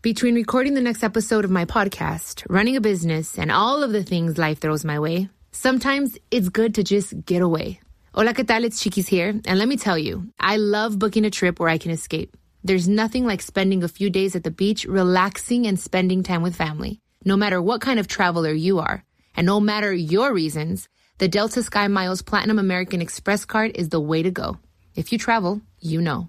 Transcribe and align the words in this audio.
Between 0.00 0.36
recording 0.36 0.74
the 0.74 0.80
next 0.80 1.02
episode 1.02 1.44
of 1.44 1.50
my 1.50 1.64
podcast, 1.64 2.46
running 2.48 2.76
a 2.76 2.80
business, 2.80 3.36
and 3.36 3.50
all 3.50 3.82
of 3.82 3.90
the 3.90 4.04
things 4.04 4.38
life 4.38 4.60
throws 4.60 4.84
my 4.84 5.00
way, 5.00 5.28
sometimes 5.50 6.16
it's 6.30 6.50
good 6.50 6.76
to 6.76 6.84
just 6.84 7.24
get 7.26 7.42
away. 7.42 7.80
Hola, 8.14 8.32
¿qué 8.32 8.46
tal? 8.46 8.62
It's 8.62 8.80
Chiquis 8.80 9.08
here. 9.08 9.30
And 9.30 9.58
let 9.58 9.66
me 9.66 9.76
tell 9.76 9.98
you, 9.98 10.28
I 10.38 10.56
love 10.56 11.00
booking 11.00 11.24
a 11.24 11.30
trip 11.30 11.58
where 11.58 11.68
I 11.68 11.78
can 11.78 11.90
escape. 11.90 12.36
There's 12.62 12.86
nothing 12.86 13.26
like 13.26 13.42
spending 13.42 13.82
a 13.82 13.88
few 13.88 14.08
days 14.08 14.36
at 14.36 14.44
the 14.44 14.52
beach, 14.52 14.84
relaxing 14.84 15.66
and 15.66 15.80
spending 15.80 16.22
time 16.22 16.42
with 16.42 16.54
family. 16.54 17.00
No 17.24 17.36
matter 17.36 17.60
what 17.60 17.80
kind 17.80 17.98
of 17.98 18.06
traveler 18.06 18.52
you 18.52 18.78
are, 18.78 19.02
and 19.34 19.48
no 19.48 19.58
matter 19.58 19.92
your 19.92 20.32
reasons, 20.32 20.88
the 21.18 21.26
Delta 21.26 21.58
SkyMiles 21.58 22.24
Platinum 22.24 22.60
American 22.60 23.02
Express 23.02 23.44
card 23.44 23.72
is 23.74 23.88
the 23.88 23.98
way 23.98 24.22
to 24.22 24.30
go. 24.30 24.58
If 24.94 25.10
you 25.10 25.18
travel, 25.18 25.60
you 25.80 26.00
know. 26.00 26.28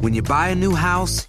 When 0.00 0.14
you 0.14 0.22
buy 0.22 0.48
a 0.48 0.56
new 0.56 0.74
house, 0.74 1.28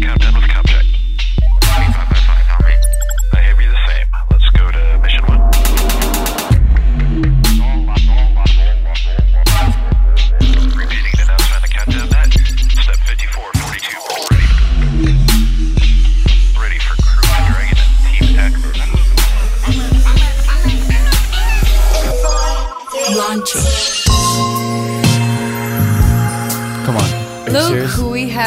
Countdown 0.00 0.29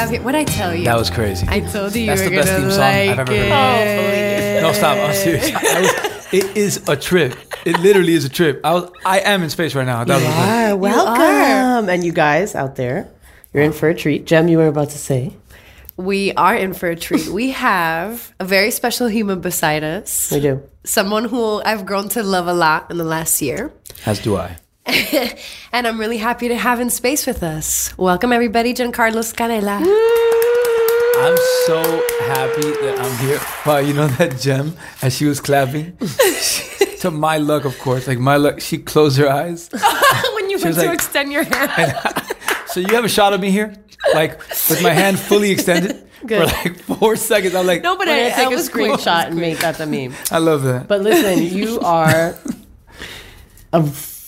who 0.06 0.12
we 0.12 0.16
have 0.18 0.22
here. 0.22 0.22
What'd 0.24 0.40
I 0.40 0.44
tell 0.44 0.76
you? 0.76 0.86
That 0.86 0.98
was 0.98 1.10
crazy. 1.10 1.46
I 1.50 1.60
told 1.60 1.96
you 1.96 2.02
you 2.02 2.08
That's 2.08 2.22
were 2.24 2.30
the 2.30 2.36
best 2.36 2.52
theme 2.52 2.72
song 2.72 2.80
like 2.80 3.10
I've 3.10 3.20
ever 3.20 3.34
it. 3.34 3.50
heard. 3.50 4.62
No, 4.64 4.74
stop. 4.74 4.98
I'm 4.98 5.14
serious. 5.14 5.52
I 5.54 5.82
was, 5.82 6.34
it 6.34 6.58
is 6.58 6.90
a 6.90 6.96
trip. 6.96 7.36
It 7.66 7.80
literally 7.80 8.14
is 8.14 8.26
a 8.26 8.30
trip. 8.30 8.62
I 8.64 8.74
was. 8.74 8.92
I 9.06 9.20
am 9.20 9.44
in 9.44 9.50
space 9.50 9.76
right 9.76 9.86
now. 9.86 10.04
That 10.04 10.16
was 10.16 10.24
a 10.24 10.28
trip. 10.28 10.38
Ah, 10.38 10.76
welcome. 10.76 11.90
And 11.90 12.04
you 12.04 12.12
guys 12.12 12.56
out 12.56 12.76
there, 12.76 13.08
you're 13.54 13.64
in 13.64 13.74
for 13.74 13.90
a 13.90 13.96
treat. 13.96 14.26
Jem, 14.26 14.48
you 14.48 14.58
were 14.58 14.68
about 14.68 14.90
to 14.92 14.98
say. 14.98 15.34
We 15.96 16.34
are 16.34 16.56
in 16.56 16.74
for 16.74 16.90
a 16.90 16.96
treat. 16.96 17.28
We 17.28 17.52
have 17.52 18.34
a 18.40 18.46
very 18.46 18.72
special 18.72 19.08
human 19.08 19.42
beside 19.42 19.84
us. 19.84 20.32
We 20.32 20.40
do. 20.40 20.68
Someone 20.84 21.26
who 21.26 21.62
I've 21.64 21.86
grown 21.86 22.10
to 22.10 22.24
love 22.24 22.48
a 22.48 22.54
lot 22.54 22.90
in 22.90 22.98
the 22.98 23.04
last 23.04 23.42
year. 23.42 23.72
As 24.06 24.20
do 24.20 24.36
I. 24.36 24.58
and 24.86 25.88
I'm 25.88 25.98
really 26.00 26.18
happy 26.18 26.50
to 26.50 26.58
have 26.58 26.80
in 26.82 26.90
space 26.90 27.26
with 27.26 27.42
us. 27.42 27.98
Welcome 27.98 28.34
everybody, 28.34 28.74
Jencarlos 28.74 29.34
Canela. 29.34 29.80
I'm 31.16 31.38
so 31.66 31.82
happy 32.26 32.70
that 32.84 32.96
I'm 33.00 33.18
here. 33.26 33.40
Wow, 33.66 33.78
you 33.78 33.94
know 33.94 34.08
that 34.08 34.38
gem 34.42 34.76
as 35.02 35.16
she 35.16 35.26
was 35.26 35.40
clapping. 35.40 35.96
to 37.00 37.12
my 37.12 37.38
luck, 37.38 37.64
of 37.64 37.80
course. 37.80 38.08
Like 38.08 38.20
my 38.20 38.36
luck, 38.36 38.60
she 38.60 38.78
closed 38.78 39.18
her 39.20 39.30
eyes. 39.30 39.70
when 40.36 40.50
you 40.50 40.58
She 40.60 40.66
went 40.66 40.76
to 40.76 40.82
like- 40.86 40.94
extend 40.96 41.32
your 41.32 41.44
hand. 41.44 41.96
So 42.68 42.82
you 42.82 42.94
have 42.96 43.06
a 43.06 43.10
shot 43.10 43.32
of 43.34 43.40
me 43.40 43.52
here, 43.52 43.74
like 44.14 44.38
with 44.70 44.82
my 44.84 44.90
hand 44.90 45.18
fully 45.18 45.52
extended 45.52 45.96
for 46.28 46.46
like 46.46 46.78
four 46.80 47.16
seconds. 47.16 47.56
I'm 47.56 47.68
like, 47.68 47.84
no, 47.84 47.96
but 47.98 48.08
We're 48.08 48.14
I, 48.16 48.30
gonna 48.30 48.36
take 48.36 48.48
I 48.48 48.52
a 48.52 48.56
was 48.56 48.68
cool. 48.68 48.98
screenshot 48.98 49.28
and 49.28 49.36
make 49.38 49.60
that 49.60 49.78
the 49.78 49.86
meme. 49.86 50.14
I 50.32 50.40
love 50.40 50.64
that. 50.64 50.88
But 50.90 51.02
listen, 51.02 51.42
you 51.58 51.80
are 51.82 52.36
a 53.72 53.82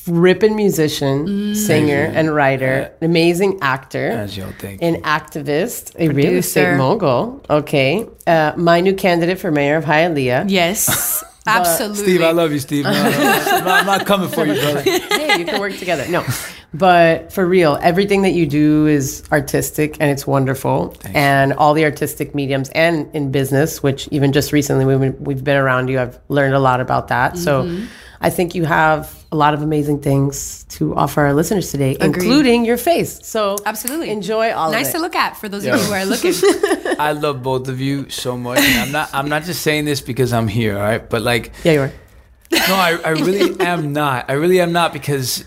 ripping 0.07 0.55
musician, 0.55 1.55
singer, 1.55 2.11
and 2.13 2.33
writer, 2.33 2.91
an 3.01 3.05
amazing 3.09 3.59
actor, 3.61 4.09
As 4.09 4.37
y'all 4.37 4.51
think. 4.59 4.81
an 4.81 5.01
activist, 5.01 5.95
a 5.99 6.09
real 6.09 6.33
estate 6.33 6.77
mogul. 6.77 7.43
Okay, 7.49 8.07
uh, 8.27 8.53
my 8.55 8.81
new 8.81 8.93
candidate 8.93 9.39
for 9.39 9.51
mayor 9.51 9.77
of 9.77 9.85
Hialeah. 9.85 10.45
Yes, 10.49 11.23
absolutely. 11.47 12.03
Steve, 12.03 12.21
I 12.21 12.31
love 12.31 12.51
you, 12.51 12.59
Steve. 12.59 12.85
No, 12.85 12.91
no, 12.91 13.09
no, 13.09 13.19
no, 13.19 13.71
I'm 13.71 13.85
not 13.85 14.05
coming 14.05 14.29
for 14.29 14.45
you, 14.45 14.53
brother. 14.59 14.81
hey, 14.81 15.39
you 15.39 15.45
can 15.45 15.59
work 15.59 15.75
together. 15.77 16.07
No, 16.07 16.25
but 16.73 17.31
for 17.31 17.45
real, 17.47 17.77
everything 17.81 18.23
that 18.23 18.31
you 18.33 18.45
do 18.45 18.85
is 18.87 19.23
artistic 19.31 19.97
and 19.99 20.11
it's 20.11 20.27
wonderful. 20.27 20.95
And 21.05 21.53
all 21.53 21.73
the 21.73 21.83
artistic 21.85 22.35
mediums 22.35 22.69
and 22.69 23.13
in 23.15 23.31
business, 23.31 23.81
which 23.81 24.07
even 24.11 24.33
just 24.33 24.51
recently 24.51 24.85
we've 24.85 24.99
been, 24.99 25.23
we've 25.23 25.43
been 25.43 25.57
around 25.57 25.87
you, 25.87 25.99
I've 25.99 26.19
learned 26.27 26.53
a 26.53 26.59
lot 26.59 26.81
about 26.81 27.07
that. 27.07 27.37
So 27.37 27.79
I 28.21 28.29
think 28.29 28.55
you 28.55 28.65
have 28.65 29.24
a 29.35 29.37
lot 29.37 29.53
of 29.53 29.61
amazing 29.61 29.99
things 29.99 30.63
to 30.69 30.95
offer 30.95 31.21
our 31.21 31.33
listeners 31.33 31.69
today, 31.69 31.97
including 31.99 32.63
your 32.63 32.77
face. 32.77 33.19
So 33.27 33.57
Absolutely. 33.65 34.09
enjoy 34.09 34.53
all 34.53 34.71
Nice 34.71 34.87
of 34.87 34.93
to 34.93 34.99
look 34.99 35.15
at 35.15 35.35
for 35.35 35.49
those 35.49 35.65
of 35.65 35.75
you 35.75 35.81
who 35.85 35.93
are 35.93 36.05
looking. 36.05 36.33
I 36.99 37.11
love 37.11 37.43
both 37.43 37.67
of 37.67 37.81
you 37.81 38.09
so 38.09 38.37
much. 38.37 38.59
And 38.59 38.79
I'm 38.83 38.91
not. 38.91 39.09
I'm 39.13 39.27
not 39.29 39.43
just 39.43 39.61
saying 39.61 39.83
this 39.85 39.99
because 39.99 40.31
I'm 40.31 40.47
here, 40.47 40.77
all 40.77 40.83
right? 40.83 41.07
But 41.09 41.21
like, 41.21 41.51
Yeah, 41.65 41.73
you 41.73 41.81
are. 41.81 41.91
no, 42.51 42.75
I, 42.75 42.97
I 43.03 43.09
really 43.09 43.59
am 43.59 43.91
not. 43.91 44.29
I 44.29 44.33
really 44.33 44.61
am 44.61 44.71
not 44.71 44.93
because 44.93 45.43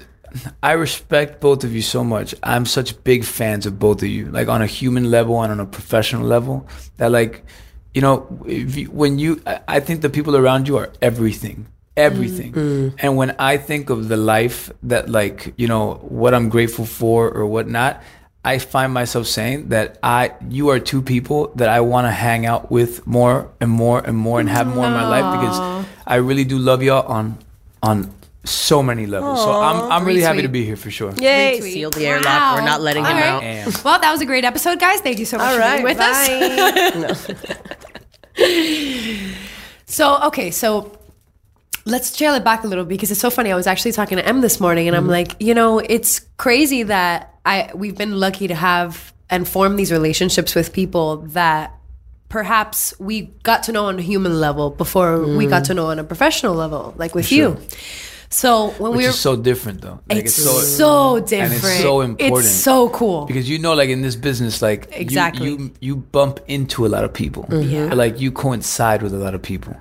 I 0.63 0.73
respect 0.73 1.41
both 1.41 1.65
of 1.65 1.75
you 1.75 1.81
so 1.83 2.05
much. 2.05 2.35
I'm 2.43 2.67
such 2.67 3.03
big 3.05 3.25
fans 3.25 3.65
of 3.65 3.79
both 3.79 4.03
of 4.03 4.09
you, 4.09 4.27
like 4.31 4.49
on 4.49 4.61
a 4.61 4.67
human 4.67 5.11
level 5.11 5.43
and 5.43 5.51
on 5.51 5.61
a 5.61 5.67
professional 5.67 6.25
level. 6.27 6.69
That 6.99 7.11
like, 7.11 7.45
you 7.95 8.03
know, 8.03 8.27
if 8.47 8.77
you, 8.77 8.91
when 8.91 9.19
you, 9.19 9.41
I, 9.47 9.61
I 9.67 9.81
think 9.81 10.03
the 10.03 10.11
people 10.11 10.37
around 10.37 10.69
you 10.69 10.77
are 10.77 10.93
everything. 11.01 11.67
Everything. 11.99 12.53
Mm. 12.53 12.95
And 12.99 13.17
when 13.17 13.35
I 13.39 13.57
think 13.57 13.91
of 13.91 14.09
the 14.09 14.17
life 14.17 14.71
that, 14.85 15.09
like, 15.09 15.53
you 15.57 15.67
know, 15.67 15.95
what 15.95 16.35
I'm 16.35 16.49
grateful 16.49 16.87
for 16.87 17.29
or 17.31 17.47
whatnot, 17.47 18.03
I 18.45 18.59
find 18.59 18.95
myself 18.95 19.27
saying 19.27 19.69
that 19.71 19.99
I, 20.03 20.33
you 20.49 20.69
are 20.71 20.79
two 20.79 21.03
people 21.03 21.53
that 21.57 21.69
I 21.69 21.81
want 21.81 22.07
to 22.07 22.11
hang 22.11 22.47
out 22.47 22.71
with 22.71 23.07
more 23.07 23.51
and 23.61 23.71
more 23.71 24.01
and 24.01 24.17
more 24.17 24.41
and 24.41 24.49
have 24.49 24.67
more 24.67 24.87
in 24.87 24.93
my 24.93 25.07
life 25.07 25.41
because 25.41 25.87
I 26.07 26.17
really 26.17 26.45
do 26.45 26.59
love 26.59 26.83
y'all 26.83 27.07
on, 27.07 27.37
on 27.83 28.15
so 28.45 28.83
many 28.83 29.07
levels. 29.07 29.43
so 29.43 29.51
I'm, 29.53 29.93
I'm 29.93 30.05
really 30.07 30.23
happy 30.23 30.43
to 30.43 30.49
be 30.49 30.65
here 30.65 30.77
for 30.77 30.91
sure. 30.91 31.13
Yay! 31.19 31.59
Retweet. 31.59 31.73
Seal 31.73 31.91
the 31.91 32.07
airlock. 32.07 32.25
Wow. 32.25 32.55
We're 32.55 32.65
not 32.65 32.81
letting 32.81 33.05
him 33.05 33.17
All 33.17 33.21
right. 33.21 33.67
out. 33.67 33.85
Well, 33.85 34.01
that 34.01 34.13
was 34.13 34.21
a 34.23 34.27
great 34.27 34.45
episode, 34.45 34.79
guys. 34.79 35.01
Thank 35.01 35.19
you 35.19 35.27
so 35.27 35.37
much 35.37 35.49
All 35.49 35.55
for 35.55 35.61
right, 35.61 35.85
being 35.85 35.85
with 35.85 35.99
us. 36.01 37.27
bye. 38.39 39.35
So, 39.91 40.23
okay, 40.25 40.51
so 40.51 40.98
let's 41.89 42.17
trail 42.17 42.35
it 42.35 42.45
back 42.45 42.65
a 42.65 42.67
little 42.67 42.85
because 42.85 43.11
it's 43.11 43.21
so 43.21 43.31
funny. 43.31 43.51
I 43.51 43.57
was 43.57 43.67
actually 43.67 43.93
talking 43.93 44.19
to 44.19 44.27
Em 44.27 44.41
this 44.41 44.61
morning 44.61 44.87
and 44.89 44.97
I'm 44.97 45.05
mm-hmm. 45.05 45.11
like, 45.11 45.37
you 45.41 45.55
know, 45.55 45.79
it's 45.79 46.21
crazy 46.37 46.85
that 46.85 47.35
I 47.45 47.71
we've 47.75 47.97
been 47.97 48.21
lucky 48.21 48.49
to 48.49 48.55
have 48.55 49.13
and 49.31 49.47
form 49.47 49.77
these 49.77 49.93
relationships 49.93 50.55
with 50.55 50.73
people 50.73 51.19
that 51.29 51.75
perhaps 52.29 52.99
we 52.99 53.23
got 53.43 53.65
to 53.65 53.73
know 53.73 53.87
on 53.87 53.99
a 53.99 54.03
human 54.03 54.39
level 54.39 54.71
before 54.71 55.27
we 55.27 55.47
got 55.47 55.65
to 55.67 55.73
mm. 55.73 55.77
know 55.77 55.87
on 55.87 55.99
a 55.99 56.05
professional 56.05 56.55
level, 56.55 56.95
like 56.97 57.15
with 57.15 57.33
you. 57.33 57.59
So 58.31 58.71
when 58.73 58.93
Which 58.93 58.99
we 58.99 59.07
were 59.07 59.13
so 59.13 59.37
different 59.37 59.81
though. 59.81 60.01
Like 60.09 60.27
it's, 60.27 60.35
so, 60.35 61.19
different. 61.19 61.33
And 61.33 61.65
it's 61.65 61.81
so 61.81 62.01
important. 62.03 62.47
It's 62.47 62.55
so 62.55 62.91
cool. 62.91 63.25
because 63.25 63.49
you 63.49 63.59
know 63.59 63.73
like 63.73 63.89
in 63.89 64.03
this 64.03 64.17
business 64.17 64.61
like 64.61 64.89
Exactly. 64.93 65.49
you, 65.49 65.73
you 65.81 65.97
bump 65.97 66.41
into 66.47 66.85
a 66.85 66.89
lot 66.89 67.05
of 67.05 67.13
people 67.15 67.45
mm-hmm. 67.45 67.71
Yeah. 67.71 67.95
like 67.95 68.21
you 68.21 68.31
coincide 68.31 69.03
with 69.03 69.15
a 69.15 69.17
lot 69.17 69.35
of 69.35 69.41
people 69.41 69.75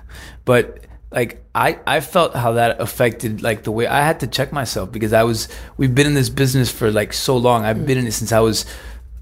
but 0.46 0.87
like 1.10 1.42
I, 1.54 1.78
I 1.86 2.00
felt 2.00 2.34
how 2.34 2.52
that 2.52 2.80
affected 2.80 3.42
like 3.42 3.62
the 3.62 3.72
way 3.72 3.86
I 3.86 4.04
had 4.04 4.20
to 4.20 4.26
check 4.26 4.52
myself 4.52 4.92
because 4.92 5.12
I 5.12 5.22
was 5.22 5.48
we've 5.76 5.94
been 5.94 6.06
in 6.06 6.14
this 6.14 6.28
business 6.28 6.70
for 6.70 6.90
like 6.90 7.12
so 7.12 7.36
long. 7.36 7.64
I've 7.64 7.78
mm. 7.78 7.86
been 7.86 7.98
in 7.98 8.06
it 8.06 8.12
since 8.12 8.32
I 8.32 8.40
was 8.40 8.66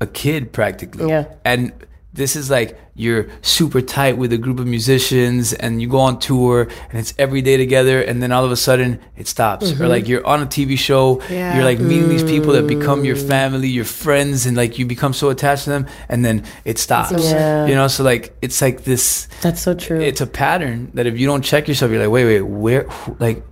a 0.00 0.06
kid 0.06 0.52
practically. 0.52 1.08
Yeah. 1.08 1.26
And 1.44 1.72
this 2.16 2.36
is 2.36 2.50
like 2.50 2.78
you're 2.94 3.28
super 3.42 3.80
tight 3.80 4.16
with 4.16 4.32
a 4.32 4.38
group 4.38 4.58
of 4.58 4.66
musicians 4.66 5.52
and 5.52 5.80
you 5.82 5.88
go 5.88 5.98
on 5.98 6.18
tour 6.18 6.62
and 6.90 6.98
it's 6.98 7.12
every 7.18 7.42
day 7.42 7.56
together 7.56 8.00
and 8.00 8.22
then 8.22 8.32
all 8.32 8.44
of 8.44 8.50
a 8.50 8.56
sudden 8.56 8.98
it 9.16 9.28
stops 9.28 9.70
or 9.70 9.74
mm-hmm. 9.74 9.84
like 9.84 10.08
you're 10.08 10.26
on 10.26 10.42
a 10.42 10.46
tv 10.46 10.78
show 10.78 11.20
Yeah. 11.28 11.54
you're 11.54 11.64
like 11.64 11.78
meeting 11.78 12.08
these 12.08 12.24
people 12.24 12.54
that 12.54 12.66
become 12.66 13.04
your 13.04 13.16
mm. 13.16 13.28
family 13.28 13.68
your 13.68 13.84
friends 13.84 14.46
and 14.46 14.56
like 14.56 14.78
you 14.78 14.86
become 14.86 15.12
so 15.12 15.28
attached 15.28 15.64
to 15.64 15.70
them 15.70 15.86
and 16.08 16.24
then 16.24 16.44
it 16.64 16.78
stops 16.78 17.30
Yeah. 17.30 17.66
you 17.66 17.74
know 17.74 17.86
so 17.88 18.02
like 18.02 18.34
it's 18.42 18.60
like 18.62 18.84
this 18.84 19.28
That's 19.42 19.60
so 19.60 19.74
true. 19.74 20.00
it's 20.00 20.20
a 20.20 20.26
pattern 20.26 20.90
that 20.94 21.06
if 21.06 21.18
you 21.18 21.26
don't 21.26 21.42
check 21.42 21.68
yourself, 21.68 21.90
you're 21.90 22.00
like, 22.00 22.10
wait, 22.10 22.24
wait, 22.24 22.40
where, 22.42 22.88
like, 23.18 23.44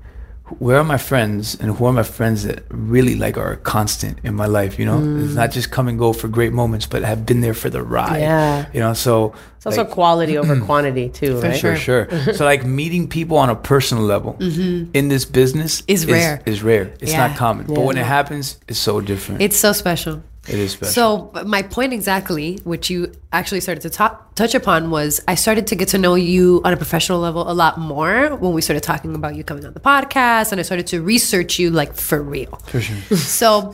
where 0.59 0.77
are 0.77 0.85
my 0.85 0.99
friends 0.99 1.55
and 1.59 1.75
who 1.77 1.87
are 1.87 1.93
my 1.93 2.03
friends 2.03 2.45
that 2.45 2.65
really 2.69 3.15
like 3.17 3.39
are 3.39 3.57
constant 3.57 4.19
in 4.25 4.35
my 4.35 4.45
life? 4.47 4.79
You 4.79 4.85
know, 4.85 4.99
Mm. 4.99 5.25
it's 5.25 5.35
not 5.35 5.51
just 5.51 5.71
come 5.71 5.89
and 5.89 5.99
go 5.99 6.13
for 6.13 6.29
great 6.29 6.53
moments, 6.53 6.85
but 6.87 7.03
have 7.03 7.25
been 7.25 7.41
there 7.41 7.55
for 7.55 7.71
the 7.71 7.83
ride. 7.83 8.21
Yeah. 8.21 8.67
you 8.75 8.81
know, 8.81 8.93
so 8.93 9.33
it's 9.57 9.65
also 9.67 9.85
like, 9.85 9.91
quality 9.91 10.37
over 10.37 10.61
quantity 10.71 11.09
too, 11.09 11.41
right? 11.41 11.59
for 11.59 11.77
sure. 11.77 12.09
so 12.35 12.45
like 12.45 12.65
meeting 12.67 13.09
people 13.09 13.39
on 13.39 13.49
a 13.49 13.57
personal 13.57 14.05
level 14.05 14.37
in 14.41 15.09
this 15.09 15.25
business 15.25 15.81
Mm-hmm. 15.83 15.93
Is 15.93 16.07
rare. 16.07 16.43
Is 16.45 16.63
rare. 16.63 16.93
It's 17.01 17.13
Yeah. 17.13 17.27
not 17.29 17.37
common, 17.39 17.67
but 17.67 17.81
when 17.81 17.97
it 17.97 18.05
happens, 18.05 18.59
it's 18.69 18.79
so 18.79 19.01
different. 19.01 19.41
It's 19.41 19.57
so 19.57 19.73
special. 19.73 20.23
It 20.49 20.55
is 20.59 20.73
special. 20.73 20.93
So 21.33 21.45
my 21.47 21.63
point 21.63 21.93
exactly, 21.93 22.59
which 22.65 22.91
you 22.91 23.13
actually 23.33 23.61
started 23.61 23.81
to 23.83 23.91
ta- 23.91 24.21
touch 24.35 24.55
upon, 24.55 24.91
was 24.91 25.21
I 25.27 25.35
started 25.37 25.67
to 25.69 25.75
get 25.77 25.89
to 25.89 25.99
know 25.99 26.15
you 26.17 26.61
on 26.65 26.73
a 26.73 26.77
professional 26.77 27.19
level 27.21 27.51
a 27.51 27.55
lot 27.55 27.79
more 27.79 28.37
when 28.37 28.53
we 28.53 28.61
started 28.61 28.83
talking 28.83 29.15
about 29.15 29.35
you 29.37 29.45
coming 29.45 29.65
on 29.65 29.73
the 29.75 29.81
podcast, 29.81 30.53
and 30.53 30.59
I 30.61 30.63
started 30.65 30.87
to 30.89 31.01
research 31.03 31.59
you 31.59 31.71
like 31.71 31.95
for 31.95 32.21
real. 32.23 32.57
for 32.67 32.81
sure. 32.81 33.17
So, 33.17 33.73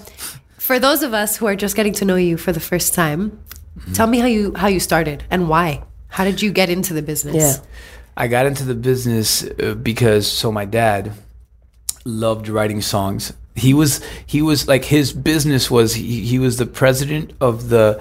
for 0.59 0.79
those 0.79 1.03
of 1.03 1.13
us 1.15 1.37
who 1.37 1.47
are 1.47 1.57
just 1.57 1.75
getting 1.75 1.93
to 1.95 2.05
know 2.05 2.17
you 2.17 2.37
for 2.37 2.53
the 2.53 2.61
first 2.61 2.95
time, 2.95 3.39
Mm-hmm. 3.79 3.93
tell 3.93 4.09
me 4.09 4.19
how 4.19 4.27
you 4.27 4.53
how 4.57 4.67
you 4.67 4.81
started 4.81 5.23
and 5.31 5.49
why. 5.49 5.85
How 6.09 6.25
did 6.25 6.43
you 6.43 6.51
get 6.51 6.69
into 6.71 6.93
the 6.93 7.03
business? 7.03 7.37
Yeah. 7.37 7.55
I 8.17 8.27
got 8.27 8.45
into 8.45 8.65
the 8.65 8.75
business 8.75 9.45
uh, 9.45 9.75
because 9.81 10.27
so 10.27 10.51
my 10.51 10.65
dad 10.65 11.13
loved 12.05 12.49
writing 12.49 12.83
songs. 12.83 13.33
He 13.57 13.75
was 13.75 14.01
he 14.27 14.43
was 14.43 14.69
like 14.69 14.85
his 14.85 15.13
business 15.13 15.71
was 15.71 15.95
he, 15.95 16.21
he 16.25 16.39
was 16.39 16.57
the 16.57 16.67
president 16.67 17.33
of 17.41 17.69
the 17.69 18.01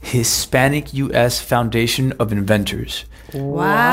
Hispanic 0.00 0.94
US 0.94 1.40
Foundation 1.40 2.12
of 2.18 2.32
Inventors. 2.32 3.04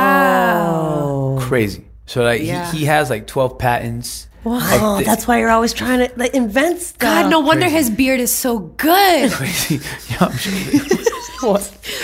Wow. 0.05 1.37
Crazy. 1.41 1.85
So 2.05 2.23
like 2.23 2.41
Yeah. 2.41 2.71
he, 2.71 2.79
he 2.79 2.85
has 2.85 3.09
like 3.09 3.27
12 3.27 3.57
patents. 3.57 4.27
Oh, 4.47 5.01
that's 5.03 5.27
why 5.27 5.39
you're 5.39 5.49
always 5.49 5.73
trying 5.73 6.07
to 6.07 6.11
like 6.17 6.35
invent 6.35 6.79
stuff. 6.79 6.99
God, 6.99 7.31
no 7.31 7.39
wonder 7.39 7.67
his 7.67 7.89
beard 7.89 8.19
is 8.19 8.31
so 8.31 8.59
good. 8.59 9.31
Crazy. 9.39 9.79
yeah, 10.09 10.17
I'm 10.21 10.37
sure. 10.37 10.53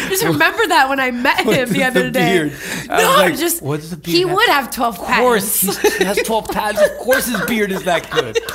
just 0.10 0.24
remember 0.26 0.68
that 0.68 0.88
when 0.90 1.00
I 1.00 1.12
met 1.12 1.42
him 1.46 1.70
the 1.70 1.84
other 1.84 2.10
day. 2.10 2.34
beard. 2.34 2.54
I 2.90 2.94
was 2.96 3.04
No, 3.04 3.10
like, 3.18 3.38
just 3.38 3.62
what's 3.62 3.90
the 3.92 3.98
beard 3.98 4.16
he 4.16 4.22
have? 4.22 4.32
would 4.34 4.50
have 4.50 4.72
twelve 4.72 5.00
Of 5.00 5.06
course, 5.06 5.64
patents. 5.66 5.98
he 5.98 6.04
has 6.04 6.18
12 6.18 6.48
patents. 6.50 6.82
Of 6.92 6.98
course 6.98 7.28
his 7.28 7.42
beard 7.46 7.72
is 7.72 7.84
that 7.84 8.10
good. 8.10 8.38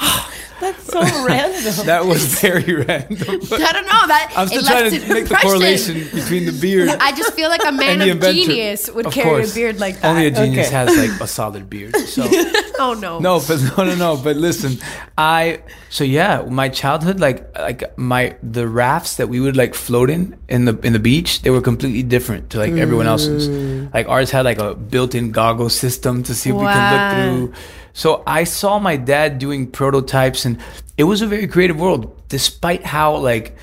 That's 0.60 0.86
so 0.86 1.00
random. 1.24 1.86
That 1.86 2.04
was 2.04 2.24
very 2.40 2.74
random. 2.74 3.38
but- 3.48 3.62
I 3.68 3.72
don't 3.72 3.86
know 3.86 4.06
that. 4.10 4.32
I'm 4.36 4.48
still 4.48 4.62
trying 4.62 4.90
to 4.90 5.02
an 5.02 5.08
make 5.08 5.28
the 5.28 5.36
correlation 5.36 6.02
between 6.12 6.46
the 6.46 6.52
beard 6.60 6.88
I 6.88 7.12
just 7.12 7.34
feel 7.34 7.48
like 7.48 7.62
a 7.64 7.70
man 7.70 8.02
of 8.02 8.08
inventor. 8.08 8.32
genius 8.34 8.90
would 8.90 9.06
Of 9.06 9.12
carry 9.12 9.28
course. 9.28 9.52
a 9.52 9.54
beard 9.54 9.78
like 9.78 10.00
that. 10.00 10.08
Only 10.10 10.26
a 10.26 10.30
genius 10.32 10.66
Okay. 10.66 10.74
has 10.74 10.96
like 10.98 11.20
a 11.20 11.28
solid 11.28 11.70
beard. 11.70 11.94
So 11.96 12.26
oh 12.80 12.98
no. 13.00 13.20
no, 13.20 13.38
but 13.46 13.62
no, 13.76 13.84
no, 13.84 13.94
no. 13.94 14.16
But 14.16 14.34
listen, 14.36 14.78
I 15.16 15.62
so 15.90 16.02
yeah, 16.02 16.42
my 16.50 16.68
childhood, 16.68 17.20
like 17.20 17.56
like 17.56 17.96
my 17.96 18.34
the 18.42 18.66
rafts 18.66 19.14
that 19.18 19.28
we 19.28 19.38
would 19.38 19.56
like 19.56 19.76
float 19.76 20.10
in 20.10 20.36
in 20.48 20.64
the 20.64 20.76
in 20.80 20.92
the 20.92 20.98
beach, 20.98 21.42
they 21.42 21.50
were 21.50 21.60
completely 21.62 22.02
different 22.02 22.50
to 22.50 22.58
like 22.58 22.72
everyone 22.72 23.06
else's. 23.06 23.48
Mm. 23.48 23.94
Like 23.94 24.08
ours 24.08 24.32
had 24.32 24.44
like 24.44 24.58
a 24.58 24.74
built-in 24.74 25.30
goggle 25.30 25.70
system 25.70 26.24
to 26.24 26.34
see 26.34 26.50
if 26.50 26.56
we 26.56 26.62
can 26.66 26.82
look 26.92 27.52
through. 27.54 27.62
So 27.98 28.22
I 28.28 28.44
saw 28.44 28.78
my 28.78 28.96
dad 28.96 29.40
doing 29.40 29.66
prototypes, 29.66 30.44
and 30.44 30.58
it 30.96 31.02
was 31.02 31.20
a 31.20 31.26
very 31.26 31.48
creative 31.48 31.80
world, 31.80 32.16
despite 32.28 32.86
how 32.86 33.16
like 33.16 33.56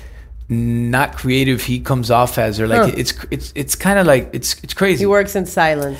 not 0.50 1.16
creative 1.16 1.62
he 1.62 1.80
comes 1.80 2.10
off 2.10 2.36
as, 2.36 2.60
or 2.60 2.66
like 2.66 2.98
it's 2.98 3.14
it's 3.30 3.50
it's 3.54 3.74
kind 3.74 3.98
of 3.98 4.06
like 4.06 4.28
it's 4.34 4.62
it's 4.62 4.74
crazy. 4.74 4.98
He 4.98 5.06
works 5.06 5.36
in 5.36 5.46
silence. 5.46 5.98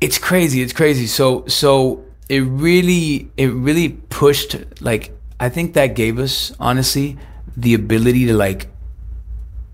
it's 0.00 0.18
crazy 0.18 0.60
it's 0.60 0.72
crazy. 0.72 1.06
So 1.06 1.46
so 1.46 2.04
it 2.28 2.40
really 2.40 3.30
it 3.36 3.46
really 3.46 3.90
pushed 4.10 4.56
like 4.80 5.12
i 5.40 5.48
think 5.48 5.72
that 5.72 5.94
gave 5.94 6.18
us 6.18 6.52
honestly 6.60 7.16
the 7.56 7.72
ability 7.74 8.26
to 8.26 8.34
like 8.34 8.66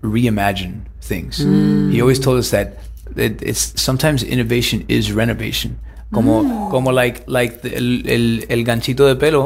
reimagine 0.03 0.81
things. 1.01 1.39
Mm. 1.43 1.91
He 1.91 2.01
always 2.01 2.19
told 2.19 2.37
us 2.37 2.51
that 2.51 2.77
it, 3.15 3.41
it's 3.41 3.81
sometimes 3.81 4.21
innovation 4.21 4.85
is 4.87 5.11
renovation 5.11 5.79
como 6.15 6.43
mm. 6.43 6.69
como 6.71 6.91
like 6.91 7.23
like 7.27 7.53
the, 7.61 7.69
el, 7.79 7.89
el, 8.15 8.25
el 8.49 8.63
ganchito 8.69 9.05
de 9.07 9.15
pelo 9.15 9.43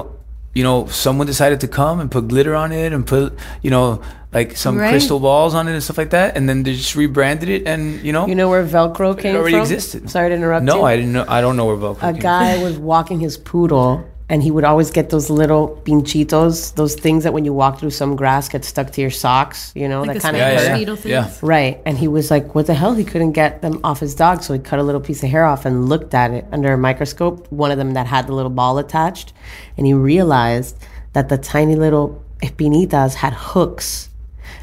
you 0.55 0.63
know 0.63 0.87
someone 0.89 1.27
decided 1.27 1.59
to 1.59 1.67
come 1.67 1.99
and 2.01 2.09
put 2.11 2.27
glitter 2.27 2.55
on 2.55 2.71
it 2.71 2.91
and 2.93 3.05
put 3.05 3.33
you 3.61 3.69
know 3.75 3.99
like 4.37 4.55
some 4.55 4.77
Right. 4.77 4.91
crystal 4.91 5.19
balls 5.19 5.53
on 5.55 5.67
it 5.67 5.73
and 5.73 5.83
stuff 5.83 5.97
like 5.97 6.11
that 6.11 6.37
and 6.37 6.47
then 6.47 6.61
they 6.63 6.73
just 6.75 6.95
rebranded 6.95 7.49
it 7.49 7.67
and 7.67 7.81
you 8.07 8.13
know 8.13 8.27
You 8.27 8.35
know 8.35 8.49
where 8.53 8.63
Velcro 8.63 9.17
came 9.17 9.35
it 9.35 9.39
already 9.39 9.53
from? 9.57 9.61
existed. 9.61 10.09
Sorry 10.09 10.29
to 10.29 10.35
interrupt 10.35 10.63
no 10.63 10.77
you. 10.77 10.83
i 10.91 10.95
didn't 10.97 11.13
know 11.17 11.25
i 11.27 11.41
don't 11.41 11.57
know 11.57 11.65
where 11.69 11.77
velcro 11.77 12.03
a 12.09 12.13
guy 12.13 12.61
was 12.63 12.77
walking 12.77 13.19
his 13.19 13.37
poodle 13.37 14.03
and 14.29 14.43
he 14.43 14.51
would 14.51 14.63
always 14.63 14.91
get 14.91 15.09
those 15.09 15.29
little 15.29 15.81
pinchitos, 15.85 16.75
those 16.75 16.95
things 16.95 17.23
that 17.23 17.33
when 17.33 17.45
you 17.45 17.53
walk 17.53 17.79
through 17.79 17.89
some 17.89 18.15
grass 18.15 18.47
get 18.47 18.63
stuck 18.63 18.91
to 18.91 19.01
your 19.01 19.09
socks, 19.09 19.71
you 19.75 19.87
know, 19.89 20.01
Like 20.03 20.13
that 20.17 20.21
kind 20.21 20.35
of 20.35 20.39
yeah, 20.39 20.49
Spanish 20.49 20.63
yeah, 20.63 20.69
hurt. 20.69 20.77
needle 20.77 20.95
things. 20.95 21.11
yeah. 21.11 21.33
Right. 21.41 21.81
And 21.85 21.97
he 21.97 22.07
was 22.07 22.29
like, 22.29 22.53
what 22.53 22.67
the 22.67 22.75
hell? 22.75 22.93
He 22.93 23.03
couldn't 23.03 23.31
get 23.31 23.61
them 23.63 23.79
off 23.83 23.99
his 23.99 24.13
dog. 24.13 24.43
So 24.43 24.53
he 24.53 24.59
cut 24.59 24.77
a 24.79 24.83
little 24.83 25.01
piece 25.01 25.23
of 25.23 25.29
hair 25.29 25.45
off 25.45 25.65
and 25.65 25.89
looked 25.89 26.13
at 26.13 26.31
it 26.31 26.45
under 26.51 26.71
a 26.73 26.77
microscope, 26.77 27.51
one 27.51 27.71
of 27.71 27.77
them 27.79 27.93
that 27.93 28.05
had 28.05 28.27
the 28.27 28.33
little 28.33 28.51
ball 28.51 28.77
attached. 28.77 29.33
And 29.77 29.87
he 29.87 29.93
realized 29.93 30.77
that 31.13 31.29
the 31.29 31.37
tiny 31.37 31.75
little 31.75 32.23
espinitas 32.43 33.15
had 33.15 33.33
hooks 33.33 34.09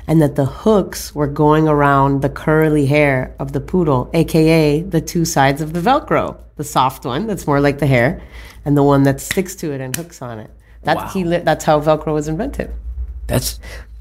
and 0.06 0.22
that 0.22 0.36
the 0.36 0.44
hooks 0.46 1.12
were 1.14 1.26
going 1.26 1.66
around 1.66 2.22
the 2.22 2.28
curly 2.28 2.86
hair 2.86 3.34
of 3.40 3.52
the 3.52 3.60
poodle, 3.60 4.08
aka 4.14 4.80
the 4.82 5.00
two 5.00 5.24
sides 5.24 5.60
of 5.60 5.72
the 5.72 5.80
Velcro, 5.80 6.36
the 6.56 6.62
soft 6.64 7.04
one 7.04 7.26
that's 7.26 7.46
more 7.46 7.60
like 7.60 7.78
the 7.80 7.86
hair, 7.86 8.22
and 8.66 8.76
the 8.76 8.82
one 8.82 9.04
that 9.04 9.20
sticks 9.22 9.54
to 9.56 9.72
it 9.72 9.80
and 9.80 9.96
hooks 9.96 10.20
on 10.20 10.38
it. 10.38 10.50
That's 10.82 11.00
Wow. 11.00 11.08
he. 11.08 11.24
li- 11.24 11.38
That's 11.38 11.64
how 11.64 11.80
Velcro 11.80 12.12
was 12.12 12.28
invented. 12.28 12.70
That's 13.26 13.58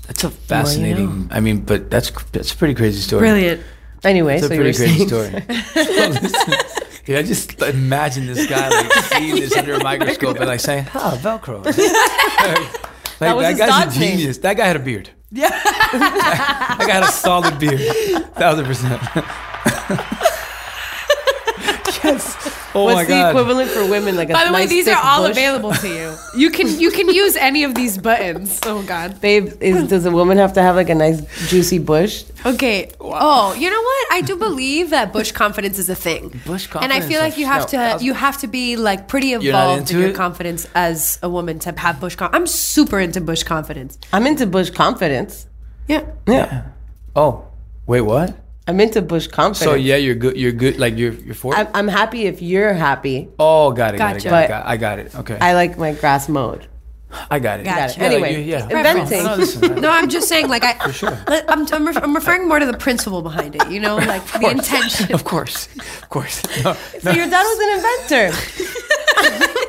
that's 0.07 0.23
a 0.25 0.29
fascinating. 0.29 1.29
I 1.31 1.39
mean, 1.39 1.61
but 1.61 1.89
that's 1.89 2.11
that's 2.33 2.51
a 2.51 2.57
pretty 2.57 2.73
crazy 2.75 2.99
story. 2.99 3.21
Brilliant. 3.21 3.61
Anyway, 4.03 4.35
It's 4.35 4.45
a 4.45 4.47
so 4.49 4.53
you 4.53 4.59
were 4.59 4.65
pretty 4.73 4.77
crazy 4.77 5.07
saying- 5.07 5.07
story. 5.07 6.59
So 7.05 7.11
yeah, 7.13 7.19
I 7.19 7.21
just 7.21 7.61
imagine 7.61 8.25
this 8.25 8.47
guy 8.47 8.67
like 8.67 8.91
seeing 9.13 9.35
this 9.35 9.55
under 9.55 9.75
a 9.75 9.83
microscope 9.83 10.37
and 10.37 10.47
like 10.47 10.59
saying, 10.59 10.87
"Ah, 10.95 11.15
Velcro." 11.21 11.63
like, 11.65 11.75
that, 13.19 13.35
was 13.35 13.45
his 13.45 13.57
guy's 13.59 13.69
dog's 13.69 13.95
a 13.95 13.99
name. 13.99 14.17
genius. 14.17 14.37
That 14.39 14.57
guy 14.57 14.65
had 14.65 14.75
a 14.75 14.79
beard. 14.79 15.11
Yeah, 15.31 15.49
that 15.49 16.77
guy 16.79 16.93
had 16.93 17.03
a 17.03 17.11
solid 17.11 17.59
beard, 17.59 17.79
thousand 18.33 18.65
percent. 18.65 18.99
Yes. 22.05 22.35
Oh 22.73 22.83
What's 22.85 22.95
my 22.95 23.03
the 23.05 23.09
god. 23.09 23.29
equivalent 23.29 23.69
for 23.71 23.89
women? 23.89 24.15
Like 24.15 24.29
a 24.29 24.33
By 24.33 24.45
the 24.45 24.53
way, 24.53 24.61
nice 24.61 24.69
these 24.69 24.87
are 24.87 25.01
all 25.01 25.23
bush? 25.23 25.31
available 25.31 25.71
to 25.73 25.87
you. 25.87 26.15
You 26.35 26.49
can 26.51 26.79
you 26.79 26.91
can 26.91 27.07
use 27.09 27.35
any 27.35 27.63
of 27.63 27.73
these 27.75 27.97
buttons. 27.97 28.59
Oh 28.63 28.83
God. 28.83 29.19
Babe, 29.21 29.53
is, 29.61 29.87
does 29.87 30.05
a 30.05 30.11
woman 30.11 30.37
have 30.37 30.53
to 30.53 30.61
have 30.61 30.75
like 30.75 30.89
a 30.89 30.95
nice 30.95 31.21
juicy 31.49 31.79
bush? 31.79 32.23
Okay. 32.45 32.91
Oh, 32.99 33.53
you 33.53 33.69
know 33.69 33.81
what? 33.81 34.07
I 34.11 34.21
do 34.21 34.35
believe 34.37 34.89
that 34.91 35.11
bush 35.13 35.31
confidence 35.31 35.79
is 35.79 35.89
a 35.89 35.95
thing. 35.95 36.29
Bush 36.45 36.67
confidence, 36.67 36.93
And 36.95 37.03
I 37.03 37.07
feel 37.07 37.19
like 37.21 37.37
you 37.37 37.45
have 37.45 37.71
no, 37.71 37.97
to 37.97 38.03
you 38.03 38.13
have 38.13 38.37
to 38.39 38.47
be 38.47 38.75
like 38.75 39.07
pretty 39.07 39.31
not 39.33 39.43
evolved 39.43 39.73
in 39.73 39.79
into 39.79 39.99
your 39.99 40.09
it? 40.09 40.15
confidence 40.15 40.67
as 40.75 41.17
a 41.23 41.29
woman 41.29 41.59
to 41.59 41.73
have 41.77 41.99
bush 41.99 42.15
confidence. 42.15 42.41
I'm 42.41 42.47
super 42.47 42.99
into 42.99 43.21
bush 43.21 43.43
confidence. 43.43 43.97
I'm 44.13 44.27
into 44.27 44.45
bush 44.45 44.69
confidence. 44.69 45.47
Yeah. 45.87 46.03
Yeah. 46.27 46.65
Oh, 47.15 47.45
wait, 47.87 48.01
what? 48.01 48.35
I'm 48.67 48.79
into 48.79 49.01
bush 49.01 49.27
confidence. 49.27 49.59
So 49.63 49.75
yeah, 49.75 49.95
you're 49.97 50.15
good. 50.15 50.37
You're 50.37 50.51
good. 50.51 50.79
Like 50.79 50.97
you're 50.97 51.13
you're 51.13 51.35
for. 51.35 51.53
I'm, 51.55 51.67
I'm 51.73 51.87
happy 51.87 52.25
if 52.25 52.41
you're 52.41 52.73
happy. 52.73 53.29
oh, 53.37 53.71
got 53.71 53.93
it. 53.93 53.97
Got 53.99 54.17
it. 54.17 54.23
Gotcha. 54.23 54.29
Got 54.29 54.43
it. 54.43 54.47
Got 54.49 54.61
it. 54.65 54.67
I 54.69 54.77
got 54.77 54.99
it. 54.99 55.15
Okay. 55.15 55.37
I 55.39 55.53
like 55.53 55.77
my 55.77 55.93
grass 55.93 56.27
mode. 56.27 56.67
I 57.29 57.39
got 57.39 57.59
it. 57.59 57.63
Got 57.63 57.75
Got. 57.77 57.87
Gotcha. 57.89 57.99
Yeah, 57.99 58.05
like 58.07 58.13
Anyway, 58.13 58.33
you- 58.43 58.51
yeah. 58.51 58.63
inventing. 58.63 59.23
No, 59.23 59.35
listen, 59.35 59.75
No, 59.81 59.89
I'm 59.89 60.09
just 60.09 60.27
saying, 60.27 60.49
like 60.49 60.63
I, 60.65 60.75
let- 61.29 61.49
I'm, 61.49 61.65
I'm, 61.71 61.85
ref- 61.87 62.03
I'm 62.03 62.13
referring 62.13 62.47
more 62.47 62.59
to 62.59 62.65
the 62.65 62.77
principle 62.77 63.21
behind 63.21 63.55
it. 63.55 63.69
You 63.71 63.79
know, 63.79 63.95
like 63.97 64.25
the 64.33 64.49
intention. 64.49 65.13
Of 65.13 65.23
course, 65.23 65.69
of 65.77 66.09
course. 66.09 66.41
No, 66.63 66.73
So 66.73 67.11
your 67.11 67.29
dad 67.29 67.43
was 67.43 67.59
an 67.61 67.69
inventor. 67.77 69.55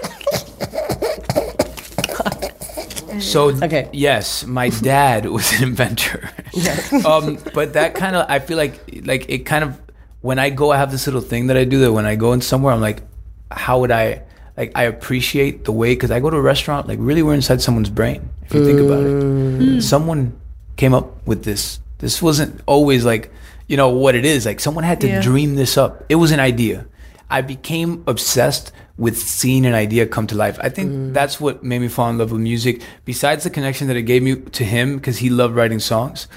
So 3.21 3.51
Okay. 3.63 3.89
yes, 3.93 4.45
my 4.47 4.69
dad 4.83 5.27
was 5.27 5.53
an 5.55 5.65
inventor. 5.69 6.31
um, 7.05 7.39
but 7.55 7.73
that 7.75 7.95
kind 7.95 8.17
of 8.17 8.27
I 8.29 8.39
feel 8.39 8.57
like 8.57 8.81
like 9.05 9.27
it 9.29 9.47
kind 9.47 9.65
of 9.65 9.81
when 10.23 10.39
I 10.39 10.51
go, 10.51 10.73
I 10.73 10.77
have 10.79 10.91
this 10.91 11.07
little 11.07 11.21
thing 11.21 11.47
that 11.49 11.57
I 11.57 11.65
do 11.65 11.79
that 11.81 11.93
when 11.93 12.05
I 12.07 12.17
go 12.17 12.33
in 12.33 12.41
somewhere, 12.41 12.73
I'm 12.75 12.81
like, 12.81 13.03
how 13.51 13.81
would 13.81 13.91
I 13.93 14.23
like? 14.57 14.73
I 14.75 14.85
appreciate 14.85 15.65
the 15.65 15.73
way 15.73 15.95
because 15.95 16.11
I 16.11 16.19
go 16.21 16.31
to 16.31 16.37
a 16.37 16.41
restaurant, 16.41 16.89
like 16.89 16.99
really, 17.01 17.23
we're 17.23 17.35
inside 17.35 17.61
someone's 17.63 17.91
brain. 17.91 18.29
If 18.45 18.55
you 18.55 18.65
think 18.65 18.81
about 18.81 19.07
it, 19.07 19.83
someone 19.83 20.33
came 20.77 20.95
up 20.95 21.27
with 21.27 21.45
this 21.45 21.81
This 21.99 22.21
wasn't 22.21 22.61
always 22.67 23.05
like, 23.05 23.31
you 23.69 23.77
know, 23.77 23.89
what 23.91 24.15
it 24.15 24.25
is. 24.25 24.45
Like 24.47 24.61
someone 24.61 24.85
had 24.85 25.01
to 25.01 25.09
Yeah. 25.09 25.23
dream 25.23 25.55
this 25.57 25.77
up. 25.79 26.05
It 26.09 26.17
was 26.17 26.31
an 26.33 26.41
idea. 26.41 26.87
I 27.31 27.41
became 27.43 28.03
obsessed 28.07 28.71
with 28.99 29.19
seeing 29.19 29.67
an 29.67 29.75
idea 29.75 30.07
come 30.07 30.27
to 30.27 30.35
life. 30.35 30.59
I 30.63 30.69
think 30.71 31.13
that's 31.13 31.41
what 31.41 31.63
made 31.63 31.81
me 31.81 31.89
fall 31.89 32.09
in 32.11 32.19
love 32.19 32.33
with 32.33 32.41
music. 32.41 32.83
Besides 33.05 33.45
the 33.45 33.51
connection 33.51 33.89
that 33.89 33.97
it 33.97 34.03
gave 34.03 34.23
me 34.23 34.37
to 34.37 34.65
him 34.65 34.97
because 34.97 35.19
he 35.19 35.29
loved 35.29 35.55
writing 35.55 35.81
songs, 35.81 36.29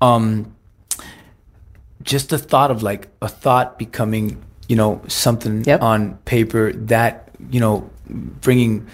um, 0.00 0.54
just 2.02 2.30
the 2.30 2.38
thought 2.38 2.70
of 2.70 2.82
like 2.82 3.08
a 3.22 3.28
thought 3.28 3.78
becoming, 3.78 4.42
you 4.68 4.76
know, 4.76 5.00
something 5.06 5.62
Yep. 5.64 5.82
on 5.82 6.14
paper 6.24 6.72
that, 6.72 7.30
you 7.50 7.60
know, 7.60 7.88
bringing, 8.08 8.86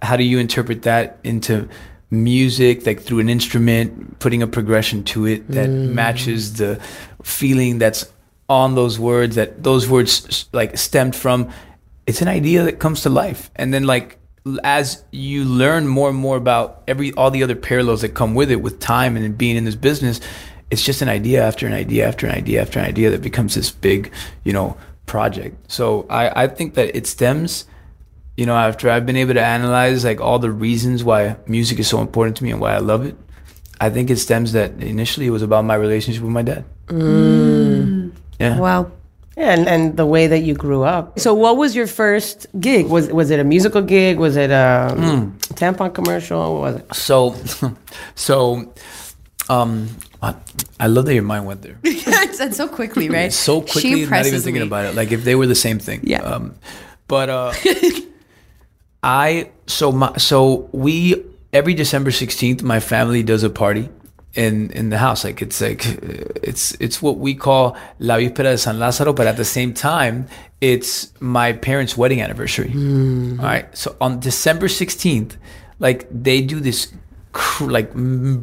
how 0.00 0.16
do 0.16 0.24
you 0.24 0.38
interpret 0.38 0.82
that 0.82 1.18
into 1.22 1.68
music, 2.10 2.86
like 2.86 3.00
through 3.02 3.18
an 3.18 3.28
instrument, 3.28 4.18
putting 4.20 4.42
a 4.42 4.46
progression 4.46 5.02
to 5.04 5.26
it 5.26 5.46
that 5.50 5.68
matches 5.68 6.54
the 6.54 6.80
feeling 7.22 7.78
that's 7.78 8.06
on 8.48 8.74
those 8.74 8.98
words, 8.98 9.36
that 9.36 9.62
those 9.62 9.88
words 9.88 10.46
like 10.52 10.78
stemmed 10.78 11.14
from. 11.16 11.50
It's 12.06 12.20
an 12.22 12.28
idea 12.28 12.64
that 12.64 12.78
comes 12.78 13.02
to 13.02 13.10
life. 13.10 13.50
And 13.56 13.72
then 13.72 13.84
like, 13.84 14.18
as 14.62 15.02
you 15.10 15.44
learn 15.44 15.86
more 15.86 16.10
and 16.10 16.18
more 16.18 16.36
about 16.36 16.82
every 16.86 17.12
all 17.14 17.30
the 17.30 17.42
other 17.42 17.56
parallels 17.56 18.02
that 18.02 18.10
come 18.10 18.34
with 18.34 18.50
it 18.50 18.60
with 18.60 18.78
time 18.78 19.16
and 19.16 19.38
being 19.38 19.56
in 19.56 19.64
this 19.64 19.74
business 19.74 20.20
it's 20.70 20.82
just 20.82 21.00
an 21.00 21.08
idea 21.08 21.42
after 21.42 21.66
an 21.66 21.72
idea 21.72 22.06
after 22.06 22.26
an 22.26 22.34
idea 22.34 22.60
after 22.60 22.78
an 22.78 22.84
idea 22.84 23.08
that 23.08 23.22
becomes 23.22 23.54
this 23.54 23.70
big 23.70 24.12
you 24.42 24.52
know 24.52 24.76
project 25.06 25.56
so 25.70 26.04
i 26.10 26.44
i 26.44 26.46
think 26.46 26.74
that 26.74 26.94
it 26.94 27.06
stems 27.06 27.64
you 28.36 28.44
know 28.44 28.54
after 28.54 28.90
i've 28.90 29.06
been 29.06 29.16
able 29.16 29.32
to 29.32 29.42
analyze 29.42 30.04
like 30.04 30.20
all 30.20 30.38
the 30.38 30.50
reasons 30.50 31.02
why 31.02 31.36
music 31.46 31.78
is 31.78 31.88
so 31.88 32.02
important 32.02 32.36
to 32.36 32.44
me 32.44 32.50
and 32.50 32.60
why 32.60 32.74
i 32.74 32.78
love 32.78 33.06
it 33.06 33.16
i 33.80 33.88
think 33.88 34.10
it 34.10 34.18
stems 34.18 34.52
that 34.52 34.72
initially 34.82 35.26
it 35.26 35.30
was 35.30 35.42
about 35.42 35.64
my 35.64 35.74
relationship 35.74 36.22
with 36.22 36.32
my 36.32 36.42
dad 36.42 36.64
mm. 36.88 38.12
yeah 38.38 38.58
Wow. 38.58 38.92
And 39.36 39.66
and 39.68 39.96
the 39.96 40.06
way 40.06 40.26
that 40.28 40.40
you 40.40 40.54
grew 40.54 40.82
up. 40.84 41.18
So, 41.18 41.34
what 41.34 41.56
was 41.56 41.74
your 41.74 41.86
first 41.86 42.46
gig? 42.60 42.86
Was 42.86 43.08
was 43.10 43.30
it 43.30 43.40
a 43.40 43.44
musical 43.44 43.82
gig? 43.82 44.18
Was 44.18 44.36
it 44.36 44.50
a 44.50 44.94
Hmm. 44.96 45.36
tampon 45.54 45.92
commercial? 45.94 46.38
What 46.60 46.60
was 46.62 46.74
it? 46.76 46.94
so 46.94 47.34
so 48.14 48.72
um 49.50 49.88
I, 50.22 50.34
I 50.80 50.86
love 50.86 51.04
that 51.06 51.14
your 51.14 51.22
mind 51.22 51.44
went 51.46 51.60
there 51.62 51.78
it's, 51.84 52.40
it's 52.40 52.56
so 52.56 52.66
quickly, 52.66 53.10
right? 53.10 53.30
so 53.32 53.60
She 53.66 53.72
quickly 53.72 54.06
not 54.06 54.24
even 54.24 54.40
thinking 54.40 54.62
me. 54.62 54.66
about 54.66 54.86
it 54.86 54.94
like 54.94 55.12
if 55.12 55.22
they 55.24 55.34
were 55.34 55.46
the 55.46 55.54
same 55.54 55.78
thing 55.78 56.00
Yeah. 56.04 56.22
um 56.22 56.54
but 57.08 57.28
uh 57.28 57.52
i 59.02 59.50
so 59.66 59.92
my 59.92 60.16
so 60.16 60.68
we 60.72 61.22
every 61.52 61.74
december 61.74 62.10
16th 62.10 62.62
my 62.62 62.80
family 62.80 63.22
does 63.22 63.42
a 63.42 63.50
party 63.50 63.88
in 64.34 64.70
in 64.70 64.90
the 64.90 64.98
house 64.98 65.24
like 65.24 65.40
it's 65.40 65.60
like 65.60 65.86
uh, 65.86 66.24
it's 66.42 66.72
it's 66.80 67.00
what 67.00 67.18
we 67.18 67.34
call 67.34 67.76
la 67.98 68.16
víspera 68.16 68.50
de 68.50 68.58
san 68.58 68.76
lázaro 68.78 69.14
but 69.14 69.26
at 69.26 69.36
the 69.36 69.44
same 69.44 69.72
time 69.72 70.26
it's 70.60 71.12
my 71.20 71.52
parents 71.52 71.96
wedding 71.96 72.20
anniversary 72.20 72.70
all 72.74 73.44
right 73.44 73.66
so 73.76 73.94
on 74.00 74.18
december 74.20 74.66
16th 74.66 75.36
like 75.78 76.06
they 76.10 76.40
do 76.40 76.58
this 76.60 76.92
cr- 77.32 77.70
like 77.70 77.90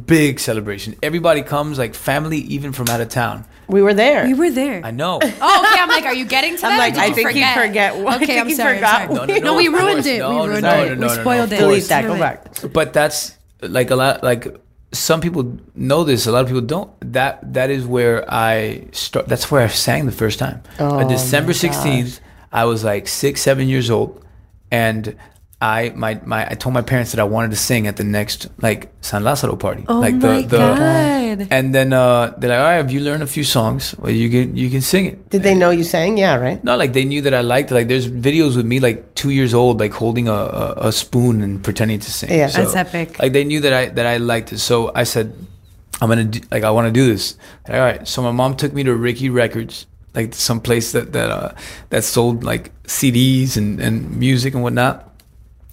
big 0.06 0.40
celebration 0.40 0.94
everybody 1.02 1.42
comes 1.42 1.78
like 1.78 1.94
family 1.94 2.38
even 2.38 2.72
from 2.72 2.88
out 2.88 3.00
of 3.00 3.08
town 3.08 3.44
We 3.68 3.80
were 3.80 3.94
there. 3.94 4.26
We 4.26 4.34
were 4.34 4.50
there. 4.52 4.78
i 4.84 4.90
know 4.90 5.16
Oh, 5.22 5.54
okay. 5.64 5.80
I'm 5.82 5.88
like, 5.88 6.04
are 6.04 6.12
you 6.20 6.26
getting 6.26 6.56
to 6.60 6.66
I'm 6.66 6.76
that? 6.76 6.76
or 6.76 6.84
like, 6.84 6.96
I 7.00 7.06
you 7.08 7.14
think 7.14 7.28
you 7.28 7.46
forget? 7.46 7.56
forget. 7.64 7.90
Okay, 8.20 8.36
I'm 8.40 8.48
you 8.50 8.56
sorry. 8.56 8.78
I'm 8.82 8.84
sorry. 8.84 9.08
No, 9.16 9.24
no, 9.24 9.34
no, 9.48 9.52
we 9.56 9.68
ruined 9.68 10.04
course. 10.04 10.12
it. 10.14 10.20
We 10.20 10.36
ruined 10.50 10.66
it. 10.66 10.90
we 10.92 10.94
no, 11.00 11.06
no, 11.06 11.08
spoiled 11.22 11.52
it. 11.56 11.58
Delete 11.62 11.88
course. 11.88 11.88
that. 11.88 12.02
Go 12.04 12.18
back. 12.18 12.38
but 12.76 12.92
that's 12.92 13.38
like 13.62 13.88
a 13.90 13.96
lot 13.96 14.20
like 14.22 14.44
some 14.92 15.20
people 15.20 15.58
know 15.74 16.04
this 16.04 16.26
a 16.26 16.32
lot 16.32 16.42
of 16.42 16.48
people 16.48 16.60
don't. 16.60 16.90
That 17.12 17.54
that 17.54 17.70
is 17.70 17.86
where 17.86 18.24
i 18.30 18.86
start 18.92 19.26
that's 19.26 19.50
where 19.50 19.62
i 19.62 19.66
sang 19.68 20.06
the 20.06 20.12
first 20.12 20.38
time. 20.38 20.62
Oh 20.78 20.98
on 20.98 21.08
december 21.08 21.52
16th 21.52 22.20
i 22.52 22.64
was 22.64 22.84
like 22.84 23.08
six 23.08 23.40
seven 23.40 23.68
years 23.68 23.90
old 23.90 24.22
and 24.70 25.16
I 25.62 25.92
my, 25.94 26.20
my 26.24 26.50
I 26.50 26.54
told 26.54 26.74
my 26.74 26.82
parents 26.82 27.12
that 27.12 27.20
I 27.20 27.24
wanted 27.24 27.52
to 27.52 27.56
sing 27.56 27.86
at 27.86 27.96
the 27.96 28.02
next 28.02 28.48
like 28.60 28.92
San 29.00 29.22
Lazaro 29.22 29.54
party. 29.54 29.84
Oh 29.88 30.00
like 30.00 30.16
my 30.16 30.42
the, 30.42 30.48
the 30.48 30.58
God. 30.58 31.46
And 31.50 31.72
then 31.72 31.92
uh, 31.92 32.34
they're 32.36 32.50
like, 32.50 32.58
all 32.58 32.64
right, 32.64 32.76
have 32.76 32.90
you 32.90 32.98
learned 32.98 33.22
a 33.22 33.28
few 33.28 33.44
songs? 33.44 33.94
Well, 33.96 34.10
you 34.10 34.28
can 34.28 34.56
you 34.56 34.68
can 34.70 34.80
sing 34.80 35.06
it. 35.06 35.30
Did 35.30 35.44
they 35.44 35.54
know 35.54 35.70
you 35.70 35.84
sang? 35.84 36.18
Yeah, 36.18 36.34
right. 36.34 36.62
Not 36.64 36.80
like 36.80 36.94
they 36.94 37.04
knew 37.04 37.22
that 37.22 37.32
I 37.32 37.42
liked 37.42 37.70
it. 37.70 37.74
Like 37.74 37.86
there's 37.86 38.10
videos 38.10 38.56
with 38.56 38.66
me 38.66 38.80
like 38.80 39.14
two 39.14 39.30
years 39.30 39.54
old, 39.54 39.78
like 39.78 39.92
holding 39.92 40.26
a, 40.26 40.32
a, 40.32 40.74
a 40.88 40.92
spoon 40.92 41.42
and 41.42 41.62
pretending 41.62 42.00
to 42.00 42.10
sing. 42.10 42.30
Yeah. 42.30 42.48
That's 42.48 42.74
epic. 42.74 43.20
Like 43.20 43.32
they 43.32 43.44
knew 43.44 43.60
that 43.60 43.72
I 43.72 43.86
that 43.90 44.04
I 44.04 44.16
liked 44.16 44.52
it. 44.52 44.58
So 44.58 44.90
I 44.96 45.04
said, 45.04 45.32
I'm 46.00 46.08
gonna 46.08 46.24
do, 46.24 46.40
like 46.50 46.64
I 46.64 46.72
want 46.72 46.86
to 46.88 46.92
do 46.92 47.06
this. 47.06 47.38
All 47.68 47.78
right. 47.78 48.06
So 48.08 48.20
my 48.20 48.32
mom 48.32 48.56
took 48.56 48.72
me 48.72 48.82
to 48.82 48.94
Ricky 48.96 49.30
Records, 49.30 49.86
like 50.12 50.34
some 50.34 50.60
place 50.60 50.90
that 50.90 51.12
that 51.12 51.30
uh, 51.30 51.54
that 51.90 52.02
sold 52.02 52.42
like 52.42 52.72
CDs 52.82 53.56
and 53.56 53.78
and 53.80 54.18
music 54.18 54.54
and 54.54 54.62
whatnot. 54.64 55.08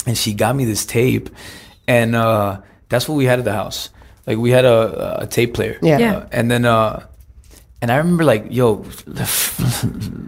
And 0.06 0.18
she 0.18 0.34
got 0.34 0.56
me 0.56 0.66
this 0.66 0.86
tape, 0.86 1.30
and 1.88 2.16
uh, 2.16 2.62
that's 2.88 3.08
what 3.08 3.16
we 3.16 3.26
had 3.26 3.40
at 3.40 3.46
the 3.46 3.54
house. 3.54 3.90
Like 4.26 4.38
we 4.38 4.52
had 4.52 4.66
a, 4.66 5.24
a 5.24 5.28
tape 5.28 5.54
player. 5.54 5.78
Yeah. 5.82 5.98
Yeah. 5.98 6.18
Uh, 6.18 6.28
and 6.32 6.50
then 6.50 6.66
uh, 6.66 7.06
and 7.82 7.92
I 7.92 7.98
remember 7.98 8.24
like, 8.24 8.46
yo, 8.50 8.78
the, 9.06 9.26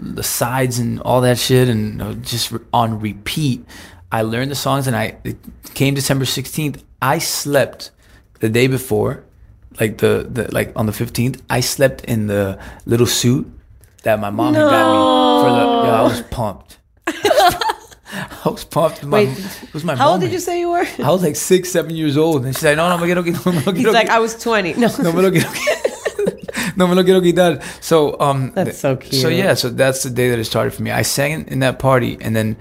the 0.15 0.23
sides 0.23 0.79
and 0.79 0.99
all 1.01 1.21
that 1.21 1.37
shit, 1.37 1.67
and 1.67 2.01
uh, 2.01 2.13
just 2.15 2.51
re- 2.51 2.59
on 2.73 2.99
repeat. 2.99 3.65
I 4.11 4.23
learned 4.23 4.51
the 4.51 4.55
songs, 4.55 4.87
and 4.87 4.95
I 4.95 5.17
it 5.23 5.37
came 5.73 5.93
December 5.93 6.25
sixteenth. 6.25 6.83
I 7.01 7.19
slept 7.19 7.91
the 8.39 8.49
day 8.49 8.67
before, 8.67 9.23
like 9.79 9.97
the, 9.99 10.27
the 10.29 10.53
like 10.53 10.71
on 10.75 10.85
the 10.85 10.93
fifteenth. 10.93 11.41
I 11.49 11.61
slept 11.61 12.05
in 12.05 12.27
the 12.27 12.59
little 12.85 13.07
suit 13.07 13.51
that 14.03 14.19
my 14.19 14.29
mom 14.29 14.53
had 14.53 14.61
got 14.61 14.87
me 14.87 15.43
for 15.43 15.49
the. 15.55 15.87
Yo, 15.87 15.93
I 15.93 16.01
was 16.03 16.21
pumped. 16.23 16.77
I 18.45 18.49
was 18.49 18.63
pumped. 18.63 19.03
My, 19.03 19.19
Wait, 19.25 19.29
it 19.63 19.73
was 19.73 19.83
my 19.83 19.95
How 19.95 20.11
old 20.11 20.21
did 20.21 20.31
you 20.31 20.39
say 20.39 20.59
you 20.59 20.69
were? 20.71 20.85
I 21.03 21.09
was 21.11 21.23
like 21.23 21.35
six, 21.35 21.69
seven 21.71 21.95
years 21.95 22.17
old, 22.17 22.45
and 22.45 22.55
she's 22.55 22.63
like, 22.63 22.77
"No, 22.77 22.89
no, 22.89 22.97
me 22.97 23.05
quiero 23.05 23.23
quitar, 23.23 23.53
no 23.65 23.71
He's 23.73 23.85
like, 23.87 24.07
quitar." 24.07 24.15
I 24.15 24.19
was 24.19 24.35
20. 24.41 24.73
No. 24.75 24.87
no 24.99 25.03
No 25.03 25.11
me 25.13 25.21
lo 25.21 25.31
quiero 25.31 25.49
quitar. 25.49 26.77
no 26.77 26.87
me 26.87 26.95
lo 26.95 27.03
quiero 27.03 27.21
quitar. 27.21 27.61
So 27.81 28.19
um 28.19 28.51
That's 28.55 28.77
so 28.79 28.95
So 28.95 29.29
cute. 29.29 29.33
yeah, 29.33 29.53
so 29.55 29.69
that's 29.69 30.03
the 30.03 30.09
day 30.09 30.29
that 30.29 30.39
it 30.39 30.45
started 30.45 30.71
for 30.73 30.83
me. 30.83 30.91
I 30.91 31.01
sang 31.03 31.45
in, 31.47 31.59
that 31.59 31.79
party 31.79 32.17
and 32.21 32.35
then 32.35 32.55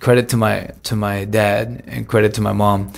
credit 0.00 0.28
to 0.30 0.36
my 0.36 0.70
to 0.84 0.96
my 0.96 1.24
dad 1.24 1.82
and 1.86 2.06
credit 2.08 2.34
to 2.34 2.40
my 2.40 2.52
mom. 2.52 2.92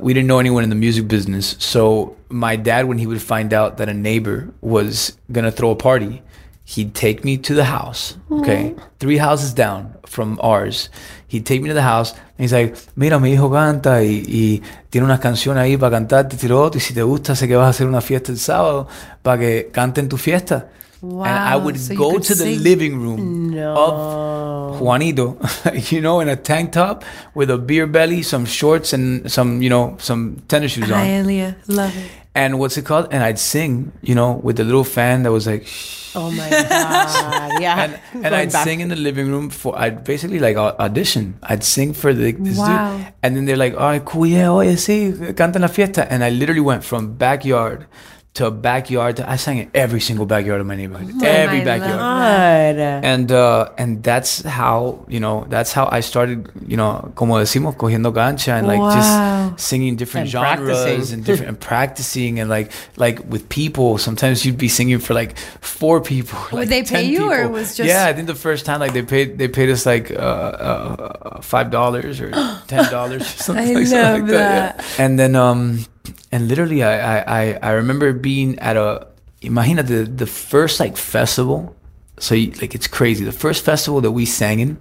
We 0.00 0.14
didn't 0.14 0.26
know 0.28 0.38
anyone 0.38 0.64
in 0.64 0.70
the 0.70 0.76
music 0.86 1.06
business. 1.06 1.54
So 1.58 2.16
my 2.30 2.56
dad 2.56 2.86
when 2.86 2.98
he 2.98 3.06
would 3.06 3.20
find 3.20 3.52
out 3.52 3.76
that 3.76 3.88
a 3.90 3.94
neighbor 3.94 4.48
was 4.62 5.16
going 5.30 5.44
to 5.44 5.52
throw 5.52 5.70
a 5.70 5.76
party, 5.76 6.22
he'd 6.64 6.94
take 6.94 7.24
me 7.24 7.36
to 7.36 7.52
the 7.54 7.64
house, 7.66 8.16
okay? 8.30 8.74
3 9.00 9.18
houses 9.18 9.52
down 9.52 9.94
from 10.12 10.38
ours. 10.42 10.90
He'd 11.28 11.46
take 11.46 11.62
me 11.62 11.68
to 11.68 11.74
the 11.74 11.82
house 11.82 12.12
and 12.12 12.40
he's 12.40 12.52
like, 12.52 12.76
mira, 12.94 13.18
mi 13.18 13.32
hijo 13.32 13.50
canta 13.50 14.02
y, 14.04 14.22
y 14.28 14.62
tiene 14.90 15.06
unas 15.06 15.20
canciones 15.20 15.62
ahí 15.62 15.76
para 15.78 15.96
cantarte, 15.96 16.36
tiro 16.36 16.62
otro, 16.62 16.78
y 16.78 16.80
si 16.82 16.92
te 16.92 17.02
gusta, 17.02 17.34
sé 17.34 17.48
que 17.48 17.56
vas 17.56 17.66
a 17.66 17.70
hacer 17.70 17.86
una 17.86 18.00
fiesta 18.02 18.30
el 18.30 18.38
sábado 18.38 18.86
para 19.22 19.38
que 19.38 19.70
canten 19.72 20.08
tu 20.08 20.18
fiesta. 20.18 20.68
Wow, 21.00 21.24
and 21.24 21.36
I 21.36 21.56
would 21.56 21.78
so 21.80 21.96
go 21.96 22.12
to 22.12 22.20
the 22.20 22.34
sing. 22.34 22.62
living 22.62 23.00
room 23.00 23.58
of 23.58 24.78
Juanito, 24.78 25.36
you 25.90 26.00
know, 26.00 26.20
in 26.20 26.28
a 26.28 26.36
tank 26.36 26.70
top 26.70 27.02
with 27.34 27.50
a 27.50 27.58
beer 27.58 27.88
belly, 27.88 28.22
some 28.22 28.44
shorts, 28.46 28.92
and 28.92 29.28
some, 29.28 29.60
you 29.62 29.68
know, 29.68 29.96
some 29.98 30.42
tennis 30.46 30.72
shoes 30.72 30.92
on. 30.92 31.04
Elia. 31.04 31.56
Love 31.66 31.96
it. 31.96 32.21
And 32.34 32.58
what's 32.58 32.78
it 32.78 32.86
called? 32.86 33.08
And 33.12 33.22
I'd 33.22 33.38
sing, 33.38 33.92
you 34.00 34.14
know, 34.14 34.32
with 34.42 34.56
the 34.56 34.64
little 34.64 34.84
fan 34.84 35.22
that 35.24 35.32
was 35.32 35.46
like, 35.46 35.66
shh. 35.66 36.00
Oh 36.16 36.30
my 36.30 36.48
God. 36.50 37.60
Yeah. 37.60 37.98
And, 38.14 38.24
and 38.26 38.34
I'd 38.34 38.52
back. 38.52 38.64
sing 38.64 38.80
in 38.80 38.88
the 38.88 38.96
living 38.96 39.28
room 39.30 39.50
for, 39.50 39.78
I'd 39.78 40.04
basically 40.04 40.38
like 40.38 40.56
audition. 40.56 41.38
I'd 41.42 41.62
sing 41.64 41.92
for 41.92 42.12
the, 42.14 42.32
this 42.32 42.56
Wow. 42.58 42.96
dude. 42.96 43.06
And 43.22 43.36
then 43.36 43.44
they're 43.44 43.56
like, 43.56 43.74
all 43.74 43.80
right, 43.88 44.04
cool, 44.04 44.26
yeah, 44.26 44.50
oye, 44.50 44.76
sí, 44.76 45.12
canta 45.36 45.56
en 45.56 45.62
la 45.62 45.68
fiesta. 45.68 46.10
And 46.10 46.22
I 46.24 46.30
literally 46.30 46.60
went 46.60 46.84
from 46.84 47.14
backyard 47.14 47.86
to 48.34 48.50
backyard. 48.50 49.16
To, 49.18 49.28
I 49.28 49.36
sang 49.36 49.58
in 49.58 49.70
every 49.74 50.00
single 50.00 50.24
backyard 50.24 50.60
of 50.60 50.66
my 50.66 50.74
neighborhood. 50.74 51.12
every 51.22 51.58
my 51.58 51.64
backyard 51.64 52.76
God. 52.76 53.04
and 53.04 53.30
uh, 53.30 53.68
and 53.76 54.02
that's 54.02 54.40
how 54.42 55.04
you 55.06 55.20
know 55.20 55.44
that's 55.50 55.72
how 55.72 55.86
I 55.92 56.00
started 56.00 56.48
you 56.66 56.78
know 56.78 57.12
como 57.14 57.36
decimos 57.38 57.76
cogiendo 57.76 58.10
gancha 58.12 58.56
and 58.56 58.66
like 58.66 58.80
Wow. 58.80 58.96
just 58.96 59.60
singing 59.68 59.96
different 59.96 60.32
And 60.32 60.32
genres 60.32 60.80
practicing. 60.80 61.12
and 61.14 61.24
different 61.26 61.48
and 61.50 61.60
practicing 61.60 62.40
and 62.40 62.48
like 62.48 62.72
like 62.96 63.20
with 63.28 63.50
people 63.50 63.98
sometimes 63.98 64.46
you'd 64.46 64.56
be 64.56 64.68
singing 64.68 64.98
for 64.98 65.12
like 65.12 65.36
four 65.60 66.00
people 66.00 66.38
like 66.52 66.68
they 66.70 66.82
pay 66.82 67.04
10 67.04 67.10
you, 67.12 67.30
or 67.30 67.36
people. 67.36 67.52
was 67.52 67.76
just- 67.76 67.86
yeah 67.86 68.06
I 68.08 68.14
think 68.14 68.28
the 68.28 68.34
first 68.34 68.64
time 68.64 68.80
like 68.80 68.94
they 68.94 69.02
paid 69.04 69.36
they 69.36 69.48
paid 69.48 69.68
us 69.68 69.84
like 69.84 70.10
uh, 70.10 70.16
uh, 70.16 71.40
five 71.42 71.70
dollars 71.70 72.18
or 72.20 72.30
ten 72.66 72.88
dollars 72.90 73.26
something, 73.44 73.76
I 73.76 73.80
like, 73.80 73.86
something 73.86 73.92
love 73.92 74.20
like 74.22 74.30
that, 74.32 74.76
yeah. 74.80 75.04
and 75.04 75.18
then 75.18 75.36
um 75.36 75.84
and 76.32 76.48
literally 76.48 76.82
I, 76.82 77.18
I 77.18 77.40
I 77.40 77.58
I 77.62 77.70
remember 77.72 78.12
being 78.12 78.58
at 78.58 78.76
a 78.76 79.06
imagine 79.40 79.76
the 79.86 80.04
the 80.04 80.26
first 80.26 80.80
like 80.80 80.96
festival 80.96 81.76
so 82.22 82.36
you, 82.36 82.52
like 82.60 82.74
it's 82.74 82.86
crazy. 82.86 83.24
The 83.24 83.32
first 83.32 83.64
festival 83.64 84.00
that 84.02 84.12
we 84.12 84.26
sang 84.26 84.60
in, 84.60 84.80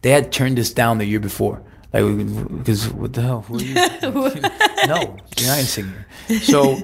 they 0.00 0.10
had 0.10 0.32
turned 0.32 0.58
us 0.58 0.70
down 0.70 0.96
the 0.96 1.04
year 1.04 1.20
before. 1.20 1.62
Like 1.92 2.04
because 2.56 2.88
what 2.88 3.12
the 3.12 3.20
hell? 3.20 3.42
Who 3.42 3.58
are 3.58 3.60
you? 3.60 3.74
no, 4.86 5.16
you're 5.36 5.48
not 5.48 5.58
a 5.58 5.66
singer. 5.66 6.06
So 6.40 6.78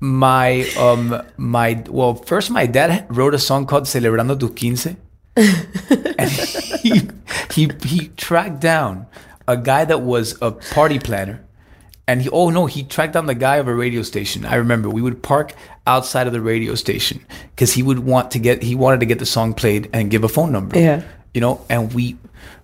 my 0.00 0.66
um 0.78 1.22
my 1.36 1.84
well 1.90 2.14
first 2.14 2.50
my 2.50 2.64
dad 2.64 3.06
wrote 3.10 3.34
a 3.34 3.38
song 3.38 3.66
called 3.66 3.84
Celebrando 3.84 4.40
tus 4.40 4.50
quince. 4.50 4.96
and 5.36 6.30
he, 6.30 7.10
he 7.52 7.70
he 7.84 8.08
tracked 8.16 8.60
down 8.60 9.06
a 9.46 9.58
guy 9.58 9.84
that 9.84 10.00
was 10.00 10.40
a 10.40 10.52
party 10.52 10.98
planner. 10.98 11.43
And 12.06 12.20
he 12.20 12.28
oh 12.28 12.50
no, 12.50 12.66
he 12.66 12.82
tracked 12.82 13.14
down 13.14 13.26
the 13.26 13.34
guy 13.34 13.56
of 13.56 13.68
a 13.68 13.74
radio 13.74 14.02
station. 14.02 14.44
I 14.44 14.56
remember 14.56 14.90
we 14.90 15.00
would 15.00 15.22
park 15.22 15.54
outside 15.86 16.26
of 16.26 16.32
the 16.32 16.40
radio 16.40 16.74
station 16.74 17.24
because 17.54 17.72
he 17.72 17.82
would 17.82 18.00
want 18.00 18.30
to 18.32 18.38
get 18.38 18.62
he 18.62 18.74
wanted 18.74 19.00
to 19.00 19.06
get 19.06 19.18
the 19.18 19.26
song 19.26 19.54
played 19.54 19.88
and 19.92 20.10
give 20.10 20.22
a 20.24 20.28
phone 20.28 20.52
number. 20.52 20.78
Yeah. 20.78 21.02
You 21.32 21.40
know, 21.40 21.64
and 21.70 21.92
we 21.94 22.16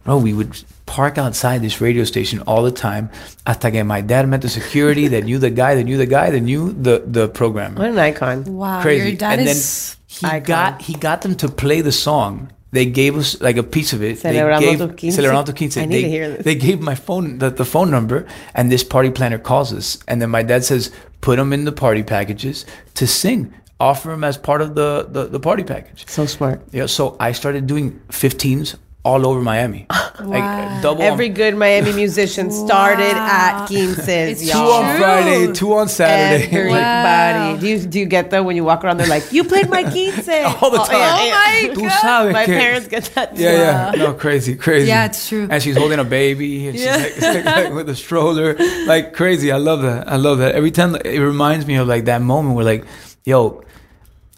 bro, 0.05 0.19
we 0.19 0.35
would 0.35 0.63
park 0.87 1.19
outside 1.19 1.63
this 1.63 1.81
radio 1.81 2.05
station 2.05 2.41
all 2.43 2.63
the 2.63 2.73
time 2.73 3.09
hasta 3.47 3.71
que 3.71 3.83
my 3.85 4.01
dad 4.01 4.29
met 4.29 4.43
the 4.43 4.49
security 4.49 5.09
that 5.09 5.25
knew 5.25 5.39
the 5.39 5.51
guy, 5.51 5.75
that 5.75 5.85
knew 5.85 5.97
the 5.97 6.07
guy, 6.07 6.31
that 6.31 6.41
knew 6.41 6.73
the 6.73 7.03
the 7.07 7.29
programmer 7.29 7.79
What 7.79 7.91
an 7.91 7.99
icon. 7.99 8.45
Wow, 8.45 8.83
crazy. 8.83 9.09
your 9.11 9.17
dad 9.17 9.39
and 9.39 9.49
is 9.49 9.97
then 10.21 10.33
he 10.33 10.41
got 10.41 10.83
he 10.83 10.95
got 10.95 11.23
them 11.23 11.35
to 11.37 11.49
play 11.49 11.81
the 11.81 11.93
song. 11.93 12.53
They 12.73 12.87
gave 12.87 13.17
us 13.17 13.41
like 13.41 13.57
a 13.57 13.63
piece 13.63 13.93
of 13.93 14.03
it. 14.03 14.19
Celebrando 14.19 14.61
they 14.61 14.77
gave, 14.77 14.79
tu 14.79 14.89
quince. 14.97 15.17
Celebrando 15.17 15.47
tu 15.47 15.53
quince. 15.55 15.77
I 15.77 15.87
need 15.87 15.95
they, 15.97 16.03
to 16.03 16.09
hear 16.09 16.29
this. 16.31 16.45
They 16.45 16.55
gave 16.55 16.81
my 16.81 16.95
phone 16.95 17.39
the, 17.39 17.51
the 17.51 17.65
phone 17.65 17.91
number, 17.91 18.27
and 18.55 18.71
this 18.71 18.85
party 18.85 19.11
planner 19.11 19.39
calls 19.39 19.73
us, 19.73 19.99
and 20.07 20.23
then 20.23 20.31
my 20.31 20.43
dad 20.43 20.65
says, 20.65 20.93
"Put 21.21 21.37
them 21.37 21.53
in 21.53 21.65
the 21.65 21.73
party 21.73 22.03
packages 22.03 22.65
to 22.95 23.07
sing. 23.07 23.53
Offer 23.81 24.11
them 24.11 24.25
as 24.25 24.37
part 24.37 24.61
of 24.61 24.75
the 24.75 25.07
the, 25.11 25.27
the 25.27 25.41
party 25.41 25.65
package." 25.65 26.07
So 26.09 26.27
smart. 26.27 26.63
Yeah. 26.71 26.87
So 26.87 27.17
I 27.19 27.33
started 27.33 27.67
doing 27.67 28.01
15s 28.11 28.77
all 29.05 29.27
over 29.27 29.41
Miami. 29.41 29.87
Like 30.21 30.83
double 30.83 31.01
Every 31.01 31.29
on, 31.29 31.35
good 31.35 31.57
Miami 31.57 31.95
musician 31.95 32.51
started 32.51 33.17
at 33.17 33.67
Quinces, 33.67 34.51
two 34.51 34.59
on 34.59 34.99
Friday, 34.99 35.51
two 35.55 35.73
on 35.73 35.89
Saturday. 35.89 36.45
Everybody. 36.55 37.59
Do 37.61 37.67
you 37.67 37.79
do 37.87 37.99
you 38.01 38.05
get 38.05 38.29
that 38.33 38.45
when 38.45 38.55
you 38.55 38.63
walk 38.63 38.85
around? 38.85 38.99
They're 38.99 39.07
like, 39.07 39.33
"You 39.33 39.45
played 39.45 39.71
my 39.71 39.83
quince 39.83 40.29
all 40.61 40.71
the 40.71 40.79
oh, 40.79 40.85
time. 40.85 40.89
Oh 40.91 41.25
yeah, 41.25 41.61
yeah. 41.61 41.73
Tú 41.73 41.89
sabes 41.89 42.33
My 42.35 42.45
que- 42.45 42.55
parents 42.55 42.89
get 42.89 43.05
that. 43.15 43.35
Too. 43.35 43.43
Yeah, 43.43 43.93
yeah. 43.93 44.05
No, 44.05 44.13
crazy, 44.13 44.57
crazy. 44.57 44.89
Yeah, 44.89 45.07
it's 45.07 45.27
true. 45.27 45.49
And 45.51 45.63
she's 45.63 45.79
holding 45.79 45.99
a 45.99 46.05
baby, 46.05 46.69
and 46.69 46.79
she's 46.79 46.87
like, 46.87 47.21
like, 47.23 47.45
like, 47.47 47.73
with 47.73 47.89
a 47.89 47.97
stroller, 47.97 48.57
like 48.85 49.15
crazy. 49.15 49.51
I 49.51 49.57
love 49.57 49.81
that. 49.81 50.07
I 50.07 50.17
love 50.17 50.37
that. 50.39 50.55
Every 50.55 50.71
time 50.71 50.97
it 50.97 51.19
reminds 51.19 51.67
me 51.67 51.77
of 51.77 51.89
like 51.89 52.05
that 52.05 52.21
moment 52.21 52.57
where 52.57 52.67
like, 52.67 52.85
yo, 53.25 53.65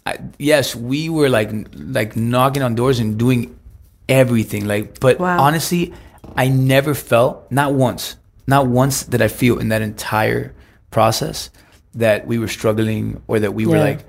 I, 0.05 0.19
yes, 0.39 0.77
we 0.77 1.09
were 1.09 1.27
like 1.27 1.51
like 1.75 2.15
knocking 2.15 2.63
on 2.63 2.75
doors 2.75 2.99
and 2.99 3.17
doing 3.17 3.53
everything. 4.09 4.65
Like, 4.67 4.99
but 4.99 5.19
Wow. 5.19 5.39
honestly, 5.41 5.93
I 6.35 6.47
never 6.47 6.93
felt 6.93 7.51
not 7.51 7.73
once, 7.73 8.15
not 8.47 8.67
once 8.67 9.03
did 9.03 9.21
I 9.21 9.27
feel 9.27 9.59
in 9.59 9.69
that 9.69 9.81
entire 9.81 10.53
process 10.91 11.49
that 11.95 12.27
we 12.27 12.37
were 12.39 12.47
struggling 12.47 13.21
or 13.27 13.39
that 13.39 13.53
we 13.53 13.65
were 13.65 13.77
Yeah. 13.77 13.83
like, 13.83 13.99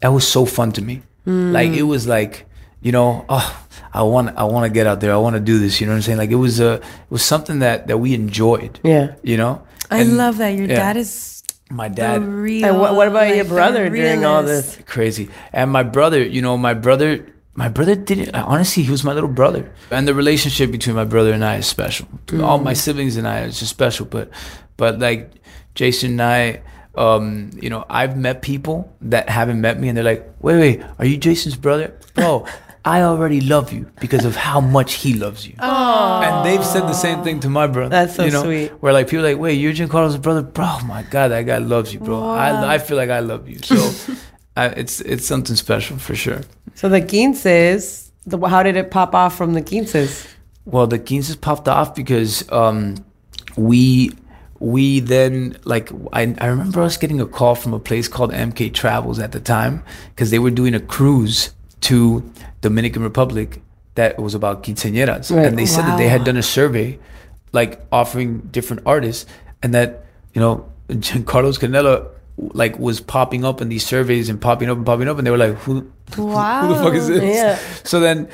that 0.00 0.12
was 0.12 0.26
so 0.26 0.44
fun 0.44 0.72
to 0.72 0.82
me. 0.82 1.02
Mm. 1.26 1.52
Like 1.52 1.70
it 1.72 1.82
was 1.84 2.06
like, 2.06 2.46
you 2.80 2.90
know, 2.92 3.24
oh, 3.28 3.64
I 3.94 4.02
want, 4.02 4.36
I 4.36 4.44
want 4.44 4.64
to 4.64 4.70
get 4.72 4.86
out 4.86 5.00
there. 5.00 5.12
I 5.12 5.16
want 5.16 5.34
to 5.36 5.40
do 5.40 5.58
this. 5.58 5.80
You 5.80 5.86
know 5.86 5.92
what 5.92 5.96
I'm 5.98 6.02
saying? 6.02 6.18
Like 6.18 6.30
it 6.30 6.36
was 6.36 6.58
a, 6.60 6.74
it 6.74 6.82
was 7.10 7.22
something 7.22 7.60
that 7.60 7.86
that 7.86 7.98
we 7.98 8.14
enjoyed. 8.14 8.80
Yeah. 8.82 9.14
You 9.22 9.36
know. 9.36 9.62
I 9.90 9.98
And, 10.00 10.16
love 10.16 10.38
that 10.38 10.48
your 10.54 10.66
yeah, 10.66 10.76
dad 10.76 10.96
is 10.96 11.42
my 11.70 11.88
the 11.88 11.94
dad 11.94 12.24
real. 12.24 12.64
And 12.64 12.80
what, 12.80 12.96
what 12.96 13.06
about 13.08 13.28
your 13.28 13.36
like, 13.38 13.48
the 13.48 13.54
brother 13.54 13.88
during 13.90 14.24
all 14.24 14.42
this? 14.42 14.78
crazy. 14.86 15.28
And 15.52 15.70
my 15.70 15.82
brother, 15.84 16.20
you 16.22 16.42
know, 16.42 16.56
my 16.56 16.74
brother, 16.74 17.26
my 17.54 17.68
brother 17.68 17.94
didn't. 17.94 18.34
Honestly, 18.34 18.82
he 18.82 18.90
was 18.90 19.04
my 19.04 19.12
little 19.12 19.28
brother, 19.28 19.70
and 19.90 20.08
the 20.08 20.14
relationship 20.14 20.70
between 20.70 20.96
my 20.96 21.04
brother 21.04 21.32
and 21.32 21.44
I 21.44 21.56
is 21.56 21.66
special. 21.66 22.08
All 22.40 22.58
my 22.58 22.72
siblings 22.72 23.16
and 23.16 23.28
I 23.28 23.40
is 23.42 23.58
just 23.58 23.70
special. 23.70 24.06
But, 24.06 24.30
but 24.76 24.98
like 24.98 25.30
Jason 25.74 26.12
and 26.12 26.22
I, 26.22 26.62
um, 26.94 27.50
you 27.60 27.68
know, 27.68 27.84
I've 27.90 28.16
met 28.16 28.42
people 28.42 28.94
that 29.02 29.28
haven't 29.28 29.60
met 29.60 29.78
me, 29.78 29.88
and 29.88 29.96
they're 29.96 30.04
like, 30.04 30.26
"Wait, 30.40 30.58
wait, 30.58 30.82
are 30.98 31.04
you 31.04 31.18
Jason's 31.18 31.56
brother, 31.56 31.98
bro?" 32.14 32.46
I 32.84 33.02
already 33.02 33.40
love 33.40 33.72
you 33.72 33.88
because 34.00 34.24
of 34.24 34.34
how 34.34 34.60
much 34.60 34.94
he 34.94 35.14
loves 35.14 35.46
you. 35.46 35.54
And 35.60 36.44
they've 36.44 36.64
said 36.64 36.82
the 36.82 36.92
same 36.94 37.22
thing 37.22 37.38
to 37.40 37.48
my 37.48 37.68
brother. 37.68 37.90
That's 37.90 38.16
so 38.16 38.24
you 38.24 38.32
know, 38.32 38.42
sweet. 38.42 38.68
Where 38.82 38.92
like 38.92 39.08
people 39.08 39.24
are 39.24 39.30
like, 39.30 39.38
wait, 39.38 39.54
you're 39.54 39.72
Jencarlos' 39.72 40.20
brother, 40.20 40.42
bro. 40.42 40.80
My 40.80 41.04
God, 41.04 41.28
that 41.28 41.42
guy 41.42 41.58
loves 41.58 41.94
you, 41.94 42.00
bro. 42.00 42.20
I, 42.24 42.74
I 42.74 42.78
feel 42.78 42.96
like 42.96 43.10
I 43.10 43.20
love 43.20 43.48
you. 43.48 43.60
So 43.60 43.76
I, 44.56 44.66
it's 44.66 45.00
it's 45.00 45.26
something 45.26 45.56
special 45.56 45.98
for 45.98 46.14
sure. 46.14 46.40
So 46.74 46.88
the 46.88 47.00
quinces, 47.00 48.12
the, 48.26 48.38
how 48.46 48.62
did 48.62 48.76
it 48.76 48.90
pop 48.90 49.14
off 49.14 49.36
from 49.36 49.54
the 49.54 49.62
quinces? 49.62 50.26
Well, 50.64 50.86
the 50.86 50.98
quinces 50.98 51.36
popped 51.36 51.68
off 51.68 51.94
because 51.94 52.50
um, 52.52 53.04
we 53.56 54.12
we 54.58 55.00
then 55.00 55.56
like 55.64 55.90
I, 56.12 56.34
I 56.38 56.46
remember 56.46 56.82
us 56.82 56.96
getting 56.96 57.20
a 57.20 57.26
call 57.26 57.54
from 57.54 57.72
a 57.74 57.78
place 57.80 58.08
called 58.08 58.32
MK 58.32 58.72
Travels 58.74 59.18
at 59.18 59.32
the 59.32 59.40
time 59.40 59.82
because 60.10 60.30
they 60.30 60.38
were 60.38 60.50
doing 60.50 60.74
a 60.74 60.80
cruise 60.80 61.52
to 61.82 62.22
Dominican 62.60 63.02
Republic 63.02 63.60
that 63.94 64.18
was 64.18 64.34
about 64.34 64.62
quinceañeras, 64.62 65.34
Right. 65.34 65.46
and 65.46 65.58
they 65.58 65.66
said 65.66 65.82
that 65.82 65.98
they 65.98 66.08
had 66.08 66.24
done 66.24 66.36
a 66.36 66.42
survey, 66.42 66.98
like 67.52 67.80
offering 67.90 68.38
different 68.52 68.82
artists, 68.86 69.26
and 69.62 69.74
that 69.74 70.04
you 70.34 70.40
know 70.40 70.64
Carlos 71.26 71.58
Canela 71.58 72.08
like 72.36 72.78
was 72.78 73.00
popping 73.00 73.44
up 73.44 73.60
in 73.60 73.68
these 73.68 73.84
surveys 73.84 74.28
and 74.28 74.40
popping 74.40 74.68
up 74.70 74.76
and 74.76 74.86
popping 74.86 75.08
up, 75.08 75.18
and 75.18 75.26
they 75.26 75.30
were 75.30 75.38
like, 75.38 75.54
who, 75.58 75.90
who 76.14 76.26
the 76.32 76.80
fuck 76.82 76.94
is 76.94 77.08
this? 77.08 77.22
Yeah. 77.22 77.58
So 77.84 78.00
then 78.00 78.28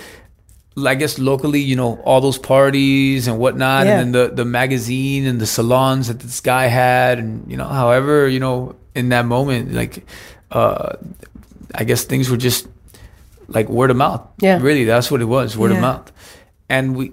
I 0.87 0.94
guess 0.94 1.18
locally, 1.18 1.61
you 1.61 1.74
know, 1.76 2.00
all 2.04 2.20
those 2.20 2.38
parties 2.38 3.26
and 3.26 3.38
whatnot, 3.38 3.87
Yeah. 3.87 3.98
and 4.00 4.14
then 4.14 4.28
the 4.28 4.34
the 4.34 4.44
magazine 4.44 5.26
and 5.26 5.40
the 5.40 5.46
salons 5.46 6.08
that 6.08 6.20
this 6.20 6.40
guy 6.40 6.66
had, 6.66 7.18
and 7.18 7.50
you 7.50 7.56
know, 7.56 7.64
however, 7.66 8.28
you 8.28 8.38
know, 8.40 8.76
in 8.94 9.08
that 9.11 9.26
moment, 9.26 9.72
like, 9.74 10.06
uh, 10.52 10.94
I 11.74 11.84
guess 11.84 12.04
things 12.04 12.30
were 12.30 12.37
just 12.37 12.68
like 13.48 13.68
word 13.68 13.90
of 13.90 13.96
mouth. 13.96 14.22
Yeah. 14.40 14.61
really, 14.61 14.84
that's 14.84 15.11
what 15.11 15.20
it 15.20 15.24
was, 15.26 15.56
word 15.56 15.72
of 15.72 15.80
mouth. 15.80 16.12
And 16.68 16.94
we 16.96 17.12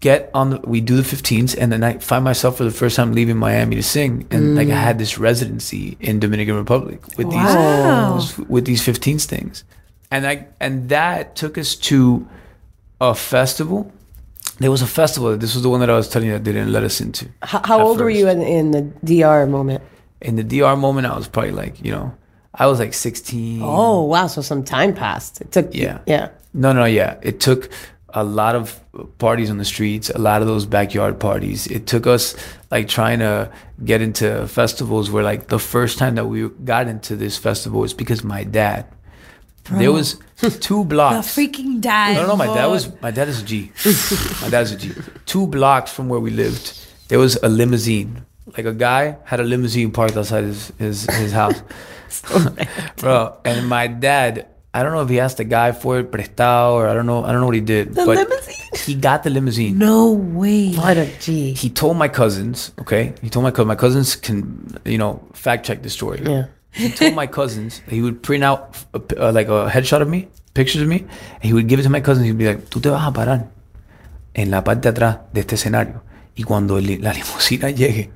get 0.00 0.30
on 0.32 0.50
the, 0.50 0.60
we 0.60 0.80
do 0.80 0.96
the 0.96 1.02
15s, 1.02 1.56
and 1.58 1.72
then 1.72 1.82
I 1.82 1.98
find 1.98 2.24
myself 2.24 2.56
for 2.58 2.64
the 2.64 2.70
first 2.70 2.96
time 2.96 3.12
leaving 3.12 3.36
Miami 3.36 3.76
to 3.76 3.82
sing, 3.82 4.26
and 4.30 4.54
like 4.54 4.68
I 4.68 4.72
mm. 4.72 4.80
had 4.80 4.98
this 4.98 5.18
residency 5.18 5.96
in 6.00 6.20
Dominican 6.20 6.56
Republic 6.56 7.00
with 7.16 7.26
Wow. 7.26 8.14
these 8.14 8.38
with 8.48 8.64
these 8.64 8.82
15s 8.82 9.24
things, 9.24 9.64
and 10.10 10.26
I 10.26 10.46
and 10.60 10.88
that 10.88 11.36
took 11.36 11.58
us 11.58 11.74
to 11.76 12.26
a 13.00 13.14
festival. 13.14 13.92
There 14.58 14.70
was 14.70 14.82
a 14.82 14.86
festival. 14.86 15.36
This 15.36 15.54
was 15.54 15.62
the 15.62 15.68
one 15.68 15.80
that 15.80 15.90
I 15.90 15.94
was 15.94 16.08
telling 16.08 16.28
you 16.28 16.34
that 16.34 16.44
they 16.44 16.52
didn't 16.52 16.72
let 16.72 16.82
us 16.82 17.00
into. 17.00 17.28
How, 17.42 17.60
how 17.64 17.80
old 17.80 18.00
were 18.00 18.10
you 18.10 18.28
in, 18.28 18.42
in 18.42 18.70
the 18.72 18.82
DR 19.04 19.48
moment? 19.48 19.82
In 20.20 20.34
the 20.34 20.42
DR 20.42 20.76
moment, 20.76 21.06
I 21.06 21.16
was 21.16 21.28
probably 21.28 21.52
like, 21.52 21.84
you 21.84 21.92
know, 21.92 22.12
I 22.54 22.66
was 22.66 22.80
like 22.80 22.92
16. 22.92 23.60
Oh 23.62 24.02
wow! 24.02 24.26
So 24.26 24.42
some 24.42 24.64
time 24.64 24.94
passed. 24.94 25.40
It 25.40 25.52
took. 25.52 25.72
Yeah. 25.74 26.00
Yeah. 26.06 26.30
No, 26.54 26.72
no, 26.72 26.86
yeah. 26.86 27.18
It 27.22 27.38
took 27.40 27.70
a 28.14 28.24
lot 28.24 28.54
of 28.54 28.80
parties 29.18 29.50
on 29.50 29.58
the 29.58 29.64
streets, 29.64 30.10
a 30.10 30.18
lot 30.18 30.40
of 30.40 30.48
those 30.48 30.64
backyard 30.64 31.20
parties. 31.20 31.66
It 31.66 31.86
took 31.86 32.06
us 32.06 32.34
like 32.70 32.88
trying 32.88 33.18
to 33.18 33.50
get 33.84 34.00
into 34.00 34.46
festivals 34.48 35.10
where 35.10 35.22
like 35.22 35.48
the 35.48 35.58
first 35.58 35.98
time 35.98 36.14
that 36.14 36.26
we 36.26 36.48
got 36.48 36.88
into 36.88 37.16
this 37.16 37.36
festival 37.36 37.80
was 37.80 37.94
because 37.94 38.24
my 38.24 38.44
dad. 38.44 38.86
There 39.70 39.92
was 39.92 40.18
two 40.60 40.84
blocks. 40.84 41.34
The 41.34 41.42
freaking 41.42 41.80
dad. 41.80 42.14
No, 42.14 42.28
no, 42.28 42.36
my 42.36 42.46
dad 42.46 42.66
was 42.66 42.90
my 43.02 43.10
dad 43.10 43.28
is 43.28 43.42
a 43.42 43.44
G. 43.44 43.70
my 44.40 44.48
dad's 44.48 44.72
a 44.72 44.76
G. 44.76 44.92
Two 45.26 45.46
blocks 45.46 45.92
from 45.92 46.08
where 46.08 46.20
we 46.20 46.30
lived, 46.30 46.86
there 47.08 47.18
was 47.18 47.36
a 47.42 47.50
limousine. 47.50 48.24
Like 48.56 48.64
a 48.64 48.72
guy 48.72 49.18
had 49.24 49.40
a 49.40 49.42
limousine 49.42 49.90
parked 49.90 50.16
outside 50.16 50.44
his 50.44 50.72
his, 50.78 51.04
his 51.04 51.32
house. 51.32 51.62
Bro, 52.96 53.40
and 53.44 53.68
my 53.68 53.88
dad, 53.88 54.46
I 54.74 54.82
don't 54.82 54.92
know 54.92 55.00
if 55.02 55.08
he 55.08 55.18
asked 55.18 55.38
the 55.38 55.44
guy 55.44 55.72
for 55.72 55.98
it 55.98 56.10
prestado 56.12 56.74
or 56.74 56.88
I 56.88 56.94
don't 56.94 57.06
know, 57.06 57.24
I 57.24 57.32
don't 57.32 57.40
know 57.40 57.46
what 57.46 57.54
he 57.54 57.60
did. 57.62 57.94
The 57.94 58.04
but 58.04 58.18
limousine? 58.18 58.54
He 58.86 58.94
got 58.94 59.22
the 59.22 59.30
limousine. 59.30 59.78
No 59.78 60.12
way. 60.12 60.74
What 60.74 60.96
a 60.98 61.06
G. 61.20 61.54
He 61.54 61.70
told 61.70 61.96
my 61.96 62.08
cousins, 62.08 62.72
okay? 62.80 63.14
He 63.22 63.30
told 63.30 63.44
my 63.44 63.50
cousins, 63.50 63.68
my 63.68 63.74
cousins 63.76 64.14
can, 64.16 64.78
you 64.84 64.98
know, 64.98 65.20
fact 65.32 65.64
check 65.66 65.82
the 65.82 65.88
story. 65.90 66.20
Yeah. 66.22 66.46
He 66.70 66.90
told 66.90 67.14
my 67.14 67.26
cousins 67.26 67.80
he 67.88 68.02
would 68.02 68.22
print 68.22 68.44
out 68.44 68.76
a, 68.94 69.28
uh, 69.28 69.32
like 69.32 69.48
a 69.48 69.68
headshot 69.72 70.02
of 70.02 70.08
me, 70.08 70.28
pictures 70.54 70.82
of 70.82 70.88
me, 70.88 70.98
and 71.40 71.42
he 71.42 71.52
would 71.54 71.66
give 71.66 71.80
it 71.80 71.84
to 71.84 71.88
my 71.90 72.00
cousins. 72.00 72.26
He'd 72.26 72.36
be 72.38 72.44
like, 72.46 72.68
"Tú 72.68 72.80
te 72.80 72.90
vas 72.90 73.06
a 73.08 73.10
parar 73.12 73.48
en 74.34 74.50
la 74.50 74.62
parte 74.62 74.82
de 74.82 74.88
atrás 74.90 75.18
de 75.32 75.40
este 75.40 75.54
escenario 75.56 76.02
y 76.36 76.42
cuando 76.44 76.76
el- 76.78 77.00
la 77.02 77.12
limusina 77.14 77.70
llegue 77.74 78.10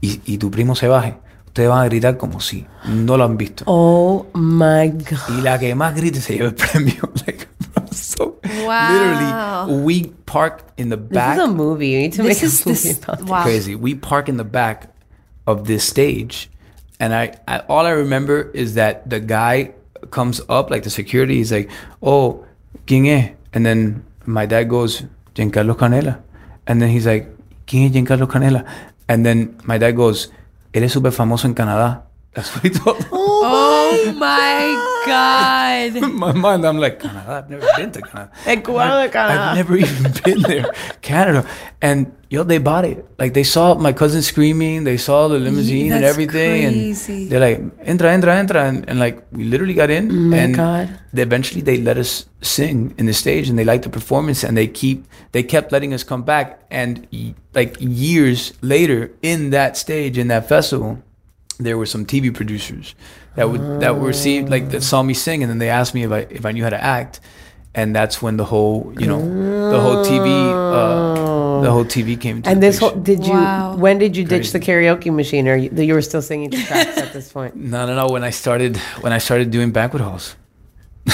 y, 0.00 0.20
y 0.24 0.38
tu 0.38 0.48
primo 0.50 0.74
se 0.76 0.86
baje, 0.86 1.16
ustedes 1.58 1.68
van 1.70 1.82
a 1.84 1.88
gritar 1.88 2.16
como 2.16 2.40
si 2.40 2.66
no 2.86 3.16
lo 3.16 3.24
han 3.24 3.36
visto 3.36 3.64
Oh 3.66 4.26
my 4.34 4.88
god. 4.90 5.38
y 5.38 5.40
la 5.42 5.58
que 5.58 5.74
más 5.74 5.94
grite 5.94 6.20
se 6.20 6.34
lleva 6.36 6.48
el 6.48 6.54
premio." 6.54 7.10
like, 7.26 7.48
so 7.92 8.38
Wow. 8.64 8.88
literally, 8.90 9.82
we 9.84 10.12
park 10.24 10.62
in 10.76 10.88
the 10.90 10.96
back. 10.96 11.36
This 11.36 11.44
is 11.44 11.50
a 11.50 11.52
movie. 11.52 11.88
You 11.88 11.98
need 12.00 12.12
to 12.14 12.22
This 12.22 12.40
make 12.40 12.46
is 12.46 12.66
a 12.66 12.68
movie 12.68 12.88
this. 12.88 12.98
about 13.02 13.22
Wow. 13.28 13.42
crazy. 13.42 13.74
We 13.74 13.94
park 13.94 14.28
in 14.28 14.36
the 14.36 14.44
back 14.44 14.88
of 15.46 15.66
this 15.66 15.84
stage, 15.84 16.48
and 17.00 17.12
I, 17.14 17.32
I 17.46 17.60
all 17.68 17.86
I 17.86 17.90
remember 17.92 18.50
is 18.54 18.74
that 18.74 19.08
the 19.08 19.20
guy 19.20 19.72
comes 20.10 20.40
up 20.48 20.70
like 20.70 20.82
the 20.82 20.90
security. 20.90 21.36
He's 21.36 21.52
like, 21.52 21.68
"Oh, 22.02 22.44
quién 22.86 23.06
es?" 23.08 23.32
And 23.52 23.64
then 23.66 24.02
my 24.26 24.46
dad 24.46 24.68
goes, 24.68 25.04
"Jencarlos 25.34 25.76
Canela," 25.76 26.18
and 26.66 26.80
then 26.80 26.88
he's 26.90 27.06
like, 27.06 27.28
"Quién 27.66 27.86
es 27.88 27.92
Jencarlos 27.92 28.28
Canela?" 28.28 28.64
And 29.08 29.24
then 29.24 29.56
my 29.64 29.78
dad 29.78 29.96
goes, 29.96 30.28
"Él 30.78 30.84
es 30.84 30.92
súper 30.92 31.12
famoso 31.12 31.46
en 31.46 31.54
Canadá." 31.54 32.08
Oh 33.90 34.12
my 34.16 35.02
god. 35.06 35.96
In 35.96 36.14
my 36.14 36.32
mind, 36.32 36.66
I'm 36.66 36.78
like, 36.78 37.00
Canada. 37.00 37.24
I've 37.28 37.50
never 37.50 37.66
been 37.76 37.92
to 37.92 38.02
Canada. 38.02 38.30
El 38.46 38.56
cubano 38.56 39.08
Canadá. 39.10 39.48
I've 39.50 39.56
never 39.56 39.76
even 39.76 40.12
been 40.24 40.42
there, 40.42 40.70
Canada. 41.00 41.48
And 41.80 42.12
yo, 42.28 42.42
they 42.42 42.58
bought 42.58 42.84
it. 42.84 43.06
Like 43.18 43.32
they 43.34 43.44
saw 43.44 43.74
my 43.74 43.92
cousin 43.92 44.20
screaming. 44.22 44.84
They 44.84 44.96
saw 44.98 45.28
the 45.28 45.38
limousine 45.38 45.92
and 45.92 46.02
that's 46.04 46.12
everything, 46.12 46.62
crazy. 46.72 47.22
and 47.22 47.30
they're 47.30 47.40
like, 47.40 47.58
"Entra, 47.86 48.12
entra, 48.16 48.32
entra," 48.42 48.68
and, 48.68 48.88
and 48.88 48.98
like 48.98 49.24
we 49.32 49.44
literally 49.44 49.74
got 49.74 49.90
in. 49.90 50.10
Oh 50.10 50.14
my 50.14 50.36
and 50.36 50.54
God. 50.54 51.00
They 51.12 51.22
eventually 51.22 51.62
they 51.62 51.78
let 51.78 51.96
us 51.96 52.26
sing 52.42 52.94
in 52.98 53.06
the 53.06 53.14
stage, 53.14 53.48
and 53.48 53.58
they 53.58 53.64
liked 53.64 53.84
the 53.84 53.90
performance, 53.90 54.44
and 54.44 54.56
they 54.56 54.66
keep 54.66 55.06
they 55.32 55.42
kept 55.42 55.72
letting 55.72 55.94
us 55.94 56.02
come 56.04 56.22
back. 56.22 56.60
And 56.70 57.06
like 57.54 57.76
years 57.80 58.52
later, 58.60 59.10
in 59.22 59.50
that 59.50 59.76
stage, 59.76 60.18
in 60.18 60.28
that 60.28 60.48
festival, 60.48 61.02
there 61.58 61.78
were 61.78 61.86
some 61.86 62.04
TV 62.04 62.32
producers 62.34 62.94
that 63.38 63.46
would 63.50 63.80
that 63.80 63.94
were 63.98 64.12
see 64.12 64.42
like 64.42 64.70
that 64.70 64.82
saw 64.82 65.02
me 65.02 65.14
sing, 65.14 65.42
and 65.42 65.48
then 65.50 65.58
they 65.58 65.70
asked 65.70 65.94
me 65.94 66.02
if 66.04 66.12
I 66.12 66.20
if 66.38 66.44
I 66.44 66.52
knew 66.52 66.64
how 66.64 66.70
to 66.78 66.82
act, 66.98 67.20
and 67.74 67.94
that's 67.94 68.20
when 68.22 68.36
the 68.36 68.44
whole 68.44 68.92
you 69.00 69.06
know 69.06 69.20
the 69.74 69.80
whole 69.80 69.98
TV 70.04 70.26
uh, 70.28 71.62
the 71.62 71.70
whole 71.70 71.84
TV 71.84 72.18
came. 72.20 72.36
Into 72.38 72.50
And 72.50 72.62
this 72.62 72.78
whole, 72.78 72.94
did 73.10 73.26
you? 73.26 73.32
Wow. 73.34 73.76
When 73.76 73.98
did 73.98 74.16
you 74.16 74.24
ditch 74.24 74.52
the 74.52 74.60
karaoke 74.60 75.10
machine, 75.12 75.48
or 75.48 75.56
you, 75.56 75.70
you 75.74 75.94
were 75.94 76.02
still 76.02 76.22
singing 76.22 76.50
to 76.50 76.58
tracks 76.68 76.96
at 76.98 77.12
this 77.12 77.32
point? 77.32 77.54
No, 77.74 77.86
no, 77.86 77.94
no. 77.94 78.06
When 78.14 78.22
I 78.22 78.30
started, 78.30 78.76
when 79.02 79.12
I 79.12 79.18
started 79.18 79.50
doing 79.50 79.70
banquet 79.72 80.02
halls. 80.02 80.36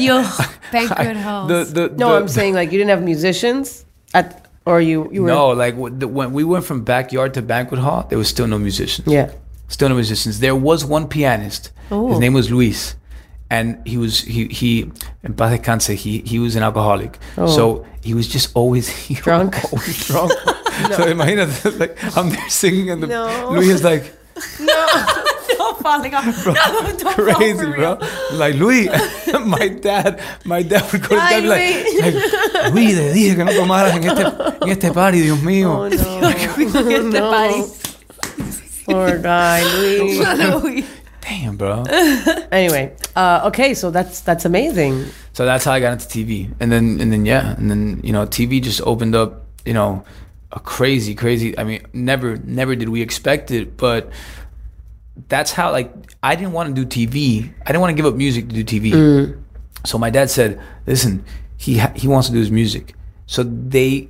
Yo, 0.00 0.24
banquet 0.72 1.16
halls. 1.16 1.48
The, 1.48 1.88
the, 1.88 1.94
No, 1.96 2.10
the- 2.10 2.16
I'm 2.16 2.28
saying 2.28 2.54
like 2.54 2.72
you 2.72 2.78
didn't 2.78 2.90
have 2.90 3.02
musicians 3.02 3.84
at, 4.14 4.46
or 4.64 4.80
you 4.80 5.08
you 5.12 5.22
were. 5.22 5.28
no, 5.28 5.48
like 5.50 5.74
w- 5.74 5.94
the, 5.96 6.08
when 6.08 6.32
we 6.32 6.42
went 6.44 6.64
from 6.64 6.82
backyard 6.84 7.34
to 7.34 7.42
banquet 7.42 7.78
hall, 7.80 8.06
there 8.08 8.18
was 8.18 8.28
still 8.28 8.46
no 8.48 8.58
musicians. 8.58 9.06
Yeah. 9.06 9.30
Still 9.68 9.88
no 9.88 9.94
musicians. 9.94 10.40
There 10.40 10.54
was 10.56 10.84
one 10.84 11.08
pianist. 11.08 11.72
Oh. 11.90 12.08
His 12.10 12.18
name 12.18 12.32
was 12.34 12.50
Luis, 12.50 12.96
and 13.50 13.78
he 13.86 13.96
was 13.96 14.20
he 14.22 14.46
he 14.46 14.90
in 15.22 15.34
paz 15.34 15.58
descanse, 15.58 15.94
he 15.94 16.20
he 16.26 16.38
was 16.38 16.56
an 16.56 16.62
alcoholic. 16.62 17.18
Oh. 17.38 17.46
So 17.46 17.86
he 18.02 18.14
was 18.14 18.28
just 18.28 18.50
always 18.54 18.88
he 19.06 19.14
Drunk? 19.14 19.56
always 19.72 20.06
drunk. 20.08 20.32
So 20.96 21.06
imagine 21.06 21.48
like 21.78 21.96
I'm 22.16 22.30
there 22.30 22.48
singing, 22.50 22.90
and 22.90 23.02
the, 23.02 23.06
No. 23.06 23.50
Luis 23.52 23.68
is 23.68 23.84
like. 23.84 24.12
no 25.58 25.72
falling 25.80 26.14
off. 26.14 26.44
No, 26.46 26.52
don't 26.98 27.14
crazy, 27.36 27.64
bro. 27.72 27.98
Like 28.34 28.54
Luis, 28.56 28.88
my 29.46 29.68
dad, 29.68 30.20
my 30.44 30.62
dad 30.62 30.84
would 30.92 31.00
go 31.02 31.16
to 31.16 31.22
Ay, 31.22 31.40
be 31.40 31.46
like, 31.46 32.12
like, 32.54 32.72
Luis, 32.74 32.94
te 32.96 33.12
dije 33.14 33.36
que 33.36 33.44
no 33.44 33.52
tomaras 33.52 33.94
en 33.94 34.04
este, 34.04 34.24
en 34.62 34.68
este 34.68 34.92
party, 34.92 35.20
Dios 35.22 35.40
mío. 35.42 35.70
Oh, 35.72 35.88
no. 35.88 37.46
Poor 38.86 39.18
guy, 39.22 39.62
Luis. 39.78 40.86
Damn, 41.20 41.56
bro. 41.56 41.82
anyway, 42.52 42.94
uh, 43.16 43.42
okay, 43.46 43.74
so 43.74 43.90
that's 43.90 44.20
that's 44.20 44.44
amazing. 44.44 45.06
So 45.32 45.44
that's 45.44 45.64
how 45.64 45.72
I 45.72 45.80
got 45.80 45.92
into 45.92 46.06
TV, 46.06 46.54
and 46.60 46.70
then 46.70 47.00
and 47.00 47.12
then 47.12 47.26
yeah, 47.26 47.56
and 47.56 47.68
then 47.70 48.00
you 48.04 48.12
know 48.12 48.26
TV 48.26 48.62
just 48.62 48.80
opened 48.82 49.14
up, 49.16 49.44
you 49.64 49.74
know, 49.74 50.04
a 50.52 50.60
crazy, 50.60 51.14
crazy. 51.16 51.58
I 51.58 51.64
mean, 51.64 51.84
never, 51.92 52.36
never 52.38 52.76
did 52.76 52.88
we 52.88 53.02
expect 53.02 53.50
it, 53.50 53.76
but 53.76 54.10
that's 55.28 55.50
how 55.50 55.72
like 55.72 55.92
I 56.22 56.36
didn't 56.36 56.52
want 56.52 56.74
to 56.74 56.84
do 56.84 56.86
TV. 56.86 57.52
I 57.62 57.66
didn't 57.66 57.80
want 57.80 57.90
to 57.90 57.96
give 57.96 58.06
up 58.06 58.14
music 58.14 58.48
to 58.48 58.62
do 58.62 58.64
TV. 58.64 58.92
So 59.84 59.98
my 59.98 60.10
dad 60.10 60.30
said, 60.30 60.60
"Listen, 60.86 61.24
he 61.56 61.78
ha- 61.78 61.92
he 61.96 62.06
wants 62.06 62.28
to 62.28 62.32
do 62.34 62.38
his 62.38 62.50
music." 62.52 62.94
So 63.26 63.42
they 63.42 64.08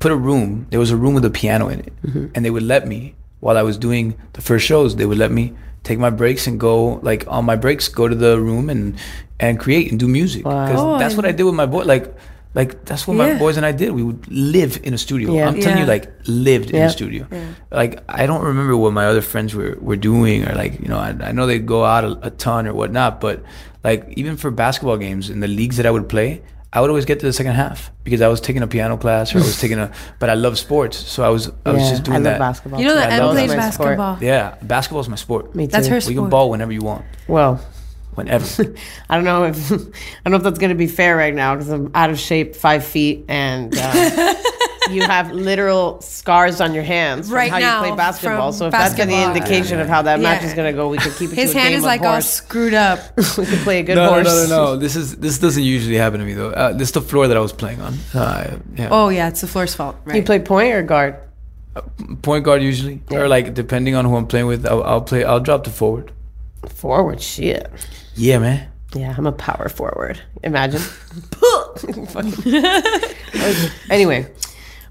put 0.00 0.10
a 0.10 0.16
room. 0.16 0.66
There 0.70 0.80
was 0.80 0.90
a 0.90 0.96
room 0.96 1.14
with 1.14 1.24
a 1.24 1.30
piano 1.30 1.68
in 1.68 1.78
it, 1.80 1.92
and 2.34 2.44
they 2.44 2.50
would 2.50 2.64
let 2.64 2.88
me 2.88 3.14
while 3.40 3.56
I 3.56 3.62
was 3.62 3.76
doing 3.78 4.14
the 4.34 4.40
first 4.40 4.64
shows. 4.66 4.96
They 4.96 5.06
would 5.06 5.18
let 5.18 5.30
me 5.32 5.52
take 5.82 5.98
my 5.98 6.10
breaks 6.10 6.46
and 6.46 6.60
go 6.60 7.00
like 7.02 7.24
on 7.28 7.44
my 7.44 7.56
breaks, 7.56 7.88
go 7.88 8.06
to 8.08 8.14
the 8.14 8.40
room 8.40 8.70
and 8.70 8.96
and 9.38 9.58
create 9.58 9.90
and 9.90 9.98
do 9.98 10.06
music. 10.08 10.44
Because 10.44 10.80
Wow. 10.82 10.98
that's 10.98 11.14
what 11.16 11.24
I 11.24 11.32
did 11.32 11.44
with 11.44 11.54
my 11.54 11.66
boy. 11.66 11.84
Like 11.84 12.14
like 12.54 12.84
that's 12.84 13.06
what 13.06 13.16
my 13.16 13.38
boys 13.38 13.56
and 13.56 13.64
I 13.64 13.70
did. 13.72 13.92
We 13.92 14.02
would 14.02 14.26
live 14.28 14.80
in 14.82 14.92
a 14.92 14.98
studio. 14.98 15.32
Yeah. 15.32 15.48
I'm 15.48 15.60
telling 15.60 15.78
you, 15.78 15.86
like 15.86 16.10
lived 16.26 16.70
in 16.70 16.82
a 16.82 16.90
studio. 16.90 17.26
Like 17.70 18.02
I 18.08 18.26
don't 18.26 18.42
remember 18.44 18.76
what 18.76 18.92
my 18.92 19.06
other 19.06 19.22
friends 19.22 19.54
were 19.54 19.78
were 19.80 19.96
doing 19.96 20.46
or 20.48 20.54
like 20.54 20.80
you 20.80 20.88
know 20.88 20.98
I, 20.98 21.14
I 21.28 21.32
know 21.32 21.46
they 21.46 21.58
go 21.60 21.84
out 21.84 22.04
a, 22.04 22.18
a 22.26 22.30
ton 22.30 22.66
or 22.66 22.74
whatnot, 22.74 23.20
but 23.20 23.42
like 23.84 24.12
even 24.16 24.36
for 24.36 24.50
basketball 24.50 24.98
games 24.98 25.30
in 25.30 25.40
the 25.40 25.48
leagues 25.48 25.76
that 25.78 25.86
I 25.86 25.90
would 25.90 26.08
play. 26.08 26.42
I 26.72 26.80
would 26.80 26.88
always 26.90 27.04
get 27.04 27.18
to 27.20 27.26
the 27.26 27.32
second 27.32 27.54
half 27.54 27.90
because 28.04 28.20
I 28.22 28.28
was 28.28 28.40
taking 28.40 28.62
a 28.62 28.66
piano 28.68 28.96
class 28.96 29.34
or 29.34 29.38
I 29.38 29.42
was 29.42 29.60
taking 29.60 29.78
a, 29.80 29.90
but 30.20 30.30
I 30.30 30.34
love 30.34 30.56
sports, 30.56 30.96
so 30.96 31.24
I 31.24 31.28
was 31.28 31.50
I 31.66 31.72
was 31.72 31.82
yeah, 31.82 31.90
just 31.90 32.04
doing 32.04 32.14
I 32.14 32.18
love 32.18 32.24
that. 32.24 32.38
basketball. 32.38 32.80
You 32.80 32.86
know 32.86 32.94
that 32.94 33.10
I 33.12 33.16
Em 33.16 33.22
love 33.24 33.34
plays 33.34 33.50
that. 33.50 33.56
My 33.56 33.70
sport. 33.70 33.98
basketball. 33.98 34.18
Yeah, 34.24 34.54
basketball's 34.62 35.08
my 35.08 35.16
sport. 35.16 35.54
Me 35.54 35.66
too. 35.66 35.72
That's 35.72 35.88
her 35.88 35.96
We 35.96 36.00
can 36.02 36.14
sport. 36.14 36.30
ball 36.30 36.50
whenever 36.50 36.70
you 36.70 36.82
want, 36.82 37.04
Well, 37.26 37.60
whenever. 38.14 38.46
I 39.10 39.16
don't 39.16 39.24
know 39.24 39.44
if 39.44 39.72
I 39.72 39.74
don't 39.76 40.30
know 40.30 40.36
if 40.36 40.42
that's 40.44 40.58
gonna 40.60 40.76
be 40.76 40.86
fair 40.86 41.16
right 41.16 41.34
now 41.34 41.54
because 41.56 41.70
I'm 41.70 41.90
out 41.94 42.10
of 42.10 42.20
shape, 42.20 42.54
five 42.54 42.84
feet, 42.84 43.24
and 43.28 43.74
uh, 43.76 44.34
you 44.90 45.02
have 45.02 45.32
literal 45.32 46.00
scars 46.00 46.60
on 46.60 46.74
your 46.74 46.82
hands 46.82 47.28
from 47.28 47.36
Right 47.36 47.50
how 47.50 47.58
now, 47.58 47.82
you 47.82 47.88
play 47.88 47.96
basketball. 47.96 48.52
So 48.52 48.66
if 48.66 48.72
that's 48.72 48.98
any 48.98 49.12
basketball. 49.12 49.36
indication 49.36 49.80
of 49.80 49.88
how 49.88 50.02
that 50.02 50.20
match 50.20 50.42
is 50.42 50.54
gonna 50.54 50.72
go, 50.72 50.88
we 50.88 50.98
could 50.98 51.14
keep 51.14 51.32
it 51.32 51.36
His 51.36 51.52
to 51.52 51.58
a 51.58 51.60
hand 51.60 51.72
game 51.72 51.78
is 51.78 51.84
of 51.84 51.88
like 51.88 52.02
all 52.02 52.22
screwed 52.22 52.74
up. 52.74 53.16
we 53.38 53.46
could 53.46 53.58
play 53.60 53.80
a 53.80 53.82
good 53.82 53.96
no, 53.96 54.08
horse. 54.08 54.26
no, 54.26 54.34
no, 54.34 54.48
no, 54.48 54.64
no. 54.64 54.76
This 54.76 54.96
is 54.96 55.16
this 55.16 55.38
doesn't 55.38 55.62
usually 55.62 55.96
happen 55.96 56.20
to 56.20 56.26
me 56.26 56.34
though. 56.34 56.50
Uh, 56.50 56.72
this 56.72 56.88
is 56.88 56.92
the 56.92 57.02
floor 57.02 57.28
that 57.28 57.36
I 57.36 57.40
was 57.40 57.52
playing 57.52 57.80
on. 57.80 57.94
Uh, 58.14 58.58
yeah. 58.76 58.88
Oh 58.90 59.08
yeah, 59.08 59.28
it's 59.28 59.40
the 59.40 59.48
floor's 59.48 59.74
fault. 59.74 59.96
Right. 60.04 60.16
You 60.16 60.22
play 60.22 60.38
point 60.38 60.72
or 60.72 60.82
guard? 60.82 61.16
point 62.22 62.44
guard 62.44 62.62
usually, 62.62 63.02
or 63.10 63.28
like 63.28 63.54
depending 63.54 63.94
on 63.94 64.04
who 64.04 64.16
I'm 64.16 64.26
playing 64.26 64.46
with, 64.46 64.66
I'll, 64.66 64.82
I'll 64.82 65.02
play. 65.02 65.24
I'll 65.24 65.40
drop 65.40 65.64
to 65.64 65.70
forward. 65.70 66.12
Forward, 66.68 67.20
shit. 67.20 67.70
Yeah, 68.14 68.38
man. 68.38 68.70
Yeah, 68.94 69.14
I'm 69.16 69.26
a 69.26 69.32
power 69.32 69.68
forward. 69.68 70.20
Imagine. 70.42 70.82
anyway, 73.90 74.30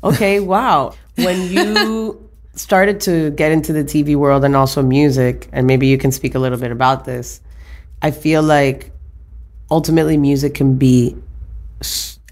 okay, 0.04 0.40
wow. 0.54 0.94
When 1.16 1.52
you 1.52 2.30
started 2.56 3.02
to 3.02 3.32
get 3.32 3.52
into 3.52 3.74
the 3.74 3.84
TV 3.84 4.16
world 4.16 4.44
and 4.44 4.56
also 4.56 4.82
music, 4.82 5.48
and 5.52 5.68
maybe 5.68 5.88
you 5.88 5.98
can 5.98 6.12
speak 6.12 6.36
a 6.36 6.40
little 6.40 6.58
bit 6.58 6.72
about 6.72 7.06
this, 7.06 7.42
I 8.02 8.12
feel 8.12 8.42
like 8.42 8.92
ultimately 9.72 10.18
music 10.18 10.56
can 10.56 10.78
be 10.78 11.16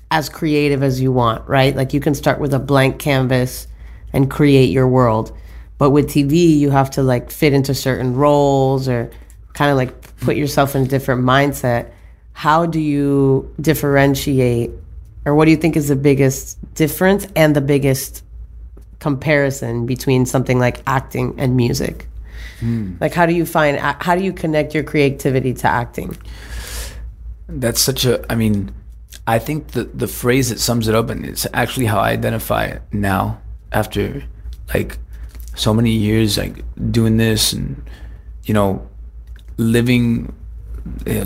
as 0.10 0.30
creative 0.30 0.84
as 0.84 1.02
you 1.02 1.12
want, 1.12 1.48
right? 1.48 1.76
Like 1.76 1.94
you 1.94 2.00
can 2.00 2.16
start 2.16 2.40
with 2.40 2.54
a 2.54 2.60
blank 2.60 3.00
canvas 3.00 3.68
and 4.14 4.32
create 4.32 4.70
your 4.70 4.88
world. 4.88 5.38
But 5.78 5.92
with 5.92 6.10
TV, 6.10 6.58
you 6.58 6.72
have 6.72 6.90
to 6.92 7.04
like 7.04 7.30
fit 7.30 7.54
into 7.54 7.74
certain 7.74 8.16
roles 8.16 8.88
or 8.88 9.12
kind 9.54 9.70
of 9.70 9.78
like 9.78 10.18
put 10.18 10.36
yourself 10.36 10.76
in 10.76 10.84
a 10.84 10.88
different 10.88 11.24
mindset. 11.24 11.92
How 12.34 12.66
do 12.66 12.80
you 12.80 13.54
differentiate, 13.60 14.72
or 15.28 15.36
what 15.36 15.44
do 15.44 15.52
you 15.52 15.58
think 15.58 15.76
is 15.76 15.90
the 15.90 15.96
biggest 15.98 16.58
difference 16.74 17.28
and 17.36 17.54
the 17.54 17.60
biggest 17.60 18.24
comparison 19.00 19.86
between 19.86 20.26
something 20.26 20.58
like 20.58 20.82
acting 20.88 21.36
and 21.38 21.58
music? 21.58 22.08
Like, 23.02 23.14
how 23.14 23.26
do 23.26 23.34
you 23.34 23.46
find, 23.46 23.78
how 23.78 24.16
do 24.16 24.24
you 24.24 24.32
connect 24.32 24.74
your 24.74 24.84
creativity 24.84 25.54
to 25.54 25.68
acting? 25.68 26.16
That's 27.50 27.82
such 27.82 28.06
a. 28.06 28.26
I 28.32 28.36
mean, 28.36 28.72
I 29.28 29.38
think 29.38 29.70
the 29.70 29.84
the 29.84 30.08
phrase 30.08 30.50
that 30.50 30.60
sums 30.60 30.88
it 30.88 30.96
up, 30.96 31.10
and 31.10 31.26
it's 31.26 31.46
actually 31.54 31.86
how 31.86 32.00
I 32.00 32.12
identify 32.12 32.66
it 32.66 32.82
now 32.92 33.40
after 33.72 34.24
like 34.74 34.98
so 35.56 35.74
many 35.74 35.92
years 35.92 36.38
like 36.38 36.64
doing 36.92 37.18
this 37.18 37.54
and 37.54 37.82
you 38.44 38.54
know 38.54 38.88
living 39.58 40.34
uh, 41.08 41.26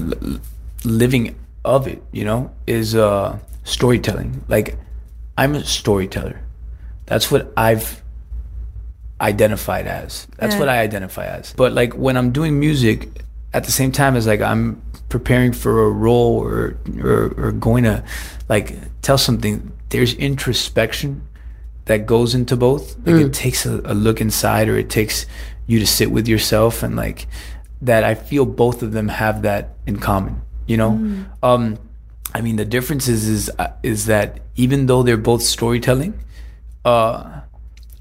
living 0.84 1.36
of 1.66 1.88
it 1.88 2.02
you 2.12 2.24
know 2.24 2.52
is 2.66 2.96
uh 2.96 3.38
storytelling 3.64 4.44
like 4.48 4.78
i'm 5.38 5.56
a 5.56 5.64
storyteller 5.64 6.42
that's 7.06 7.32
what 7.32 7.52
i've 7.58 8.04
identified 9.20 9.86
as 9.86 10.28
that's 10.38 10.56
what 10.56 10.68
i 10.68 10.80
identify 10.80 11.26
as 11.26 11.54
but 11.54 11.74
like 11.74 11.94
when 11.94 12.18
i'm 12.18 12.32
doing 12.32 12.60
music 12.60 13.22
at 13.54 13.64
the 13.66 13.72
same 13.72 13.92
time 13.92 14.16
as 14.16 14.26
like 14.26 14.42
i'm 14.42 14.82
preparing 15.10 15.52
for 15.52 15.86
a 15.86 15.92
role 15.92 16.38
or 16.40 16.78
or, 17.04 17.34
or 17.38 17.52
going 17.52 17.84
to 17.84 18.04
like 18.50 18.76
tell 19.02 19.18
something 19.18 19.72
there's 19.90 20.14
introspection 20.16 21.28
that 21.86 22.06
goes 22.06 22.34
into 22.34 22.56
both. 22.56 22.96
Like 23.06 23.26
it 23.26 23.34
takes 23.34 23.66
a, 23.66 23.82
a 23.84 23.94
look 23.94 24.22
inside, 24.22 24.70
or 24.70 24.78
it 24.78 24.90
takes 24.90 25.26
you 25.68 25.80
to 25.80 25.88
sit 25.88 26.12
with 26.12 26.28
yourself, 26.28 26.84
and 26.84 26.96
like 26.96 27.28
that. 27.82 28.04
I 28.04 28.16
feel 28.16 28.46
both 28.46 28.82
of 28.82 28.92
them 28.94 29.10
have 29.10 29.42
that 29.44 29.76
in 29.86 30.00
common. 30.00 30.42
You 30.68 30.78
know, 30.78 31.26
um, 31.44 31.78
I 32.34 32.42
mean, 32.42 32.56
the 32.56 32.66
difference 32.66 33.08
is 33.08 33.28
is 33.28 33.52
uh, 33.60 33.74
is 33.84 34.06
that 34.06 34.40
even 34.56 34.86
though 34.86 35.04
they're 35.04 35.18
both 35.18 35.42
storytelling, 35.42 36.14
uh, 36.86 37.42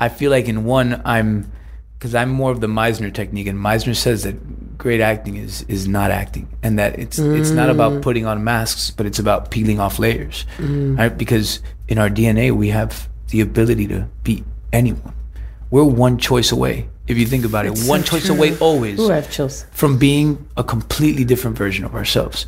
I 0.00 0.08
feel 0.08 0.30
like 0.30 0.48
in 0.48 0.64
one 0.64 1.02
I'm 1.04 1.50
because 1.98 2.14
I'm 2.14 2.30
more 2.30 2.50
of 2.50 2.60
the 2.60 2.66
Meisner 2.66 3.12
technique, 3.12 3.46
and 3.46 3.58
Meisner 3.58 3.94
says 3.94 4.22
that 4.22 4.78
great 4.78 5.00
acting 5.00 5.36
is 5.36 5.62
is 5.68 5.86
not 5.88 6.10
acting, 6.10 6.48
and 6.62 6.78
that 6.78 6.98
it's 6.98 7.18
it's 7.18 7.50
not 7.50 7.68
about 7.70 8.02
putting 8.02 8.24
on 8.26 8.42
masks, 8.44 8.90
but 8.90 9.04
it's 9.06 9.18
about 9.18 9.50
peeling 9.50 9.80
off 9.80 9.98
layers, 9.98 10.46
right? 10.96 11.16
Because 11.16 11.60
in 11.88 11.98
our 11.98 12.08
DNA 12.08 12.52
we 12.52 12.68
have 12.68 13.08
the 13.28 13.40
ability 13.40 13.86
to 13.88 14.08
beat 14.22 14.44
anyone. 14.72 15.14
We're 15.70 15.84
one 15.84 16.18
choice 16.18 16.50
away. 16.52 16.88
If 17.10 17.18
you 17.18 17.26
think 17.26 17.44
about 17.44 17.66
it. 17.66 17.76
One 17.86 18.02
choice 18.02 18.26
true. 18.26 18.36
away 18.36 18.56
always 18.58 18.98
Ooh, 19.00 19.10
I 19.12 19.16
have 19.16 19.30
chills. 19.30 19.66
from 19.72 19.98
being 19.98 20.46
a 20.56 20.62
completely 20.64 21.24
different 21.24 21.56
version 21.58 21.84
of 21.84 21.94
ourselves, 21.94 22.46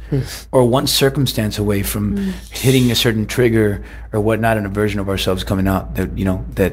or 0.52 0.64
one 0.64 0.86
circumstance 0.86 1.58
away 1.58 1.82
from 1.82 2.16
Mm. 2.16 2.32
hitting 2.50 2.90
a 2.90 2.94
certain 2.94 3.26
trigger 3.26 3.82
or 4.12 4.20
whatnot, 4.20 4.56
and 4.56 4.66
a 4.66 4.68
version 4.70 5.00
of 5.00 5.08
ourselves 5.08 5.42
coming 5.44 5.66
out 5.68 5.94
that 5.96 6.16
you 6.16 6.24
know 6.24 6.44
that 6.54 6.72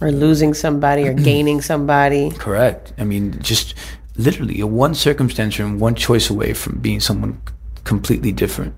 Or 0.00 0.10
losing 0.12 0.52
somebody 0.54 1.06
or 1.08 1.14
gaining 1.30 1.60
somebody. 1.62 2.30
correct. 2.30 2.92
I 2.98 3.04
mean, 3.04 3.38
just 3.40 3.74
literally 4.16 4.60
a 4.60 4.66
one 4.66 4.94
circumstance 4.94 5.58
and 5.58 5.80
one 5.80 5.94
choice 5.94 6.28
away 6.30 6.52
from 6.54 6.78
being 6.80 7.00
someone 7.00 7.40
completely 7.84 8.32
different. 8.32 8.74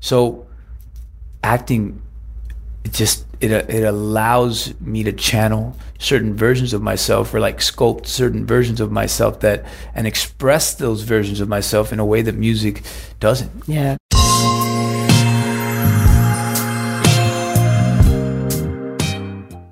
So, 0.00 0.46
acting 1.42 2.00
it 2.84 2.92
just 2.92 3.24
it 3.40 3.50
uh, 3.50 3.64
it 3.68 3.82
allows 3.82 4.78
me 4.80 5.02
to 5.02 5.12
channel 5.12 5.76
certain 5.98 6.34
versions 6.34 6.72
of 6.72 6.82
myself 6.82 7.32
or 7.34 7.40
like 7.40 7.58
sculpt 7.58 8.06
certain 8.06 8.46
versions 8.46 8.80
of 8.80 8.92
myself 8.92 9.40
that 9.40 9.64
and 9.94 10.06
express 10.06 10.74
those 10.74 11.02
versions 11.02 11.40
of 11.40 11.48
myself 11.48 11.92
in 11.92 11.98
a 11.98 12.04
way 12.04 12.22
that 12.22 12.34
music 12.34 12.82
doesn't 13.20 13.50
Yeah. 13.66 13.96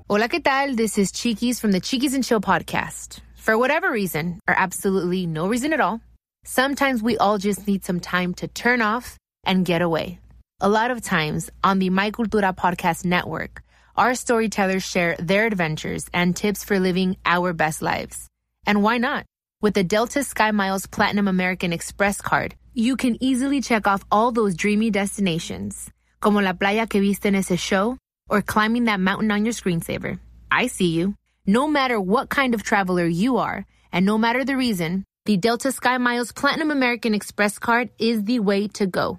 Hola, 0.09 0.29
¿qué 0.29 0.45
tal? 0.45 0.75
This 0.75 0.99
is 0.99 1.11
Chiquis 1.11 1.59
from 1.59 1.73
the 1.73 1.81
Chiquis 1.81 2.13
and 2.13 2.23
Chill 2.23 2.41
podcast. 2.41 3.21
For 3.35 3.57
whatever 3.57 3.91
reason, 3.91 4.41
or 4.47 4.55
absolutely 4.55 5.25
no 5.27 5.49
reason 5.49 5.73
at 5.73 5.81
all, 5.81 6.03
sometimes 6.45 7.03
we 7.03 7.17
all 7.17 7.39
just 7.39 7.67
need 7.67 7.83
some 7.83 7.99
time 7.99 8.35
to 8.35 8.47
turn 8.47 8.83
off 8.83 9.17
and 9.47 9.65
get 9.65 9.81
away. 9.81 10.19
A 10.65 10.69
lot 10.69 10.93
of 10.93 11.03
times 11.03 11.51
on 11.65 11.81
the 11.81 11.91
My 11.91 12.13
Cultura 12.13 12.55
podcast 12.57 13.05
network, 13.05 13.65
our 13.97 14.15
storytellers 14.15 14.85
share 14.85 15.17
their 15.19 15.45
adventures 15.45 16.07
and 16.15 16.37
tips 16.37 16.63
for 16.63 16.79
living 16.79 17.17
our 17.27 17.53
best 17.53 17.83
lives. 17.83 18.29
And 18.65 18.81
why 18.81 18.99
not? 18.99 19.27
With 19.61 19.75
the 19.75 19.83
Delta 19.83 20.21
SkyMiles 20.21 20.89
Platinum 20.89 21.27
American 21.27 21.73
Express 21.73 22.21
card, 22.21 22.55
you 22.75 22.95
can 22.97 23.21
easily 23.21 23.61
check 23.61 23.89
off 23.89 24.05
all 24.09 24.31
those 24.31 24.55
dreamy 24.55 24.93
destinations, 24.93 25.91
como 26.21 26.41
la 26.41 26.53
playa 26.53 26.89
que 26.89 27.01
viste 27.01 27.27
en 27.27 27.35
ese 27.35 27.59
show, 27.59 27.99
or 28.31 28.41
climbing 28.41 28.85
that 28.85 29.01
mountain 29.01 29.33
on 29.33 29.45
your 29.45 29.55
screensaver. 29.55 30.21
I 30.49 30.69
see 30.69 30.91
you. 30.93 31.17
No 31.45 31.67
matter 31.67 32.01
what 32.01 32.29
kind 32.29 32.55
of 32.55 32.63
traveler 32.63 33.09
you 33.09 33.39
are, 33.39 33.67
and 33.91 34.07
no 34.07 34.17
matter 34.17 34.45
the 34.45 34.57
reason, 34.57 35.03
the 35.25 35.37
Delta 35.37 35.71
SkyMiles 35.71 36.33
Platinum 36.33 36.71
American 36.71 37.15
Express 37.15 37.59
card 37.59 37.91
is 37.99 38.23
the 38.23 38.39
way 38.39 38.69
to 38.69 38.87
go. 38.87 39.19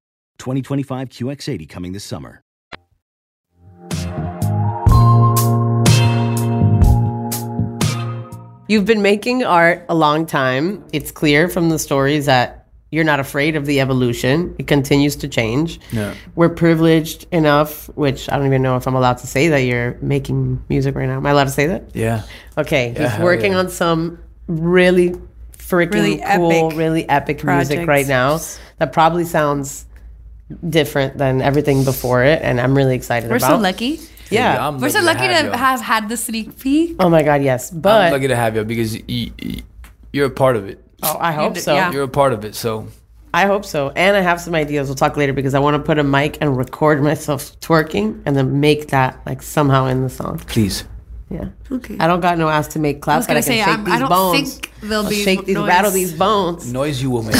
2025 0.41 1.09
QX80 1.09 1.69
coming 1.69 1.93
this 1.93 2.03
summer. 2.03 2.41
You've 8.67 8.85
been 8.85 9.01
making 9.01 9.43
art 9.43 9.85
a 9.89 9.93
long 9.95 10.25
time. 10.25 10.83
It's 10.93 11.11
clear 11.11 11.47
from 11.49 11.69
the 11.69 11.77
stories 11.77 12.25
that 12.25 12.69
you're 12.89 13.03
not 13.03 13.19
afraid 13.19 13.55
of 13.55 13.65
the 13.65 13.81
evolution. 13.81 14.55
It 14.57 14.65
continues 14.67 15.15
to 15.17 15.27
change. 15.27 15.79
Yeah. 15.91 16.15
We're 16.35 16.49
privileged 16.49 17.27
enough, 17.31 17.87
which 17.95 18.29
I 18.29 18.37
don't 18.37 18.47
even 18.47 18.61
know 18.61 18.77
if 18.77 18.87
I'm 18.87 18.95
allowed 18.95 19.17
to 19.19 19.27
say 19.27 19.49
that 19.49 19.59
you're 19.59 19.97
making 20.01 20.63
music 20.69 20.95
right 20.95 21.07
now. 21.07 21.17
Am 21.17 21.25
I 21.25 21.31
allowed 21.31 21.45
to 21.45 21.51
say 21.51 21.67
that? 21.67 21.93
yeah 21.93 22.23
Okay. 22.57 22.93
Yeah, 22.93 23.17
He's 23.17 23.23
working 23.23 23.51
yeah. 23.51 23.59
on 23.59 23.69
some 23.69 24.17
really 24.47 25.11
freaking 25.57 25.93
Really 25.93 26.17
cool, 26.17 26.61
epic 26.61 26.77
really 26.77 27.07
epic 27.09 27.43
music 27.43 27.87
right 27.87 28.07
now 28.07 28.39
that 28.79 28.91
probably 28.93 29.25
sounds 29.25 29.85
different 30.69 31.17
than 31.17 31.41
everything 31.41 31.83
before 31.83 32.23
it. 32.23 32.41
And 32.41 32.59
I'm 32.59 32.75
really 32.75 32.95
excited 32.95 33.27
about 33.27 33.41
it. 33.41 33.43
We're 33.43 33.57
so 33.57 33.57
lucky. 33.57 33.99
Yeah. 34.29 34.67
I'm 34.67 34.79
We're 34.79 34.89
so 34.89 35.01
lucky 35.01 35.27
to 35.27 35.43
y'all. 35.43 35.57
have 35.57 35.81
had 35.81 36.07
the 36.09 36.17
sneak 36.17 36.57
peek. 36.57 36.95
Oh 36.99 37.09
my 37.09 37.21
God, 37.23 37.43
yes. 37.43 37.69
But 37.69 37.89
I'm 37.91 38.11
But 38.11 38.13
lucky 38.13 38.27
to 38.29 38.35
have 38.35 38.55
you 38.55 38.63
because 38.63 38.95
you, 39.09 39.31
you're 40.13 40.27
a 40.27 40.29
part 40.29 40.55
of 40.55 40.67
it 40.69 40.83
oh, 41.03 41.17
I 41.19 41.31
hope 41.33 41.55
d- 41.55 41.59
so. 41.59 41.73
yeah. 41.73 41.91
you're 41.91 42.03
a 42.03 42.07
part 42.07 42.33
of 42.33 42.45
it 42.45 42.55
so 42.55 42.87
I 43.33 43.45
hope 43.45 43.63
so. 43.63 43.91
And 43.95 44.17
I 44.17 44.19
have 44.19 44.41
some 44.41 44.53
ideas. 44.55 44.89
We'll 44.89 44.95
talk 44.95 45.15
later 45.15 45.31
because 45.31 45.53
I 45.53 45.59
want 45.59 45.75
to 45.77 45.81
put 45.81 45.97
a 45.97 46.03
mic 46.03 46.37
and 46.41 46.57
record 46.57 47.01
myself 47.01 47.57
twerking 47.61 48.21
and 48.25 48.35
then 48.35 48.59
make 48.59 48.89
that 48.89 49.21
like 49.25 49.41
somehow 49.41 49.85
in 49.85 50.01
the 50.01 50.09
song. 50.09 50.39
please 50.39 50.83
Yeah. 51.31 51.49
Okay. 51.71 51.95
I 51.99 52.07
don't 52.07 52.19
got 52.19 52.37
no 52.37 52.49
ass 52.49 52.67
to 52.69 52.79
make 52.79 53.01
claps, 53.01 53.25
I 53.25 53.27
but 53.29 53.37
I 53.37 53.39
can 53.41 53.43
say, 53.43 53.57
shake 53.59 53.67
I'm- 53.67 53.83
these 53.85 53.93
I 53.93 53.99
don't 53.99 54.09
bones. 54.09 54.53
think 54.59 54.71
there'll 54.81 55.03
I'll 55.05 55.09
be 55.09 55.23
shake 55.23 55.45
these, 55.45 55.55
noise. 55.55 55.67
rattle 55.67 55.91
these 55.91 56.13
bones. 56.13 56.71
noise 56.71 57.01
you 57.01 57.09
will 57.09 57.23
make 57.23 57.35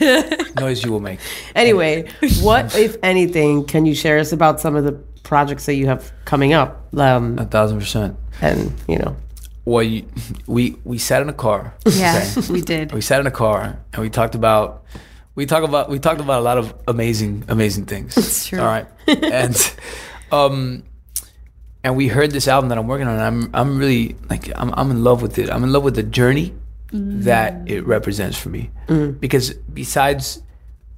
noise 0.60 0.84
you 0.84 0.92
will 0.92 1.00
make 1.00 1.20
Anyway, 1.54 2.06
what, 2.42 2.76
if 2.76 2.96
anything, 3.02 3.64
can 3.64 3.86
you 3.86 3.94
share 3.94 4.18
us 4.18 4.32
about 4.32 4.60
some 4.60 4.76
of 4.76 4.84
the 4.84 4.92
projects 5.22 5.66
that 5.66 5.74
you 5.74 5.86
have 5.86 6.12
coming 6.24 6.52
up? 6.52 6.86
Um, 6.96 7.38
a 7.38 7.44
thousand 7.46 7.78
percent 7.78 8.16
and, 8.42 8.72
you 8.88 8.98
know, 8.98 9.16
well 9.64 9.82
you, 9.82 10.04
we 10.46 10.76
we 10.84 10.98
sat 10.98 11.22
in 11.22 11.28
a 11.28 11.32
car 11.32 11.74
Yeah, 11.86 12.24
okay? 12.36 12.52
we 12.52 12.60
did. 12.60 12.92
we 12.92 13.00
sat 13.00 13.20
in 13.20 13.26
a 13.26 13.30
car 13.30 13.78
and 13.92 14.02
we 14.02 14.10
talked 14.10 14.34
about 14.34 14.84
we 15.34 15.46
talk 15.46 15.62
about 15.62 15.88
we 15.88 15.98
talked 15.98 16.20
about 16.20 16.40
a 16.40 16.42
lot 16.44 16.58
of 16.58 16.74
amazing 16.88 17.44
amazing 17.48 17.84
things 17.86 18.16
It's 18.16 18.46
true. 18.48 18.58
all 18.60 18.66
right 18.66 18.86
and 19.06 19.54
um 20.32 20.82
and 21.82 21.96
we 21.96 22.08
heard 22.08 22.30
this 22.30 22.48
album 22.48 22.68
that 22.68 22.78
i'm 22.78 22.86
working 22.86 23.06
on 23.06 23.14
and 23.14 23.22
i'm 23.22 23.50
i'm 23.54 23.78
really 23.78 24.16
like 24.28 24.50
i'm, 24.56 24.72
I'm 24.76 24.90
in 24.90 25.02
love 25.04 25.22
with 25.22 25.38
it. 25.38 25.50
I'm 25.50 25.64
in 25.64 25.72
love 25.72 25.84
with 25.84 25.94
the 25.94 26.02
journey 26.02 26.54
mm. 26.92 27.22
that 27.24 27.68
it 27.68 27.86
represents 27.86 28.36
for 28.36 28.48
me. 28.48 28.70
Mm. 28.88 29.20
Because 29.20 29.54
besides 29.54 30.42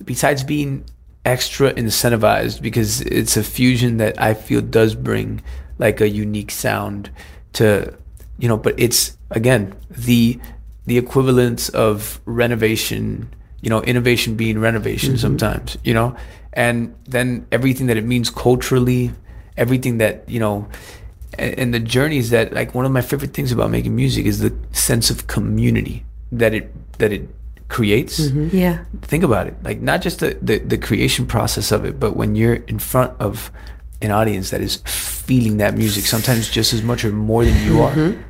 besides 0.05 0.43
being 0.43 0.85
extra 1.25 1.73
incentivized 1.75 2.61
because 2.61 3.01
it's 3.03 3.37
a 3.37 3.45
fusion 3.45 3.99
that 3.99 4.21
i 4.21 4.35
feel 4.35 4.61
does 4.61 4.97
bring 4.97 5.41
like 5.79 6.01
a 6.01 6.09
unique 6.09 6.51
sound 6.51 7.09
to 7.53 7.97
you 8.41 8.49
know 8.49 8.57
but 8.57 8.75
it's 8.77 9.17
again 9.31 9.73
the 9.89 10.41
the 10.87 10.99
equivalence 10.99 11.69
of 11.69 12.21
renovation 12.25 13.33
you 13.61 13.71
know 13.71 13.81
innovation 13.83 14.35
being 14.35 14.59
renovation 14.59 15.11
mm-hmm. 15.11 15.21
sometimes 15.21 15.79
you 15.85 15.95
know? 15.95 16.17
And 16.55 16.95
then 17.05 17.47
everything 17.51 17.87
that 17.87 17.97
it 17.97 18.05
means 18.05 18.29
culturally 18.29 19.13
everything 19.57 19.99
that 19.99 20.29
you 20.29 20.41
know 20.41 20.69
and, 21.39 21.59
and 21.59 21.75
the 21.75 21.81
journey 21.81 22.19
is 22.19 22.31
that 22.31 22.53
like 22.53 22.75
one 22.75 22.85
of 22.85 22.93
my 22.93 23.01
favorite 23.01 23.33
things 23.33 23.53
about 23.53 23.71
making 23.71 23.95
music 23.95 24.27
is 24.27 24.41
the 24.41 24.55
sense 24.73 25.11
of 25.11 25.27
community 25.27 26.05
that 26.31 26.55
it 26.55 26.73
that 26.99 27.13
it 27.13 27.29
creates 27.69 28.21
mm-hmm. 28.21 28.55
Yeah. 28.55 28.85
think 29.03 29.25
about 29.25 29.47
it 29.47 29.55
like 29.63 29.81
not 29.81 30.03
just 30.03 30.21
the, 30.21 30.37
the 30.43 30.59
the 30.59 30.77
creation 30.77 31.27
process 31.27 31.73
of 31.73 31.85
it 31.85 31.99
but 31.99 32.17
when 32.17 32.37
you're 32.37 32.57
in 32.69 32.79
front 32.79 33.19
of 33.19 33.51
an 34.03 34.11
audience 34.11 34.51
that 34.51 34.61
is 34.61 34.77
feeling 34.85 35.57
that 35.59 35.75
music 35.75 36.05
sometimes 36.05 36.51
just 36.51 36.73
as 36.75 36.83
much 36.83 37.05
or 37.05 37.13
more 37.13 37.45
than 37.45 37.65
you 37.65 37.81
are 37.81 37.93
mm-hmm. 37.93 38.21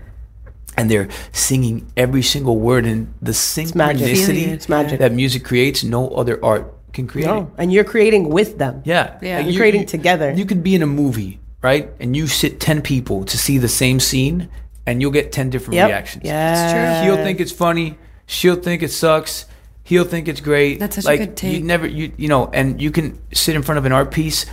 and 0.77 0.91
they're 0.91 1.09
singing 1.33 1.91
every 1.97 2.23
single 2.23 2.59
word 2.59 2.85
and 2.85 3.13
the 3.21 3.33
magic. 3.75 4.07
synchronicity 4.07 4.47
It's 4.49 4.69
magic. 4.69 4.99
that 5.01 5.13
music 5.13 5.45
creates 5.45 5.83
no 5.83 6.11
other 6.11 6.39
art 6.45 6.72
can 6.93 7.07
create 7.07 7.25
it. 7.25 7.29
No, 7.29 7.51
and 7.59 7.73
you're 7.73 7.85
creating 7.85 8.29
with 8.29 8.59
them. 8.59 8.83
Yeah. 8.85 9.19
Yeah. 9.23 9.41
You're 9.41 9.51
you- 9.51 9.59
creating 9.59 9.81
you- 9.83 9.87
together. 9.87 10.33
You 10.33 10.45
could 10.45 10.63
be 10.63 10.75
in 10.75 10.83
a 10.83 10.87
movie, 10.87 11.41
right? 11.63 11.91
And 12.01 12.15
you 12.17 12.27
sit 12.27 12.61
10 12.61 12.83
people 12.83 13.25
to 13.25 13.37
see 13.39 13.59
the 13.59 13.69
same 13.69 13.99
scene 14.01 14.49
and 14.87 15.01
you'll 15.01 15.11
get 15.13 15.33
10 15.33 15.51
different 15.51 15.75
Yep. 15.77 15.89
reactions. 15.89 16.25
Yeah. 16.25 16.53
It's 16.65 16.73
true. 16.73 17.07
He'll 17.15 17.25
think 17.25 17.41
it's 17.41 17.53
funny, 17.53 17.97
she'll 18.27 18.57
think 18.57 18.83
it 18.83 18.91
sucks, 18.91 19.47
he'll 19.85 20.05
think 20.05 20.29
it's 20.29 20.41
great. 20.41 20.81
That's 20.81 20.97
such 20.97 21.05
a 21.05 21.09
like, 21.09 21.21
good 21.21 21.37
take. 21.37 21.53
You 21.55 21.61
never 21.65 21.87
you 21.87 22.13
you 22.17 22.29
know, 22.29 22.51
and 22.53 22.81
you 22.83 22.91
can 22.91 23.19
sit 23.33 23.55
in 23.57 23.63
front 23.63 23.79
of 23.79 23.85
an 23.87 23.93
art 23.93 24.11
piece, 24.11 24.45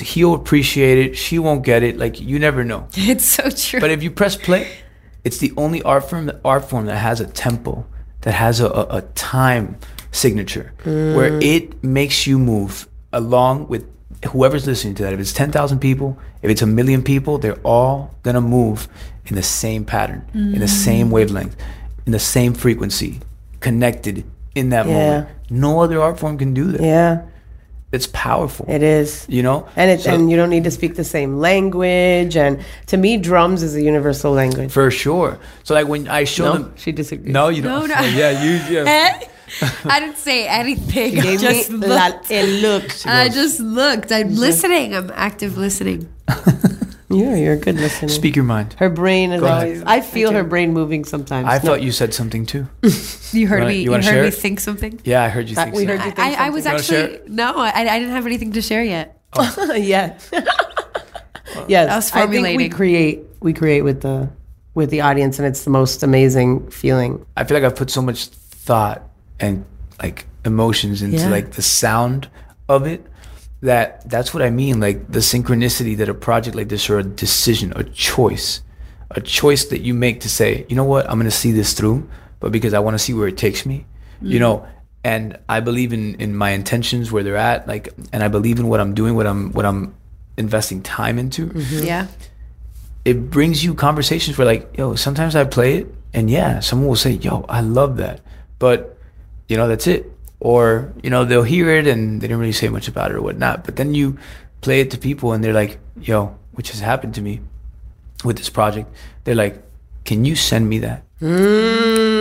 he'll 0.00 0.34
appreciate 0.34 0.98
it, 0.98 1.16
she 1.16 1.38
won't 1.38 1.64
get 1.64 1.82
it, 1.82 1.96
like 1.98 2.20
you 2.20 2.38
never 2.38 2.64
know. 2.64 2.86
It's 2.96 3.24
so 3.24 3.50
true. 3.50 3.80
But 3.80 3.90
if 3.90 4.02
you 4.02 4.10
press 4.10 4.36
play, 4.36 4.68
it's 5.24 5.38
the 5.38 5.52
only 5.56 5.82
art 5.82 6.08
form 6.08 6.30
art 6.44 6.68
form 6.68 6.86
that 6.86 6.96
has 6.96 7.20
a 7.20 7.26
tempo, 7.26 7.86
that 8.22 8.32
has 8.32 8.60
a, 8.60 8.66
a, 8.66 8.86
a 8.98 9.02
time 9.14 9.76
signature, 10.12 10.72
where 10.84 11.30
mm. 11.32 11.42
it 11.42 11.82
makes 11.84 12.26
you 12.26 12.38
move 12.38 12.88
along 13.12 13.68
with 13.68 13.84
whoever's 14.32 14.66
listening 14.66 14.94
to 14.96 15.02
that. 15.04 15.12
If 15.12 15.20
it's 15.20 15.32
ten 15.32 15.50
thousand 15.52 15.80
people, 15.80 16.18
if 16.42 16.50
it's 16.50 16.62
a 16.62 16.66
million 16.66 17.02
people, 17.02 17.38
they're 17.38 17.60
all 17.64 18.14
gonna 18.22 18.40
move 18.40 18.88
in 19.26 19.36
the 19.36 19.42
same 19.42 19.84
pattern, 19.84 20.24
in 20.34 20.58
the 20.58 20.66
mm. 20.66 20.68
same 20.68 21.10
wavelength, 21.10 21.56
in 22.06 22.12
the 22.12 22.18
same 22.18 22.52
frequency, 22.54 23.20
connected 23.60 24.24
in 24.54 24.70
that 24.70 24.86
Yeah. 24.86 24.92
moment. 24.94 25.28
No 25.50 25.80
other 25.80 26.00
art 26.00 26.18
form 26.18 26.38
can 26.38 26.54
do 26.54 26.72
that. 26.72 26.80
Yeah, 26.80 27.22
It's 27.92 28.08
powerful. 28.08 28.66
it 28.68 28.82
is. 28.82 29.26
You 29.28 29.42
know, 29.42 29.66
And 29.76 29.90
it's 29.90 30.04
So- 30.04 30.14
and 30.14 30.30
you 30.30 30.36
don't 30.36 30.50
need 30.50 30.64
to 30.64 30.70
speak 30.70 30.94
the 30.96 31.04
same 31.04 31.38
language. 31.38 32.36
And 32.36 32.58
to 32.86 32.96
me, 32.96 33.16
drums 33.16 33.62
is 33.62 33.74
a 33.74 33.82
universal 33.82 34.32
language. 34.32 34.70
for 34.70 34.90
sure. 34.90 35.38
So 35.64 35.74
like 35.74 35.86
when 35.88 36.08
I 36.08 36.24
show 36.24 36.44
no, 36.44 36.52
them, 36.54 36.72
she 36.76 36.92
disagrees. 36.92 37.32
no, 37.32 37.48
you 37.48 37.62
don't. 37.62 37.88
No, 37.88 37.94
no. 37.94 38.06
Yeah, 38.06 38.42
you. 38.44 38.52
Yeah. 38.74 38.84
Eh? 39.20 39.26
I 39.84 40.00
didn't 40.00 40.18
say 40.18 40.46
anything. 40.46 41.18
I 41.18 41.22
Gave 41.22 41.40
just 41.40 41.70
me 41.70 41.78
looked. 41.78 42.30
la, 42.30 42.36
el 42.36 42.46
look. 42.46 43.06
I 43.06 43.28
just 43.28 43.60
looked. 43.60 44.12
I'm 44.12 44.34
listening. 44.36 44.94
I'm 44.94 45.10
active 45.14 45.56
listening. 45.56 46.08
Yeah, 47.12 47.34
you're 47.34 47.54
a 47.54 47.56
good 47.56 47.74
listener. 47.74 48.08
Speak 48.08 48.36
your 48.36 48.44
mind. 48.44 48.74
Her 48.78 48.88
brain 48.88 49.32
is 49.32 49.40
Go 49.40 49.46
ahead. 49.48 49.82
I 49.84 50.00
feel 50.00 50.30
her 50.30 50.44
brain 50.44 50.72
moving 50.72 51.04
sometimes. 51.04 51.48
I 51.48 51.54
No, 51.58 51.64
thought 51.64 51.82
you 51.82 51.90
said 51.90 52.14
something 52.14 52.46
too. 52.46 52.68
You 53.32 53.48
heard 53.48 53.62
wanna- 53.62 53.72
me. 53.72 53.78
you 53.78 53.90
You, 53.90 53.92
heard 53.94 54.04
share 54.04 54.22
me 54.22 54.28
it? 54.28 54.34
think 54.34 54.60
something. 54.60 55.00
Yeah, 55.04 55.24
I 55.24 55.28
heard 55.28 55.48
you 55.48 55.56
think 55.56 55.74
we 55.74 55.86
so. 55.86 55.88
heard 55.90 56.04
you 56.04 56.12
think 56.12 56.18
I, 56.20 56.46
I 56.46 56.50
was. 56.50 56.66
You 56.66 56.70
actually 56.70 57.18
no. 57.26 57.52
I, 57.56 57.70
I 57.94 57.98
didn't 57.98 58.12
have 58.14 58.26
anything 58.26 58.52
to 58.52 58.62
share 58.62 58.84
yet. 58.84 59.20
Oh. 59.32 59.74
yeah. 59.74 60.18
yes. 61.66 61.90
I 61.90 61.96
was 61.96 62.12
I 62.12 62.20
think 62.20 62.30
we 62.30 62.36
formulating. 62.38 62.70
create. 62.70 63.20
We 63.40 63.52
create 63.54 63.82
with 63.82 64.02
the 64.02 64.30
with 64.74 64.90
the 64.90 65.00
audience, 65.00 65.38
and 65.40 65.48
it's 65.48 65.64
the 65.64 65.70
most 65.70 66.04
amazing 66.04 66.70
feeling. 66.70 67.26
I 67.36 67.42
feel 67.42 67.56
like 67.56 67.64
I've 67.64 67.76
put 67.76 67.90
so 67.90 68.02
much 68.02 68.26
thought 68.26 69.02
and 69.40 69.64
like 70.02 70.26
emotions 70.44 71.02
into 71.02 71.18
Yeah. 71.18 71.30
like 71.30 71.52
the 71.52 71.62
sound 71.62 72.28
of 72.68 72.86
it 72.86 73.06
that 73.62 74.08
that's 74.08 74.32
what 74.32 74.42
I 74.42 74.48
mean. 74.48 74.80
Like 74.80 75.12
the 75.12 75.18
synchronicity 75.18 75.96
that 75.98 76.08
a 76.08 76.14
project 76.14 76.56
like 76.56 76.70
this 76.70 76.88
or 76.88 76.98
a 76.98 77.04
decision, 77.04 77.74
a 77.76 77.84
choice, 77.84 78.62
a 79.10 79.20
choice 79.20 79.66
that 79.66 79.82
you 79.82 79.92
make 79.92 80.20
to 80.20 80.30
say, 80.30 80.64
you 80.68 80.76
know 80.76 80.84
what, 80.84 81.08
I'm 81.10 81.18
gonna 81.18 81.30
see 81.30 81.52
this 81.52 81.74
through, 81.74 82.08
but 82.40 82.52
because 82.52 82.72
I 82.72 82.78
want 82.78 82.94
to 82.94 82.98
see 82.98 83.12
where 83.12 83.28
it 83.28 83.36
takes 83.36 83.66
me, 83.66 83.86
you 84.22 84.38
mm. 84.38 84.40
know. 84.40 84.66
And 85.02 85.38
I 85.48 85.60
believe 85.60 85.92
in 85.92 86.14
in 86.16 86.34
my 86.34 86.50
intentions 86.50 87.10
where 87.12 87.22
they're 87.22 87.36
at, 87.36 87.66
like, 87.66 87.88
and 88.12 88.22
I 88.22 88.28
believe 88.28 88.58
in 88.58 88.68
what 88.68 88.80
I'm 88.80 88.94
doing, 88.94 89.14
what 89.14 89.26
I'm 89.26 89.52
what 89.52 89.66
I'm 89.66 89.94
investing 90.40 90.82
time 90.82 91.18
into 91.18 91.46
mm-hmm. 91.46 91.84
Yeah. 91.84 92.06
it 93.04 93.30
brings 93.30 93.62
you 93.62 93.74
conversations 93.74 94.38
where 94.38 94.46
like 94.46 94.76
yo 94.76 94.94
sometimes 94.94 95.36
i 95.36 95.44
play 95.44 95.78
it 95.78 95.94
and 96.14 96.30
yeah 96.30 96.60
someone 96.60 96.88
will 96.88 96.96
say 96.96 97.12
yo 97.12 97.44
i 97.48 97.60
love 97.60 97.98
that 97.98 98.20
but 98.58 98.96
you 99.50 99.58
know 99.58 99.68
that's 99.68 99.86
it. 99.86 100.10
Or 100.38 100.94
you 101.02 101.10
know 101.10 101.26
they'll 101.26 101.42
hear 101.42 101.68
it 101.68 101.86
and 101.86 102.22
they 102.22 102.26
didn't 102.28 102.40
really 102.40 102.52
say 102.56 102.70
much 102.70 102.88
about 102.88 103.10
it 103.10 103.16
or 103.16 103.20
whatnot 103.20 103.64
but 103.66 103.76
then 103.76 103.92
you 103.92 104.16
play 104.62 104.80
it 104.80 104.90
to 104.92 104.96
people 104.98 105.32
and 105.34 105.44
they're 105.44 105.52
like 105.52 105.78
yo 106.00 106.34
which 106.52 106.70
has 106.70 106.80
happened 106.80 107.14
to 107.16 107.20
me 107.20 107.40
with 108.24 108.38
this 108.38 108.48
project. 108.48 108.88
They're 109.24 109.34
like 109.34 109.60
can 110.04 110.24
you 110.24 110.36
send 110.36 110.70
me 110.72 110.78
that? 110.78 111.02
Mm. 111.20 112.20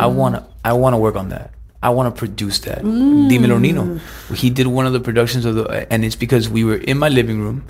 I 0.00 0.06
want 0.06 0.34
to 0.36 0.44
i 0.64 0.72
want 0.72 0.94
to 0.94 0.98
work 0.98 1.16
on 1.16 1.28
that. 1.30 1.50
I 1.82 1.90
want 1.90 2.14
to 2.14 2.18
produce 2.18 2.60
that. 2.60 2.82
Mm. 2.82 3.28
Dímelo 3.28 3.60
Nino. 3.60 3.98
He 4.34 4.48
did 4.50 4.66
one 4.68 4.86
of 4.86 4.92
the 4.92 5.00
productions 5.00 5.44
of 5.44 5.54
the 5.56 5.92
and 5.92 6.04
it's 6.04 6.14
because 6.16 6.48
we 6.48 6.62
were 6.64 6.76
in 6.76 6.96
my 6.98 7.08
living 7.08 7.40
room 7.40 7.64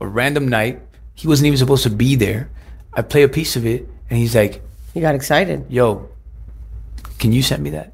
a 0.00 0.06
random 0.06 0.48
night. 0.48 0.80
He 1.14 1.28
wasn't 1.28 1.46
even 1.48 1.58
supposed 1.58 1.82
to 1.84 1.90
be 1.90 2.16
there. 2.16 2.48
I 2.94 3.02
play 3.02 3.22
a 3.24 3.28
piece 3.28 3.56
of 3.56 3.66
it 3.66 3.86
and 4.08 4.18
he's 4.18 4.34
like 4.34 4.62
You 4.94 5.02
got 5.02 5.14
excited. 5.14 5.66
yo 5.68 6.08
can 7.18 7.32
you 7.32 7.42
send 7.42 7.62
me 7.62 7.70
that 7.70 7.92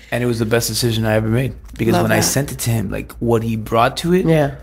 and 0.10 0.22
it 0.22 0.26
was 0.26 0.38
the 0.38 0.46
best 0.46 0.68
decision 0.68 1.04
i 1.04 1.14
ever 1.14 1.28
made 1.28 1.54
because 1.76 1.92
Love 1.94 2.02
when 2.04 2.12
i 2.12 2.20
sent 2.20 2.50
it 2.52 2.58
to 2.60 2.70
him 2.70 2.90
like 2.90 3.12
what 3.14 3.42
he 3.42 3.56
brought 3.56 3.96
to 3.98 4.14
it 4.14 4.26
Yeah. 4.26 4.56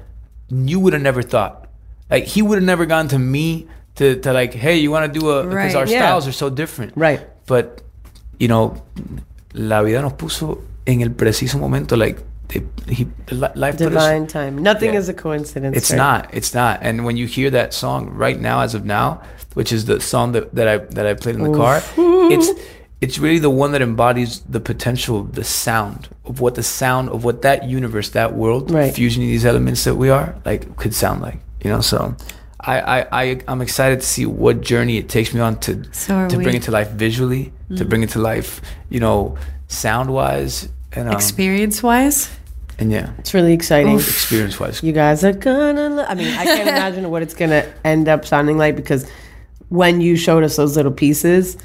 you 0.50 0.80
would 0.80 0.94
have 0.94 1.02
never 1.02 1.22
thought 1.22 1.68
like 2.10 2.26
he 2.26 2.42
would 2.42 2.58
have 2.58 2.66
never 2.66 2.86
gone 2.86 3.08
to 3.10 3.20
me 3.20 3.68
to, 3.96 4.16
to 4.22 4.34
like 4.34 4.54
hey 4.54 4.78
you 4.78 4.92
want 4.92 5.12
to 5.14 5.20
do 5.20 5.30
a 5.30 5.44
because 5.44 5.56
Right. 5.56 5.76
our 5.76 5.88
Yeah. 5.88 6.00
styles 6.00 6.28
are 6.28 6.32
so 6.32 6.50
different 6.50 6.94
Right. 6.96 7.22
but 7.46 7.82
you 8.40 8.48
know 8.48 8.82
la 9.54 9.82
vida 9.84 10.02
nos 10.02 10.14
puso 10.14 10.62
en 10.88 11.02
el 11.02 11.10
preciso 11.12 11.60
momento 11.60 11.96
like 11.96 12.18
they, 12.50 12.62
he 12.90 13.08
the 13.28 13.36
life 13.56 13.76
us 13.76 13.80
Divine 13.80 14.28
time. 14.28 14.62
Nothing 14.62 14.94
Yeah. 14.94 15.00
is 15.00 15.10
a 15.10 15.14
coincidence. 15.14 15.78
it's 15.78 15.92
right? 15.92 15.98
not. 15.98 16.30
It's 16.34 16.54
not. 16.54 16.80
And 16.84 17.06
when 17.06 17.16
you 17.18 17.26
hear 17.26 17.50
that 17.52 17.74
song 17.74 18.10
right 18.14 18.40
now, 18.40 18.60
as 18.62 18.76
of 18.76 18.84
now, 18.86 19.22
which 19.54 19.72
is 19.72 19.86
the 19.86 20.00
song 20.02 20.34
that, 20.34 20.54
that 20.54 20.68
I 20.68 20.78
that 20.94 21.06
I 21.08 21.14
played 21.14 21.36
in 21.36 21.44
the 21.44 21.58
car, 21.58 21.82
it's 22.30 22.50
it's 23.04 23.18
really 23.24 23.40
the 23.40 23.56
one 23.64 23.72
that 23.74 23.82
embodies 23.82 24.32
the 24.56 24.60
potential 24.72 25.16
of 25.22 25.28
the 25.40 25.44
sound 25.44 26.00
of 26.30 26.40
what 26.44 26.54
the 26.56 26.64
sound 26.64 27.10
of 27.16 27.20
what 27.26 27.42
that 27.48 27.60
universe, 27.80 28.10
that 28.22 28.32
world, 28.42 28.64
Right. 28.72 28.94
fusioning 28.98 29.30
these 29.36 29.46
elements 29.52 29.84
that 29.88 29.96
we 30.04 30.10
are, 30.18 30.28
like 30.50 30.62
could 30.82 30.94
sound 31.04 31.18
like. 31.28 31.40
You 31.64 31.70
know, 31.74 31.82
so 31.82 32.16
I 32.60 32.76
I, 32.96 32.98
I 33.24 33.24
I'm 33.50 33.62
excited 33.62 33.98
to 34.04 34.08
see 34.16 34.26
what 34.44 34.56
journey 34.72 34.96
it 35.02 35.08
takes 35.10 35.30
me 35.36 35.40
on 35.48 35.54
to 35.66 35.72
So 35.92 36.28
to 36.34 36.36
bring 36.46 36.56
it 36.60 36.64
to 36.64 36.72
life 36.80 36.90
visually, 37.06 37.44
to 37.78 37.84
bring 37.86 38.04
it 38.04 38.10
to 38.16 38.20
life, 38.20 38.62
you 38.94 39.00
know, 39.06 39.18
sound 39.68 40.08
wise 40.20 40.70
and 40.96 41.08
um, 41.10 41.16
Experience 41.16 41.78
wise. 41.90 42.30
and 42.80 42.92
yeah, 42.92 43.08
It's 43.20 43.34
really 43.34 43.54
exciting. 43.60 43.96
experience 44.00 44.60
wise. 44.64 44.78
You 44.88 44.94
guys 44.94 45.24
are 45.28 45.34
gonna. 45.48 45.88
Lo- 45.98 46.06
I 46.12 46.16
mean, 46.20 46.32
I 46.42 46.46
can't 46.46 46.70
imagine 46.78 47.04
what 47.14 47.22
it's 47.26 47.34
gonna 47.42 47.64
end 47.84 48.08
up 48.14 48.22
sounding 48.26 48.58
like 48.64 48.76
because 48.76 49.04
when 49.70 50.02
you 50.06 50.16
showed 50.16 50.44
us 50.48 50.56
those 50.56 50.76
little 50.78 50.92
pieces, 51.06 51.58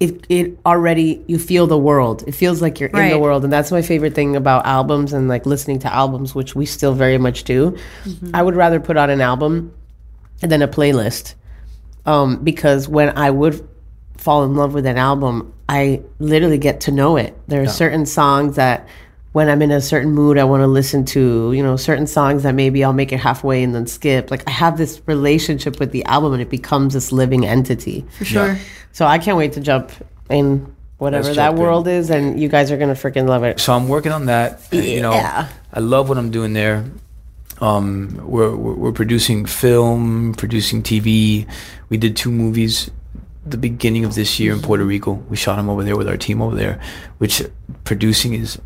it 0.00 0.26
it 0.28 0.58
already 0.66 1.22
you 1.26 1.38
feel 1.38 1.66
the 1.66 1.78
world. 1.78 2.24
It 2.26 2.32
feels 2.32 2.60
like 2.60 2.80
you're 2.80 2.90
in 2.90 3.10
the 3.10 3.18
world, 3.18 3.44
and 3.44 3.52
that's 3.52 3.70
my 3.70 3.82
favorite 3.82 4.14
thing 4.14 4.36
about 4.36 4.66
albums 4.66 5.12
and 5.12 5.28
like 5.28 5.46
listening 5.46 5.78
to 5.80 5.92
albums, 5.92 6.34
which 6.34 6.54
we 6.54 6.66
still 6.66 6.94
very 6.94 7.18
much 7.18 7.44
do. 7.44 7.76
I 8.32 8.42
would 8.42 8.56
rather 8.56 8.80
put 8.80 8.96
on 8.96 9.10
an 9.10 9.20
album 9.20 9.72
and 10.42 10.50
then 10.50 10.62
a 10.62 10.68
playlist, 10.68 11.34
um, 12.06 12.42
because 12.42 12.88
when 12.88 13.16
I 13.16 13.30
would 13.30 13.66
fall 14.16 14.44
in 14.44 14.54
love 14.56 14.74
with 14.74 14.86
an 14.86 14.98
album, 14.98 15.52
I 15.68 16.02
literally 16.18 16.58
get 16.58 16.80
to 16.82 16.90
know 16.90 17.16
it. 17.16 17.36
There 17.48 17.62
are 17.62 17.68
certain 17.68 18.04
songs 18.06 18.56
that 18.56 18.88
when 19.34 19.48
I'm 19.48 19.60
in 19.62 19.72
a 19.72 19.80
certain 19.80 20.12
mood, 20.12 20.38
I 20.38 20.44
want 20.44 20.60
to 20.62 20.68
listen 20.68 21.04
to, 21.06 21.52
you 21.52 21.60
know, 21.60 21.74
certain 21.76 22.06
songs 22.06 22.44
that 22.44 22.54
maybe 22.54 22.84
I'll 22.84 22.92
make 22.92 23.10
it 23.12 23.18
halfway 23.18 23.64
and 23.64 23.74
then 23.74 23.84
skip. 23.88 24.30
Like 24.30 24.44
I 24.46 24.52
have 24.52 24.78
this 24.78 25.02
relationship 25.06 25.80
with 25.80 25.90
the 25.90 26.04
album 26.04 26.34
and 26.34 26.40
it 26.40 26.48
becomes 26.50 26.94
this 26.94 27.10
living 27.10 27.44
entity. 27.44 28.06
For 28.16 28.24
sure. 28.24 28.58
So 28.92 29.06
I 29.06 29.18
can't 29.18 29.36
wait 29.36 29.54
to 29.54 29.60
jump 29.60 29.90
in 30.30 30.72
whatever 30.98 31.24
Let's 31.24 31.36
that 31.36 31.46
jump 31.48 31.56
in. 31.58 31.62
world 31.64 31.88
is 31.88 32.10
and 32.10 32.38
you 32.40 32.48
guys 32.48 32.70
are 32.70 32.76
going 32.76 32.94
to 32.94 33.00
freaking 33.00 33.26
love 33.26 33.42
it. 33.42 33.58
so 33.58 33.72
I'm 33.72 33.88
working 33.88 34.12
on 34.12 34.26
that. 34.26 34.60
and, 34.70 34.84
You 34.84 35.02
know, 35.02 35.10
Yeah. 35.12 35.48
I 35.72 35.80
love 35.80 36.08
what 36.08 36.16
I'm 36.16 36.30
doing 36.30 36.52
there. 36.52 36.84
Um, 37.60 38.20
we're, 38.22 38.54
we're 38.54 38.74
we're 38.74 38.92
producing 38.92 39.46
film, 39.46 40.34
producing 40.34 40.80
TV. 40.84 41.46
We 41.88 41.96
did 41.96 42.16
two 42.16 42.30
movies 42.30 42.88
the 43.44 43.56
beginning 43.58 44.04
of 44.04 44.14
this 44.14 44.38
year 44.38 44.52
in 44.52 44.60
Puerto 44.62 44.84
Rico. 44.84 45.14
We 45.28 45.36
shot 45.36 45.56
them 45.56 45.68
over 45.68 45.82
there 45.82 45.96
with 45.96 46.08
our 46.08 46.16
team 46.16 46.40
over 46.40 46.54
there, 46.54 46.80
which 47.18 47.42
producing 47.82 48.34
is 48.34 48.60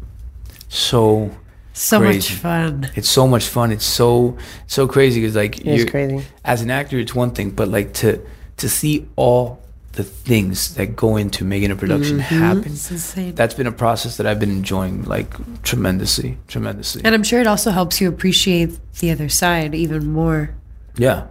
so 0.68 1.30
So 1.72 2.00
Crazy. 2.00 2.16
much 2.18 2.32
fun. 2.40 2.90
it's 2.96 3.08
so 3.08 3.26
much 3.26 3.46
fun. 3.46 3.70
It's 3.72 3.84
so 3.84 4.36
so 4.66 4.86
crazy 4.88 5.20
because 5.20 5.36
like 5.36 5.58
It 5.58 5.66
is 5.66 5.78
you're- 5.80 5.90
crazy. 5.90 6.24
as 6.44 6.60
an 6.62 6.70
actor, 6.70 6.98
it's 6.98 7.14
one 7.14 7.30
thing, 7.30 7.50
but 7.50 7.68
like 7.68 7.92
to 7.94 8.20
to 8.58 8.68
see 8.68 9.06
all 9.16 9.60
the 9.92 10.02
things 10.04 10.74
that 10.74 10.94
go 10.96 11.16
into 11.16 11.44
making 11.44 11.70
a 11.70 11.76
production 11.76 12.18
Mm-hmm. 12.18 12.38
happen. 12.42 12.72
It's 12.72 12.90
insane. 12.90 13.34
That's 13.34 13.54
been 13.54 13.66
a 13.66 13.72
process 13.72 14.16
that 14.16 14.26
I've 14.26 14.38
been 14.40 14.50
enjoying 14.50 15.04
like 15.04 15.34
tremendously, 15.62 16.36
tremendously. 16.48 17.02
and 17.04 17.14
I'm 17.14 17.22
sure 17.24 17.40
it 17.40 17.46
also 17.46 17.70
helps 17.70 18.00
you 18.00 18.08
appreciate 18.08 18.70
the 19.00 19.10
other 19.12 19.28
side 19.28 19.74
even 19.74 20.12
more. 20.12 20.50
Yeah. 20.96 21.26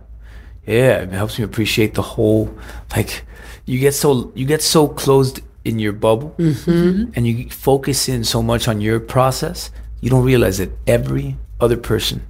Yeah, 0.65 1.03
it 1.03 1.11
helps 1.11 1.37
me 1.39 1.45
appreciate 1.45 1.93
the 1.93 2.01
whole 2.01 2.49
like 2.95 3.23
you 3.65 3.79
get 3.79 3.93
so 3.93 4.31
you 4.35 4.45
get 4.45 4.61
so 4.61 4.87
closed 4.87 5.39
in 5.67 5.79
your 5.79 5.93
bubble 5.93 6.33
mm-hmm. 6.37 7.11
and 7.15 7.27
you 7.27 7.49
focus 7.49 8.07
in 8.07 8.23
so 8.23 8.41
much 8.41 8.67
on 8.67 8.81
your 8.81 8.99
process, 8.99 9.69
you 10.01 10.09
don't 10.09 10.23
realize 10.23 10.57
that 10.57 10.71
every 10.87 11.35
other 11.59 11.77
person 11.77 12.25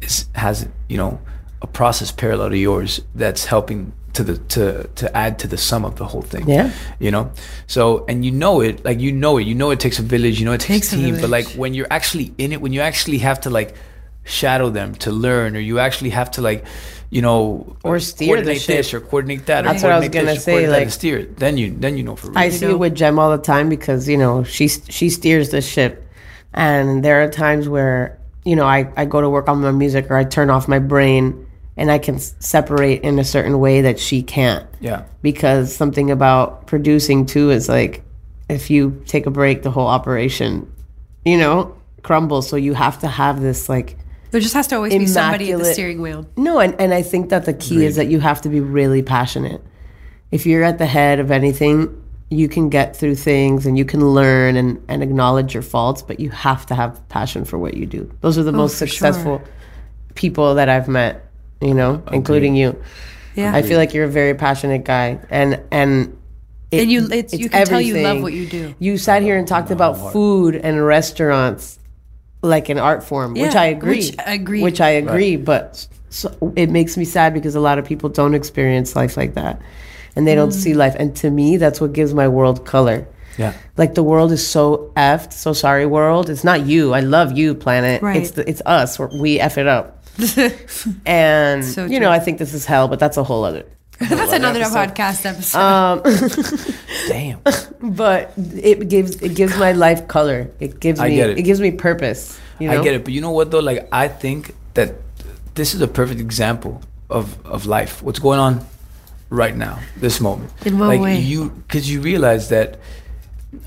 is 0.00 0.26
has, 0.34 0.68
you 0.88 0.96
know, 0.96 1.20
a 1.60 1.66
process 1.66 2.10
parallel 2.10 2.50
to 2.50 2.58
yours 2.58 3.00
that's 3.14 3.44
helping 3.46 3.92
to 4.14 4.24
the 4.24 4.36
to 4.36 4.88
to 4.96 5.16
add 5.16 5.38
to 5.38 5.46
the 5.48 5.56
sum 5.56 5.84
of 5.84 5.96
the 5.96 6.04
whole 6.04 6.22
thing. 6.22 6.48
Yeah. 6.48 6.72
You 6.98 7.10
know? 7.10 7.32
So 7.66 8.04
and 8.08 8.24
you 8.24 8.32
know 8.32 8.60
it, 8.60 8.84
like 8.84 9.00
you 9.00 9.12
know 9.12 9.38
it, 9.38 9.46
you 9.46 9.54
know 9.54 9.70
it 9.70 9.80
takes 9.80 9.98
a 9.98 10.02
village, 10.02 10.38
you 10.38 10.44
know 10.44 10.52
it 10.52 10.60
takes, 10.60 10.90
Takes 10.90 10.92
a 10.92 10.96
team, 10.96 11.20
but 11.20 11.30
like 11.30 11.46
when 11.52 11.74
you're 11.74 11.86
actually 11.90 12.34
in 12.38 12.52
it, 12.52 12.60
when 12.60 12.72
you 12.72 12.80
actually 12.80 13.18
have 13.18 13.40
to 13.42 13.50
like 13.50 13.74
shadow 14.24 14.70
them 14.70 14.94
to 14.94 15.10
learn 15.10 15.56
or 15.56 15.60
you 15.60 15.78
actually 15.78 16.10
have 16.10 16.30
to 16.30 16.40
like 16.40 16.64
you 17.10 17.20
know 17.20 17.76
Or 17.84 17.98
steer 17.98 18.36
the 18.36 18.42
coordinate 18.42 18.66
this 18.66 18.94
or 18.94 19.00
coordinate 19.00 19.46
that 19.46 19.62
That's 19.64 19.82
or 19.82 19.88
what 19.88 19.96
I 19.96 19.98
was 19.98 20.08
gonna 20.08 20.34
this 20.34 20.44
say, 20.44 20.68
like- 20.68 20.90
steer 20.90 21.18
it. 21.18 21.36
Then 21.36 21.58
you 21.58 21.70
then 21.76 21.96
you 21.96 22.04
know 22.04 22.16
for 22.16 22.28
real 22.28 22.38
I 22.38 22.48
see 22.48 22.66
it 22.66 22.78
with 22.78 22.94
Jem 22.94 23.18
all 23.18 23.36
the 23.36 23.42
time 23.42 23.68
because 23.68 24.08
you 24.08 24.16
know 24.16 24.44
she 24.44 24.68
she 24.68 25.10
steers 25.10 25.50
the 25.50 25.60
ship, 25.60 26.08
and 26.54 27.04
there 27.04 27.22
are 27.22 27.28
times 27.28 27.68
where 27.68 28.18
you 28.44 28.56
know 28.56 28.64
I 28.64 28.88
I 28.96 29.04
go 29.04 29.20
to 29.20 29.28
work 29.28 29.48
on 29.48 29.60
my 29.60 29.72
music 29.72 30.10
or 30.10 30.16
I 30.16 30.24
turn 30.24 30.48
off 30.50 30.68
my 30.68 30.78
brain 30.78 31.46
and 31.76 31.90
I 31.90 31.98
can 31.98 32.18
separate 32.18 33.02
in 33.02 33.18
a 33.18 33.24
certain 33.24 33.58
way 33.58 33.80
that 33.82 33.98
she 33.98 34.22
can't. 34.22 34.66
Yeah. 34.80 35.04
Because 35.22 35.74
something 35.74 36.10
about 36.10 36.66
producing 36.66 37.26
too 37.26 37.50
is 37.50 37.68
like 37.68 38.02
if 38.48 38.70
you 38.70 39.02
take 39.06 39.26
a 39.26 39.30
break 39.30 39.62
the 39.62 39.70
whole 39.70 39.86
operation 39.86 40.70
you 41.24 41.36
know 41.36 41.74
crumbles. 42.02 42.48
So 42.48 42.56
you 42.56 42.72
have 42.74 43.00
to 43.00 43.08
have 43.08 43.40
this 43.42 43.68
like 43.68 43.96
There 44.32 44.40
just 44.40 44.54
has 44.54 44.66
to 44.68 44.76
always 44.76 44.94
be 44.94 45.06
somebody 45.06 45.52
at 45.52 45.58
the 45.60 45.64
steering 45.66 46.00
wheel. 46.02 46.26
no, 46.36 46.58
and, 46.58 46.74
and 46.80 46.92
I 46.92 47.02
think 47.02 47.28
that 47.30 47.44
the 47.44 47.52
key 47.54 47.84
is 47.84 47.96
that 47.96 48.08
you 48.08 48.18
have 48.18 48.40
to 48.42 48.48
be 48.48 48.60
really 48.60 49.02
passionate. 49.02 49.62
If 50.30 50.46
you're 50.46 50.64
at 50.64 50.78
the 50.78 50.86
head 50.86 51.20
of 51.20 51.30
anything, 51.30 52.02
you 52.30 52.48
can 52.48 52.70
get 52.70 52.96
through 52.96 53.16
things 53.16 53.66
and 53.66 53.76
you 53.76 53.84
can 53.84 54.00
learn 54.00 54.56
and, 54.56 54.82
and 54.88 55.02
acknowledge 55.02 55.52
your 55.52 55.62
faults, 55.62 56.00
but 56.00 56.18
you 56.18 56.30
have 56.30 56.64
to 56.66 56.74
have 56.74 57.06
passion 57.10 57.44
for 57.44 57.58
what 57.58 57.74
you 57.74 57.84
do. 57.84 58.10
Those 58.22 58.38
are 58.38 58.42
the 58.42 58.52
oh, 58.52 58.56
most 58.56 58.78
for 58.78 58.86
successful 58.86 59.42
people 60.14 60.54
that 60.54 60.68
I've 60.70 60.88
met, 60.88 61.26
you 61.60 61.74
know, 61.74 62.02
including 62.10 62.56
you. 62.56 62.82
Yeah. 63.34 63.54
I 63.54 63.60
feel 63.62 63.78
like 63.78 63.92
you're 63.94 64.06
a 64.06 64.10
very 64.10 64.34
passionate 64.34 64.84
guy 64.84 65.18
and 65.30 65.60
and 65.70 66.16
it- 66.70 66.80
And 66.80 66.90
you- 66.90 67.04
it's- 67.04 67.34
you 67.38 67.50
can 67.50 67.66
tell 67.66 67.80
you 67.82 67.98
love 68.02 68.22
what 68.22 68.32
you 68.32 68.46
do. 68.46 68.74
You 68.78 68.96
sat 68.96 69.20
here 69.22 69.36
and 69.36 69.46
talked 69.46 69.70
about 69.70 70.12
food 70.12 70.54
and 70.56 70.82
restaurants 70.86 71.78
like 72.42 72.68
an 72.68 72.78
art 72.78 73.02
form, 73.04 73.34
which 73.34 73.54
I 73.54 73.66
agree. 73.66 73.96
which 74.10 74.18
I 74.26 74.32
agree. 74.32 74.62
Which 74.62 74.80
I 74.80 74.90
agree, 74.90 75.36
but 75.36 75.86
so, 76.10 76.52
it 76.56 76.70
makes 76.70 76.96
me 76.96 77.04
sad 77.04 77.32
because 77.34 77.54
a 77.54 77.60
lot 77.60 77.78
of 77.78 77.84
people 77.84 78.08
don't 78.08 78.34
experience 78.34 78.94
life 78.96 79.16
like 79.16 79.34
that, 79.34 79.60
and 80.16 80.26
they 80.26 80.34
don't 80.34 80.50
Mm. 80.50 80.62
see 80.64 80.74
life. 80.74 80.94
And 80.98 81.14
to 81.16 81.30
me, 81.30 81.56
that's 81.56 81.80
what 81.80 81.92
gives 81.92 82.12
my 82.14 82.28
world 82.28 82.64
color. 82.66 83.06
yeah 83.38 83.52
Like 83.78 83.94
the 83.94 84.02
world 84.02 84.30
is 84.32 84.46
so 84.46 84.92
effed. 84.96 85.32
So 85.32 85.52
sorry, 85.54 85.86
world. 85.86 86.28
It's 86.28 86.44
not 86.44 86.66
you. 86.66 86.92
I 86.92 87.00
love 87.00 87.32
you, 87.32 87.54
planet. 87.54 88.02
Right. 88.02 88.16
It's 88.20 88.32
the, 88.32 88.46
it's 88.48 88.60
us. 88.66 88.98
We're, 88.98 89.08
we 89.18 89.40
f 89.40 89.56
it 89.56 89.66
up. 89.66 90.04
and 91.06 91.64
So 91.64 91.86
you 91.86 92.00
know, 92.00 92.10
I 92.10 92.18
think 92.18 92.38
this 92.38 92.52
is 92.54 92.66
hell, 92.66 92.88
but 92.88 92.98
that's 92.98 93.16
a 93.16 93.24
whole 93.24 93.44
other. 93.44 93.64
That's 94.08 94.32
another 94.32 94.60
podcast 94.60 95.24
episode. 95.26 95.58
Um, 95.58 96.02
damn 97.08 97.40
but 97.96 98.32
it 98.36 98.88
gives 98.88 99.20
it 99.22 99.34
gives 99.34 99.56
my 99.58 99.72
life 99.72 100.08
color. 100.08 100.50
It 100.60 100.80
gives 100.80 101.00
I 101.00 101.08
me 101.08 101.16
get 101.16 101.30
it. 101.30 101.42
gives 101.42 101.60
me 101.60 101.70
purpose. 101.70 102.38
You 102.58 102.68
know? 102.68 102.80
I 102.80 102.84
get 102.84 102.94
it, 102.94 103.04
but 103.04 103.12
you 103.12 103.20
know 103.20 103.30
what 103.30 103.50
though? 103.50 103.60
Like 103.60 103.88
I 103.92 104.08
think 104.08 104.54
that 104.74 104.94
this 105.54 105.74
is 105.74 105.80
a 105.80 105.88
perfect 105.88 106.20
example 106.20 106.82
of 107.10 107.44
of 107.46 107.66
life. 107.66 108.02
What's 108.02 108.18
going 108.18 108.38
on 108.38 108.66
right 109.30 109.56
now, 109.56 109.78
this 109.96 110.20
moment. 110.20 110.52
In 110.66 110.78
what 110.78 110.88
like 110.88 111.00
way? 111.00 111.18
you, 111.18 111.50
because 111.50 111.90
you 111.90 112.00
realize 112.00 112.50
that 112.50 112.78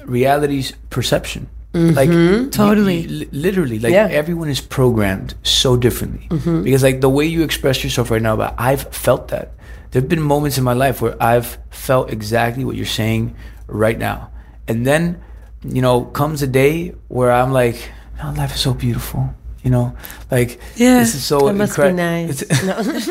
reality's 0.05 0.73
perception. 0.89 1.47
Like 1.75 2.07
Mm-hmm. 2.09 2.49
Totally. 2.51 2.99
you 3.01 3.07
li- 3.19 3.29
literally, 3.33 3.79
like 3.79 3.91
Yeah. 3.91 4.07
everyone 4.07 4.47
is 4.49 4.61
programmed 4.61 5.35
so 5.43 5.75
differently. 5.75 6.27
Mm-hmm. 6.31 6.63
Because 6.63 6.83
like 6.83 7.01
the 7.01 7.09
way 7.09 7.25
you 7.25 7.43
express 7.43 7.83
yourself 7.83 8.09
right 8.11 8.21
now, 8.21 8.35
but 8.37 8.55
I've 8.57 8.83
felt 8.95 9.27
that. 9.29 9.51
There've 9.91 10.07
been 10.07 10.21
moments 10.21 10.57
in 10.57 10.63
my 10.63 10.73
life 10.73 11.01
where 11.01 11.15
I've 11.21 11.57
felt 11.71 12.11
exactly 12.11 12.63
what 12.63 12.75
you're 12.77 12.85
saying 13.03 13.35
right 13.67 13.97
now, 13.99 14.29
and 14.67 14.85
then, 14.87 15.21
you 15.63 15.81
know, 15.81 16.05
comes 16.05 16.41
a 16.41 16.47
day 16.47 16.95
where 17.07 17.31
I'm 17.31 17.51
like, 17.51 17.91
oh, 18.23 18.33
life 18.37 18.55
is 18.55 18.61
so 18.61 18.73
beautiful. 18.73 19.33
You 19.63 19.71
know, 19.71 19.95
like 20.31 20.59
Yeah. 20.75 20.99
this 20.99 21.15
is 21.15 21.23
so 21.25 21.47
It 21.49 21.53
must 21.55 21.75
be 21.75 21.91
nice. 21.91 22.41
it's- 22.45 23.07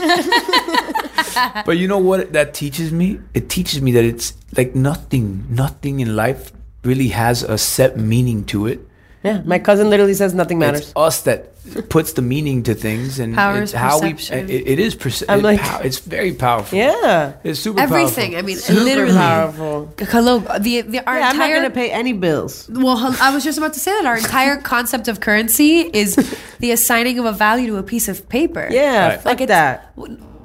but 1.67 1.77
you 1.77 1.89
know 1.89 1.99
what 1.99 2.33
that 2.33 2.55
teaches 2.55 2.93
me? 2.93 3.19
It 3.35 3.49
teaches 3.49 3.81
me 3.83 3.93
that 3.93 4.05
it's 4.05 4.35
like 4.57 4.75
nothing, 4.75 5.45
nothing 5.51 6.01
in 6.01 6.15
life 6.17 6.53
really 6.85 7.09
has 7.09 7.43
a 7.43 7.57
set 7.59 7.97
meaning 7.97 8.45
to 8.47 8.67
it. 8.67 8.81
Yeah, 9.23 9.41
my 9.47 9.59
cousin 9.59 9.89
literally 9.89 10.13
says 10.13 10.35
nothing 10.35 10.59
matters. 10.59 10.83
It's 10.83 10.93
us 10.97 11.23
that 11.23 11.51
puts 11.89 12.13
the 12.13 12.21
meaning 12.21 12.63
to 12.65 12.75
things 12.75 13.19
and 13.19 13.35
Power 13.35 13.63
it's 13.63 13.73
is 13.73 13.79
how 13.79 13.99
we. 13.99 14.13
perception. 14.13 14.51
It, 14.51 14.67
it 14.69 14.79
is. 14.79 14.95
Perce- 14.95 15.23
I'm 15.27 15.39
it 15.39 15.43
like- 15.43 15.61
pow- 15.61 15.81
it's 15.81 15.99
very 16.01 16.35
powerful. 16.35 16.77
yeah, 16.77 17.33
it's 17.43 17.59
super 17.59 17.79
powerful. 17.79 17.97
Everything. 17.97 18.33
Powerful. 18.33 18.39
I 18.39 18.43
mean, 18.47 18.57
super 18.59 18.81
literally. 18.85 19.13
powerful. 19.17 19.95
Hello. 19.99 20.41
The 20.61 20.83
the 20.83 21.01
our 21.09 21.19
Yeah, 21.19 21.29
I'm 21.31 21.39
not 21.39 21.49
entire 21.49 21.55
gonna 21.63 21.71
pay 21.73 21.91
any 21.91 22.13
bills. 22.13 22.69
Well, 22.71 23.17
I 23.19 23.33
was 23.35 23.45
just 23.45 23.57
about 23.57 23.73
to 23.73 23.81
say 23.81 23.93
that 23.93 24.05
our 24.05 24.19
entire 24.19 24.59
concept 24.61 25.09
of 25.09 25.21
currency 25.21 25.89
is 25.89 26.17
the 26.61 26.73
assigning 26.73 27.19
of 27.19 27.25
a 27.25 27.33
value 27.33 27.69
to 27.69 27.77
a 27.79 27.83
piece 27.83 28.09
of 28.09 28.29
paper. 28.29 28.69
Yeah, 28.71 29.09
Right. 29.09 29.17
fuck 29.17 29.25
Like 29.25 29.41
it's- 29.41 29.49
that. 29.49 29.95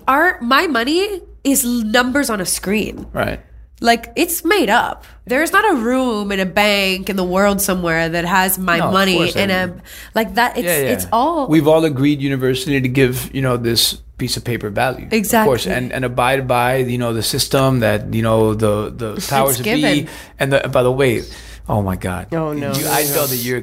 Our 0.07 0.39
my 0.41 0.67
money 0.67 1.19
is 1.43 1.65
numbers 1.65 2.29
on 2.29 2.39
a 2.39 2.45
screen. 2.45 3.07
Right. 3.11 3.41
Like 3.81 4.11
it's 4.15 4.43
made 4.43 4.69
up. 4.69 5.05
There's 5.25 5.51
not 5.53 5.63
a 5.71 5.75
room 5.75 6.31
in 6.31 6.39
a 6.39 6.45
bank 6.45 7.09
in 7.09 7.15
the 7.15 7.23
world 7.23 7.61
somewhere 7.61 8.09
that 8.09 8.25
has 8.25 8.57
my 8.59 8.77
No, 8.79 8.87
of 8.87 8.93
money 8.93 9.15
course 9.17 9.35
in 9.35 9.49
I 9.51 9.53
a 9.53 9.67
mean. 9.67 9.81
like 10.15 10.35
that. 10.35 10.57
It's 10.57 10.65
yeah, 10.65 10.77
yeah. 10.79 10.93
it's 10.93 11.07
all 11.13 11.47
We've 11.47 11.67
all 11.67 11.85
agreed 11.85 12.19
universally 12.21 12.81
to 12.81 12.87
give 12.89 13.33
you 13.33 13.41
know 13.41 13.55
this 13.57 13.93
piece 14.17 14.35
of 14.35 14.43
paper 14.43 14.69
value. 14.69 15.07
exactly 15.11 15.17
Of 15.17 15.19
Exactly. 15.23 15.49
course, 15.49 15.67
and 15.67 15.93
and 15.93 16.03
abide 16.03 16.47
by 16.47 16.77
you 16.77 16.97
know 16.97 17.13
the 17.13 17.23
system 17.23 17.79
that 17.79 18.13
you 18.13 18.21
know 18.21 18.53
the 18.53 18.89
the 18.91 19.25
powers 19.29 19.57
that 19.59 19.63
be. 19.63 20.07
And 20.39 20.51
the, 20.51 20.67
by 20.67 20.83
the 20.83 20.91
way. 20.91 21.23
Oh 21.69 21.83
my 21.83 21.95
God! 21.95 22.33
Oh, 22.33 22.51
no, 22.51 22.73
You, 22.73 22.81
no, 22.83 22.91
I 22.91 23.03
no. 23.05 23.13
know 23.13 23.25
that 23.27 23.35
you're. 23.37 23.61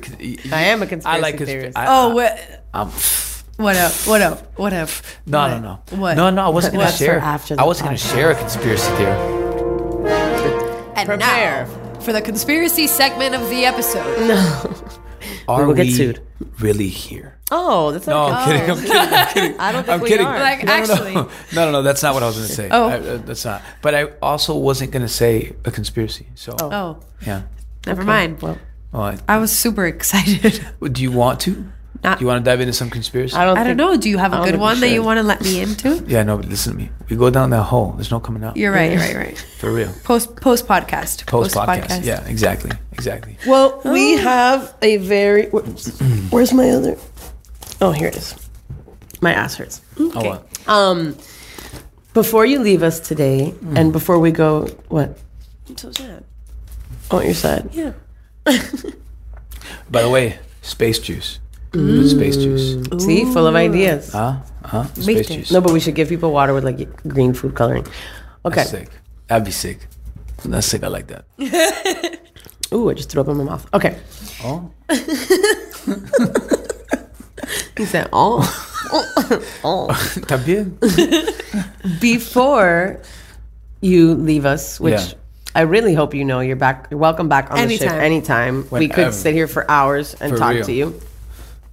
I 0.55 0.71
am 0.71 0.81
a 0.81 0.87
conspiracy 0.87 1.21
like 1.23 1.35
consp- 1.37 1.47
theorist. 1.47 1.77
I- 1.77 1.87
oh 1.91 2.11
I- 2.11 2.15
what 2.15 2.33
I'm, 2.73 2.89
what 3.59 3.77
up 3.77 3.93
what 4.07 4.23
up 4.23 4.39
what 4.57 4.73
up 4.73 4.89
no, 5.27 5.59
no, 5.59 5.59
What? 5.59 5.61
no, 5.61 5.99
what 5.99 6.15
no, 6.17 6.31
no. 6.31 6.47
I 6.47 6.49
wasn't 6.51 6.75
gonna 6.75 6.85
That's 6.87 6.99
share. 6.99 7.19
after 7.19 7.57
I 7.59 7.65
wasn't 7.65 7.87
gonna 7.89 7.99
share 7.99 8.31
a 8.31 8.37
conspiracy 8.39 8.87
theory. 8.95 9.46
And 10.97 11.07
Prepare. 11.09 11.67
now 11.67 12.01
for 12.01 12.13
the 12.13 12.21
conspiracy 12.23 12.87
segment 12.87 13.35
of 13.35 13.49
the 13.51 13.65
episode. 13.65 14.77
No. 15.49 15.53
Are 15.55 15.67
will 15.67 15.75
we 15.75 15.85
get 15.85 15.93
sued. 15.95 16.21
really 16.61 16.89
here? 16.89 17.39
Oh, 17.51 17.91
that's 17.93 18.07
No, 18.07 18.29
not 18.29 18.49
I'm 18.49 18.49
kidding. 18.49 18.71
I'm 18.71 18.77
kidding. 18.79 18.97
I'm 18.97 19.29
kidding. 19.35 19.61
I 19.61 19.73
don't 19.73 19.85
think 19.85 19.95
I'm 19.95 20.01
we 20.01 20.09
kidding. 20.09 20.27
are. 20.27 20.39
Like, 20.39 20.65
no, 20.65 20.77
no, 20.77 20.83
actually. 20.83 21.15
no, 21.15 21.23
no, 21.55 21.65
no, 21.67 21.71
no. 21.73 21.83
That's 21.83 22.03
not 22.03 22.15
what 22.15 22.23
I 22.23 22.27
was 22.27 22.37
going 22.37 22.49
to 22.49 22.55
say. 22.55 22.69
Oh. 22.71 22.89
I- 22.89 22.99
uh, 22.99 23.17
that's 23.19 23.45
not. 23.45 23.63
But 23.83 23.95
I 23.95 24.05
also 24.23 24.57
wasn't 24.57 24.91
going 24.93 25.03
to 25.03 25.09
say 25.09 25.55
a 25.65 25.71
conspiracy. 25.71 26.29
So 26.35 26.57
Oh, 26.61 27.01
yeah. 27.25 27.43
never 27.87 28.03
mind. 28.05 28.41
Well, 28.43 28.59
Well, 28.93 29.03
I- 29.03 29.19
I 29.29 29.39
was 29.39 29.51
super 29.53 29.87
excited. 29.87 30.65
do 30.93 31.03
you 31.03 31.11
want 31.13 31.41
to? 31.41 31.73
Not- 32.07 32.19
do 32.19 32.25
you 32.25 32.29
want 32.29 32.45
to 32.45 32.51
dive 32.51 32.61
into 32.61 32.73
some 32.73 32.89
conspiracy? 32.89 33.37
I 33.37 33.45
don't. 33.45 33.59
I 33.59 33.65
don't 33.65 33.77
know. 33.77 33.97
Do 33.97 34.09
you 34.09 34.17
have 34.19 34.33
a 34.33 34.37
don't 34.37 34.47
good 34.47 34.59
one 34.61 34.81
that 34.81 34.91
you 34.91 35.03
want 35.03 35.19
to 35.19 35.23
let 35.23 35.43
me 35.43 35.61
into? 35.61 36.03
yeah, 36.07 36.23
no. 36.23 36.37
But 36.39 36.47
listen 36.49 36.73
to 36.73 36.79
me. 36.79 36.91
We 37.11 37.17
go 37.17 37.31
down 37.31 37.51
that 37.51 37.65
hole. 37.65 37.93
There's 37.93 38.11
no 38.11 38.21
coming 38.21 38.43
out. 38.45 38.57
You're 38.57 38.73
right. 38.73 38.93
You're 38.93 39.01
right. 39.01 39.17
Right. 39.17 39.39
for 39.59 39.73
real. 39.73 39.93
Post 40.05 40.37
post 40.37 40.67
podcast. 40.67 41.27
Post 41.27 41.55
podcast. 41.55 42.05
Yeah, 42.05 42.25
exactly, 42.27 42.71
exactly. 42.93 43.37
Well, 43.47 43.81
we 43.85 44.13
have 44.19 44.75
a 44.83 44.97
very. 44.99 45.49
where- 45.51 45.63
Where's 46.31 46.53
my 46.55 46.71
other? 46.71 46.97
Oh, 47.81 47.91
here 47.93 48.09
it 48.09 48.17
is. 48.17 48.35
My 49.21 49.33
ass 49.33 49.55
hurts. 49.57 49.81
Oh, 49.99 50.13
well. 50.15 50.45
Um, 50.67 51.17
before 52.15 52.47
you 52.47 52.61
leave 52.61 52.83
us 52.83 53.01
today, 53.01 53.51
Hmm. 53.51 53.77
and 53.77 53.93
before 53.93 54.19
we 54.19 54.31
go, 54.31 54.67
what? 54.89 55.19
I'm 55.69 55.77
so 55.77 55.91
sad. 55.93 56.25
Oh, 57.11 57.21
you're 57.21 57.35
sad. 57.35 57.69
Yeah. 57.73 57.93
By 59.91 60.03
the 60.03 60.11
way, 60.11 60.39
space 60.63 60.99
juice. 60.99 61.39
Put 61.77 62.09
space 62.09 62.37
juice. 62.37 62.77
See, 63.05 63.25
full 63.33 63.47
of 63.47 63.55
ideas. 63.55 64.13
Huh? 64.13 64.37
Huh? 64.65 64.85
Space 64.95 65.07
Make 65.07 65.27
juice. 65.29 65.53
No, 65.53 65.61
but 65.61 65.73
we 65.73 65.81
should 65.81 65.95
give 65.95 66.09
people 66.09 66.33
water 66.33 66.53
with 66.55 66.65
like 66.65 66.89
green 67.07 67.35
food 67.35 67.55
coloring. 67.55 67.87
Okay. 68.45 68.57
That's 68.57 68.71
sick. 68.71 68.89
That'd 69.29 69.45
be 69.45 69.51
sick. 69.53 69.87
That's 70.45 70.67
sick. 70.67 70.83
I 70.85 70.89
like 70.89 71.07
that. 71.09 71.25
Ooh, 72.73 72.91
I 72.91 72.95
just 72.95 73.11
threw 73.11 73.21
up 73.23 73.29
in 73.29 73.37
my 73.37 73.45
mouth. 73.45 73.67
Okay. 73.75 73.99
Oh. 74.43 74.71
He 77.77 77.85
said, 77.85 78.09
"Oh." 78.13 78.41
Oh. 79.65 79.89
También. 80.31 80.79
Before 82.01 83.01
you 83.81 84.15
leave 84.15 84.47
us, 84.47 84.79
which 84.79 84.95
Yeah. 84.95 85.19
I 85.57 85.63
really 85.63 85.93
hope 85.95 86.15
you 86.15 86.25
know, 86.25 86.39
you're 86.39 86.55
back. 86.55 86.87
You're 86.91 87.01
welcome 87.01 87.29
back 87.29 87.51
on 87.51 87.57
the 87.67 87.75
ship 87.77 87.91
Anytime. 87.91 88.63
anytime. 88.63 88.69
we 88.71 88.87
could 88.89 89.13
sit 89.13 89.35
here 89.35 89.49
for 89.49 89.69
hours 89.69 90.15
and 90.21 90.31
For 90.33 90.39
talk 90.39 90.55
real. 90.55 90.65
to 90.65 90.73
you. 90.73 91.01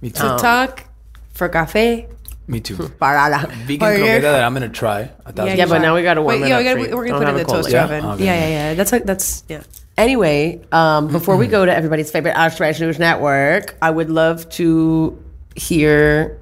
Me 0.04 0.10
too. 0.10 0.20
To 0.22 0.36
talk 0.36 0.84
for 1.32 1.48
cafe. 1.48 2.08
Me 2.46 2.60
too. 2.60 2.76
Parada. 3.00 3.48
Vegan 3.64 3.88
Or 3.88 3.92
you're- 3.94 4.06
croqueta 4.20 4.20
that 4.36 4.44
I'm 4.44 4.52
gonna 4.52 4.68
try. 4.68 5.08
A 5.24 5.32
thousand 5.32 5.56
Yeah, 5.56 5.64
but 5.64 5.78
now 5.80 5.94
we 5.94 6.02
gotta 6.02 6.20
warm 6.20 6.42
Wait, 6.42 6.46
it 6.46 6.48
yeah, 6.50 6.56
up 6.56 6.58
we 6.58 6.64
gotta, 6.64 6.76
for 6.80 6.86
you. 6.90 6.96
we're 6.96 7.06
Don't 7.08 7.20
gonna 7.22 7.32
put 7.32 7.38
it 7.38 7.40
in 7.40 7.46
the 7.46 7.52
toaster 7.54 7.72
yet. 7.72 7.84
oven. 7.84 8.04
Okay. 8.04 8.24
Yeah, 8.26 8.34
yeah, 8.38 8.48
yeah. 8.48 8.74
That's 8.74 8.92
like 8.92 9.04
that's 9.04 9.44
yeah. 9.48 9.62
Anyway, 9.96 10.60
um, 10.72 11.08
before 11.18 11.38
we 11.38 11.46
go 11.46 11.64
to 11.64 11.74
everybody's 11.74 12.10
favorite 12.10 12.34
Austrish 12.34 12.80
News 12.80 12.98
Network, 12.98 13.76
I 13.80 13.90
would 13.90 14.10
love 14.10 14.46
to 14.60 15.18
hear 15.56 16.38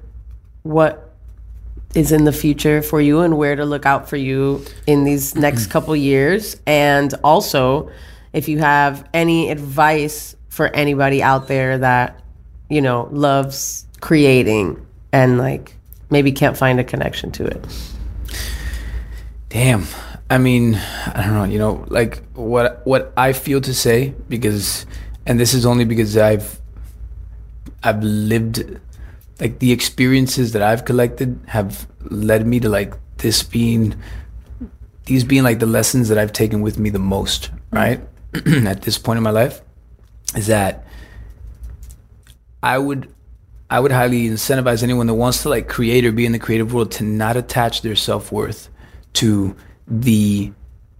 what 0.63 1.09
is 1.95 2.11
in 2.11 2.25
the 2.25 2.33
future 2.33 2.81
for 2.81 2.99
you 2.99 3.21
and 3.21 3.37
where 3.37 3.55
to 3.55 3.63
look 3.63 3.85
out 3.85 4.09
for 4.09 4.17
you 4.17 4.65
in 4.87 5.05
these 5.05 5.35
next 5.35 5.67
couple 5.73 5.95
years. 5.95 6.57
And 6.67 7.13
also, 7.23 7.91
if 8.33 8.49
you 8.49 8.57
have 8.59 9.07
any 9.13 9.49
advice 9.51 10.35
for 10.49 10.67
anybody 10.75 11.23
out 11.23 11.47
there 11.47 11.77
that, 11.77 12.19
you 12.73 12.81
know, 12.81 13.07
loves 13.11 13.85
creating 14.01 14.85
and 15.11 15.37
like 15.37 15.75
maybe 16.09 16.31
can't 16.31 16.57
find 16.57 16.79
a 16.79 16.83
connection 16.83 17.31
to 17.31 17.45
it. 17.45 17.65
Damn. 19.49 19.85
I 20.29 20.39
mean, 20.39 20.75
I 20.75 21.21
don't 21.23 21.33
know, 21.33 21.43
you 21.43 21.59
know, 21.59 21.85
like 21.89 22.23
what 22.33 22.85
what 22.85 23.13
I 23.15 23.33
feel 23.33 23.61
to 23.61 23.73
say 23.73 24.15
because 24.27 24.85
and 25.25 25.39
this 25.39 25.53
is 25.53 25.65
only 25.65 25.85
because 25.85 26.17
I've 26.17 26.59
I've 27.83 28.01
lived 28.01 28.79
like 29.39 29.59
the 29.59 29.71
experiences 29.71 30.53
that 30.53 30.61
I've 30.61 30.85
collected 30.85 31.39
have 31.47 31.87
led 32.09 32.47
me 32.47 32.59
to 32.61 32.69
like 32.69 32.93
this 33.17 33.43
being 33.43 33.95
these 35.05 35.23
being 35.23 35.43
like 35.43 35.59
the 35.59 35.65
lessons 35.65 36.09
that 36.09 36.17
I've 36.17 36.33
taken 36.33 36.61
with 36.61 36.79
me 36.79 36.89
the 36.89 36.99
most, 36.99 37.51
right? 37.71 38.01
Mm-hmm. 38.31 38.67
At 38.73 38.81
this 38.81 38.97
point 38.97 39.17
in 39.17 39.23
my 39.23 39.29
life 39.29 39.61
is 40.35 40.47
that 40.47 40.87
I 42.63 42.77
would 42.77 43.13
I 43.69 43.79
would 43.79 43.91
highly 43.91 44.27
incentivize 44.27 44.83
anyone 44.83 45.07
that 45.07 45.15
wants 45.15 45.43
to 45.43 45.49
like 45.49 45.67
create 45.67 46.05
or 46.05 46.11
be 46.11 46.25
in 46.25 46.31
the 46.31 46.39
creative 46.39 46.73
world 46.73 46.91
to 46.93 47.03
not 47.03 47.35
attach 47.35 47.81
their 47.81 47.95
self-worth 47.95 48.69
to 49.13 49.55
the 49.87 50.51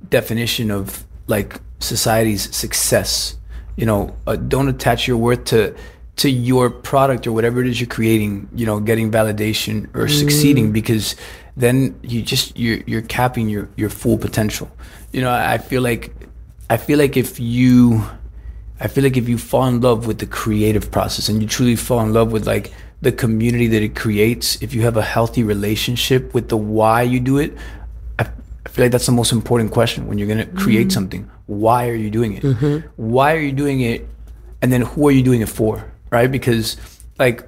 definition 0.10 0.72
of 0.72 1.06
like 1.28 1.62
society's 1.80 2.54
success. 2.56 3.38
You 3.76 3.86
know, 3.86 4.16
uh, 4.28 4.36
don't 4.36 4.68
attach 4.68 5.08
your 5.08 5.18
worth 5.18 5.46
to 5.46 5.76
to 6.18 6.30
your 6.30 6.70
product 6.70 7.26
or 7.26 7.32
whatever 7.32 7.62
it 7.62 7.68
is 7.68 7.80
you're 7.80 7.88
creating. 7.88 8.50
You 8.54 8.66
know, 8.66 8.80
getting 8.80 9.10
validation 9.10 9.90
or 9.96 10.08
succeeding 10.08 10.72
because 10.72 11.16
then 11.56 11.98
you 12.04 12.22
just 12.22 12.58
you're 12.58 12.80
you're 12.86 13.02
capping 13.02 13.48
your 13.48 13.70
your 13.78 13.90
full 13.90 14.18
potential. 14.18 14.70
You 15.12 15.22
know, 15.22 15.32
I 15.32 15.60
feel 15.60 15.82
like 15.82 16.14
I 16.70 16.78
feel 16.78 17.00
like 17.00 17.16
if 17.18 17.40
you 17.40 18.04
I 18.80 18.88
feel 18.88 19.04
like 19.04 19.18
if 19.18 19.30
you 19.30 19.38
fall 19.38 19.68
in 19.68 19.82
love 19.82 20.08
with 20.08 20.20
the 20.20 20.26
creative 20.26 20.92
process 20.92 21.30
and 21.30 21.42
you 21.42 21.48
truly 21.48 21.76
fall 21.76 22.02
in 22.02 22.14
love 22.14 22.32
with 22.32 22.48
like 22.48 22.74
the 23.02 23.12
community 23.12 23.68
that 23.68 23.82
it 23.82 23.96
creates, 23.96 24.62
if 24.62 24.74
you 24.74 24.82
have 24.82 24.98
a 24.98 25.02
healthy 25.02 25.44
relationship 25.44 26.34
with 26.34 26.50
the 26.50 26.58
why 26.58 27.04
you 27.04 27.20
do 27.20 27.38
it, 27.38 27.56
I, 28.20 28.28
I 28.66 28.70
feel 28.70 28.86
like 28.86 28.92
that's 28.92 29.06
the 29.06 29.12
most 29.12 29.32
important 29.32 29.72
question 29.72 30.08
when 30.08 30.18
you're 30.18 30.28
gonna 30.28 30.46
create 30.46 30.88
mm-hmm. 30.88 30.90
something. 30.90 31.32
Why 31.46 31.90
are 31.90 31.96
you 31.96 32.10
doing 32.10 32.34
it? 32.34 32.44
Mm-hmm. 32.44 32.88
Why 32.96 33.36
are 33.36 33.40
you 33.40 33.52
doing 33.52 33.82
it? 33.82 34.08
And 34.62 34.72
then 34.72 34.82
who 34.82 35.08
are 35.08 35.12
you 35.12 35.24
doing 35.24 35.42
it 35.42 35.50
for? 35.50 35.92
Right? 36.10 36.32
Because 36.32 36.78
like 37.20 37.44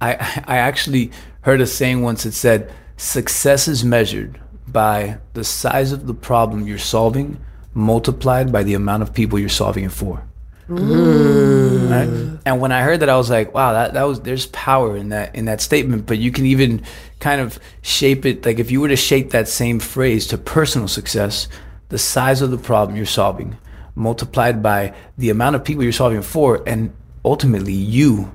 I 0.00 0.14
I 0.46 0.58
actually 0.58 1.10
heard 1.42 1.60
a 1.60 1.66
saying 1.66 2.02
once 2.02 2.24
that 2.24 2.32
said 2.32 2.72
success 2.96 3.68
is 3.68 3.84
measured 3.84 4.40
by 4.66 5.18
the 5.32 5.44
size 5.44 5.92
of 5.92 6.06
the 6.06 6.14
problem 6.14 6.66
you're 6.66 6.78
solving 6.78 7.40
multiplied 7.78 8.50
by 8.50 8.62
the 8.62 8.74
amount 8.74 9.02
of 9.02 9.14
people 9.14 9.38
you're 9.38 9.48
solving 9.48 9.84
it 9.84 9.92
for. 9.92 10.22
Mm. 10.68 11.90
Right? 11.90 12.40
And 12.44 12.60
when 12.60 12.72
I 12.72 12.82
heard 12.82 13.00
that, 13.00 13.08
I 13.08 13.16
was 13.16 13.30
like, 13.30 13.54
"Wow, 13.54 13.72
that, 13.72 13.94
that 13.94 14.02
was 14.02 14.20
there's 14.20 14.46
power 14.46 14.96
in 14.96 15.08
that 15.10 15.34
in 15.34 15.46
that 15.46 15.62
statement." 15.62 16.06
But 16.06 16.18
you 16.18 16.30
can 16.30 16.44
even 16.44 16.82
kind 17.20 17.40
of 17.40 17.58
shape 17.80 18.26
it. 18.26 18.44
Like 18.44 18.58
if 18.58 18.70
you 18.70 18.80
were 18.80 18.88
to 18.88 18.96
shape 18.96 19.30
that 19.30 19.48
same 19.48 19.80
phrase 19.80 20.26
to 20.26 20.36
personal 20.36 20.88
success, 20.88 21.48
the 21.88 21.98
size 21.98 22.42
of 22.42 22.50
the 22.50 22.58
problem 22.58 22.96
you're 22.96 23.06
solving 23.06 23.56
multiplied 23.94 24.62
by 24.62 24.94
the 25.16 25.30
amount 25.30 25.56
of 25.56 25.64
people 25.64 25.82
you're 25.82 25.92
solving 25.92 26.22
for, 26.22 26.62
and 26.66 26.92
ultimately 27.24 27.72
you 27.72 28.30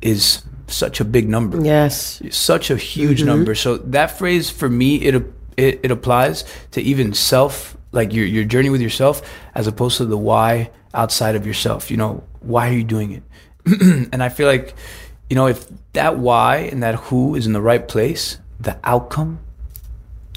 is 0.00 0.42
such 0.66 1.00
a 1.00 1.04
big 1.04 1.28
number 1.28 1.64
Yes. 1.64 2.22
such 2.30 2.70
a 2.70 2.76
huge 2.76 3.18
mm-hmm. 3.18 3.28
number. 3.28 3.54
So 3.54 3.78
that 3.78 4.18
phrase 4.18 4.50
for 4.50 4.68
me, 4.68 4.96
it, 4.96 5.14
it 5.56 5.80
it 5.82 5.90
applies 5.90 6.44
to 6.72 6.80
even 6.82 7.14
self, 7.14 7.77
like 7.92 8.12
your 8.12 8.26
your 8.26 8.44
journey 8.44 8.70
with 8.70 8.80
yourself, 8.80 9.22
as 9.54 9.66
opposed 9.66 9.96
to 9.98 10.04
the 10.06 10.18
why 10.18 10.70
outside 10.94 11.34
of 11.36 11.46
yourself. 11.46 11.90
You 11.90 11.96
know, 11.96 12.24
why 12.40 12.68
are 12.68 12.72
you 12.72 12.84
doing 12.84 13.12
it? 13.12 13.22
and 14.12 14.22
I 14.22 14.28
feel 14.28 14.46
like, 14.46 14.74
you 15.30 15.36
know, 15.36 15.46
if 15.46 15.66
that 15.92 16.18
why 16.18 16.56
and 16.72 16.82
that 16.82 16.94
who 16.96 17.34
is 17.34 17.46
in 17.46 17.52
the 17.52 17.60
right 17.60 17.86
place, 17.86 18.38
the 18.60 18.78
outcome, 18.84 19.38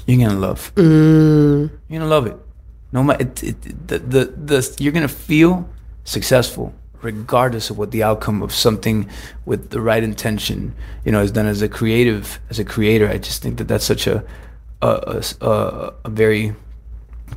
you're 0.06 0.26
gonna 0.28 0.38
love. 0.40 0.72
Mm. 0.74 1.70
You're 1.88 2.00
gonna 2.00 2.10
love 2.10 2.26
it. 2.26 2.36
No 2.92 3.02
matter 3.02 3.22
it, 3.22 3.42
it, 3.42 3.88
the, 3.88 3.98
the 3.98 4.24
the 4.26 4.76
you're 4.78 4.92
gonna 4.92 5.08
feel 5.08 5.68
successful 6.04 6.74
regardless 7.00 7.68
of 7.70 7.78
what 7.78 7.90
the 7.90 8.02
outcome 8.02 8.42
of 8.42 8.52
something 8.54 9.08
with 9.44 9.70
the 9.70 9.80
right 9.80 10.02
intention 10.04 10.72
you 11.04 11.10
know 11.10 11.20
is 11.20 11.32
done 11.32 11.46
as 11.46 11.60
a 11.62 11.68
creative 11.68 12.38
as 12.48 12.58
a 12.60 12.64
creator 12.64 13.08
i 13.08 13.18
just 13.18 13.42
think 13.42 13.58
that 13.58 13.66
that's 13.66 13.84
such 13.84 14.06
a, 14.06 14.24
a, 14.82 15.22
a- 15.40 15.92
a 16.04 16.08
very 16.10 16.54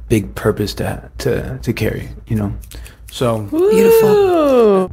big 0.09 0.35
purpose 0.35 0.73
to 0.75 1.09
to 1.17 1.57
to 1.59 1.73
carry 1.73 2.09
you 2.27 2.35
know 2.35 2.53
so 3.11 3.43
Beautiful. 3.43 4.89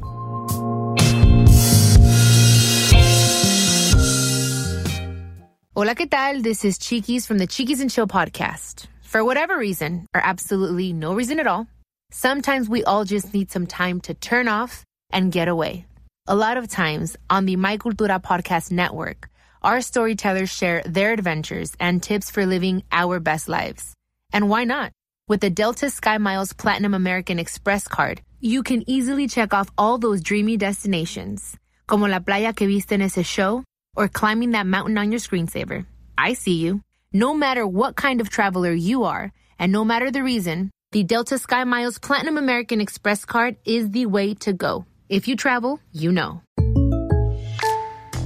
Hola, 5.75 5.95
¿qué 5.95 6.09
tal? 6.09 6.43
This 6.43 6.65
is 6.65 6.79
Chiquis 6.79 7.27
from 7.27 7.39
the 7.39 7.47
Chiquis 7.47 7.81
and 7.81 7.91
Chill 7.91 8.07
podcast. 8.07 8.87
For 9.01 9.25
whatever 9.25 9.57
reason, 9.57 10.07
or 10.15 10.21
absolutely 10.23 10.93
no 10.93 11.15
reason 11.15 11.41
at 11.41 11.47
all, 11.47 11.67
sometimes 12.13 12.69
we 12.69 12.85
all 12.85 13.05
just 13.05 13.35
need 13.35 13.51
some 13.51 13.67
time 13.67 14.01
to 14.03 14.15
turn 14.15 14.49
off 14.49 14.85
and 15.11 15.33
get 15.33 15.49
away. 15.49 15.87
A 16.29 16.37
lot 16.37 16.57
of 16.59 16.69
times 16.69 17.17
on 17.29 17.47
the 17.47 17.57
My 17.57 17.79
Cultura 17.79 18.23
podcast 18.23 18.71
network, 18.71 19.29
our 19.63 19.81
storytellers 19.81 20.51
share 20.51 20.83
their 20.85 21.13
adventures 21.13 21.73
and 21.81 22.03
tips 22.03 22.31
for 22.31 22.47
living 22.47 22.85
our 22.93 23.19
best 23.19 23.49
lives. 23.49 23.95
And 24.33 24.49
why 24.49 24.65
not? 24.65 24.93
With 25.29 25.41
the 25.41 25.51
Delta 25.51 25.87
SkyMiles 25.87 26.57
Platinum 26.57 26.95
American 26.95 27.39
Express 27.39 27.87
card, 27.87 28.23
you 28.41 28.63
can 28.63 28.83
easily 28.89 29.29
check 29.29 29.55
off 29.55 29.71
all 29.79 29.99
those 29.99 30.21
dreamy 30.21 30.57
destinations, 30.57 31.57
como 31.87 32.07
la 32.07 32.19
playa 32.19 32.53
que 32.55 32.67
viste 32.67 32.93
en 32.93 33.03
ese 33.03 33.25
show, 33.25 33.63
or 33.95 34.09
climbing 34.09 34.53
that 34.53 34.67
mountain 34.67 34.99
on 34.99 35.13
your 35.13 35.21
screensaver. 35.21 35.87
I 36.17 36.33
see 36.33 36.55
you. 36.55 36.81
No 37.13 37.35
matter 37.35 37.67
what 37.67 37.95
kind 37.95 38.21
of 38.21 38.31
traveler 38.31 38.73
you 38.73 39.05
are, 39.05 39.33
and 39.59 39.71
no 39.71 39.85
matter 39.85 40.11
the 40.11 40.23
reason, 40.23 40.71
the 40.93 41.05
Delta 41.05 41.37
SkyMiles 41.37 42.01
Platinum 42.01 42.37
American 42.37 42.81
Express 42.81 43.25
card 43.25 43.57
is 43.65 43.91
the 43.91 44.07
way 44.07 44.35
to 44.35 44.53
go. 44.53 44.87
If 45.09 45.29
you 45.29 45.37
travel, 45.37 45.79
you 45.93 46.11
know. 46.11 46.41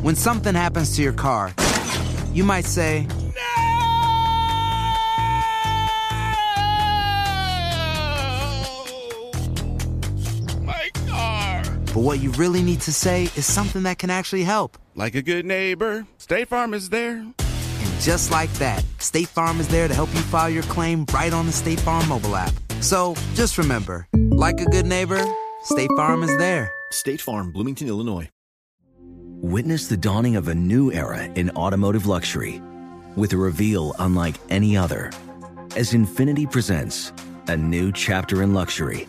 When 0.02 0.14
something 0.14 0.54
happens 0.54 0.94
to 0.96 1.02
your 1.02 1.12
car, 1.12 1.52
you 2.32 2.44
might 2.44 2.64
say, 2.64 3.06
but 11.96 12.02
what 12.02 12.20
you 12.20 12.30
really 12.32 12.62
need 12.62 12.82
to 12.82 12.92
say 12.92 13.22
is 13.22 13.46
something 13.46 13.84
that 13.84 13.96
can 13.96 14.10
actually 14.10 14.42
help. 14.42 14.76
Like 14.94 15.14
a 15.14 15.22
good 15.22 15.46
neighbor, 15.46 16.06
State 16.18 16.48
Farm 16.48 16.74
is 16.74 16.90
there. 16.90 17.12
And 17.14 18.00
just 18.00 18.30
like 18.30 18.52
that, 18.54 18.84
State 18.98 19.28
Farm 19.28 19.60
is 19.60 19.68
there 19.68 19.88
to 19.88 19.94
help 19.94 20.12
you 20.12 20.20
file 20.20 20.50
your 20.50 20.62
claim 20.64 21.06
right 21.14 21.32
on 21.32 21.46
the 21.46 21.52
State 21.52 21.80
Farm 21.80 22.06
mobile 22.06 22.36
app. 22.36 22.52
So 22.82 23.14
just 23.32 23.56
remember, 23.56 24.06
like 24.14 24.60
a 24.60 24.66
good 24.66 24.84
neighbor, 24.84 25.24
State 25.62 25.88
Farm 25.96 26.22
is 26.22 26.36
there. 26.36 26.70
State 26.90 27.22
Farm, 27.22 27.50
Bloomington, 27.50 27.88
Illinois. 27.88 28.28
Witness 29.40 29.86
the 29.86 29.96
dawning 29.96 30.36
of 30.36 30.48
a 30.48 30.54
new 30.54 30.92
era 30.92 31.24
in 31.24 31.48
automotive 31.52 32.04
luxury 32.04 32.60
with 33.16 33.32
a 33.32 33.38
reveal 33.38 33.96
unlike 33.98 34.34
any 34.50 34.76
other 34.76 35.10
as 35.76 35.94
Infiniti 35.94 36.50
presents 36.50 37.14
a 37.48 37.56
new 37.56 37.90
chapter 37.90 38.42
in 38.42 38.52
luxury, 38.52 39.08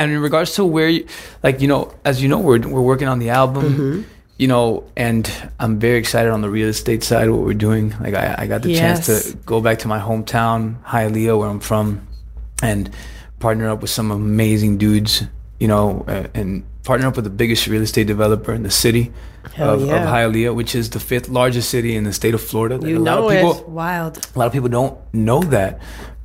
And 0.00 0.12
in 0.12 0.20
regards 0.20 0.54
to 0.54 0.64
where, 0.64 0.88
you, 0.88 1.06
like 1.42 1.60
you 1.60 1.68
know, 1.68 1.92
as 2.04 2.22
you 2.22 2.28
know, 2.28 2.38
we're 2.38 2.58
we're 2.58 2.80
working 2.92 3.08
on 3.08 3.18
the 3.18 3.30
album. 3.30 3.64
Mm-hmm. 3.64 4.02
You 4.38 4.48
know, 4.48 4.84
and 4.96 5.30
I'm 5.58 5.78
very 5.78 5.98
excited 5.98 6.32
on 6.32 6.40
the 6.40 6.48
real 6.48 6.68
estate 6.68 7.04
side. 7.04 7.28
What 7.28 7.42
we're 7.42 7.52
doing, 7.68 7.94
like 8.00 8.14
I, 8.14 8.34
I 8.38 8.46
got 8.46 8.62
the 8.62 8.74
chance 8.74 9.04
to 9.06 9.36
go 9.44 9.60
back 9.60 9.80
to 9.80 9.88
my 9.88 9.98
hometown, 10.00 10.82
Hialeah, 10.84 11.38
where 11.38 11.50
I'm 11.50 11.60
from, 11.60 12.08
and 12.62 12.88
partner 13.38 13.68
up 13.68 13.82
with 13.82 13.90
some 13.90 14.10
amazing 14.10 14.78
dudes. 14.78 15.24
You 15.58 15.68
know, 15.68 16.06
uh, 16.08 16.28
and 16.32 16.64
partner 16.84 17.06
up 17.08 17.16
with 17.16 17.24
the 17.24 17.36
biggest 17.42 17.66
real 17.66 17.82
estate 17.82 18.06
developer 18.06 18.54
in 18.54 18.62
the 18.62 18.70
city 18.70 19.12
Hell 19.54 19.74
of, 19.74 19.86
yeah. 19.86 20.02
of 20.02 20.08
Hialeah, 20.08 20.54
which 20.54 20.74
is 20.74 20.88
the 20.90 21.00
fifth 21.00 21.28
largest 21.28 21.68
city 21.68 21.94
in 21.94 22.04
the 22.04 22.12
state 22.12 22.32
of 22.32 22.40
Florida. 22.40 22.78
Like, 22.78 22.88
You 22.88 22.96
a 22.96 23.00
lot 23.00 23.18
know 23.18 23.28
of 23.28 23.32
it. 23.32 23.42
people, 23.42 23.70
Wild. 23.70 24.26
a 24.34 24.38
lot 24.38 24.46
of 24.46 24.52
people 24.52 24.68
don't 24.70 24.96
know 25.12 25.40
that, 25.42 25.80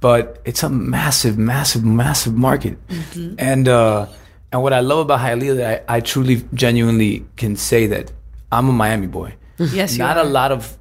but 0.06 0.40
it's 0.46 0.62
a 0.62 0.70
massive, 0.70 1.36
massive, 1.36 1.84
massive 1.84 2.36
market. 2.36 2.78
Mm-hmm. 2.90 3.38
And 3.40 3.68
uh, 3.68 4.06
and 4.52 4.62
what 4.62 4.72
I 4.72 4.82
love 4.82 5.00
about 5.00 5.20
Hialeah, 5.20 5.56
that 5.58 5.86
I, 5.90 5.96
I 5.96 6.00
truly, 6.00 6.44
genuinely 6.54 7.26
can 7.38 7.56
say 7.56 7.88
that 7.88 8.12
I'm 8.52 8.70
a 8.70 8.72
Miami 8.72 9.08
boy. 9.08 9.34
Yes, 9.58 9.94
you 9.94 10.04
Not 10.04 10.18
a 10.18 10.24
lot 10.24 10.52
of 10.52 10.78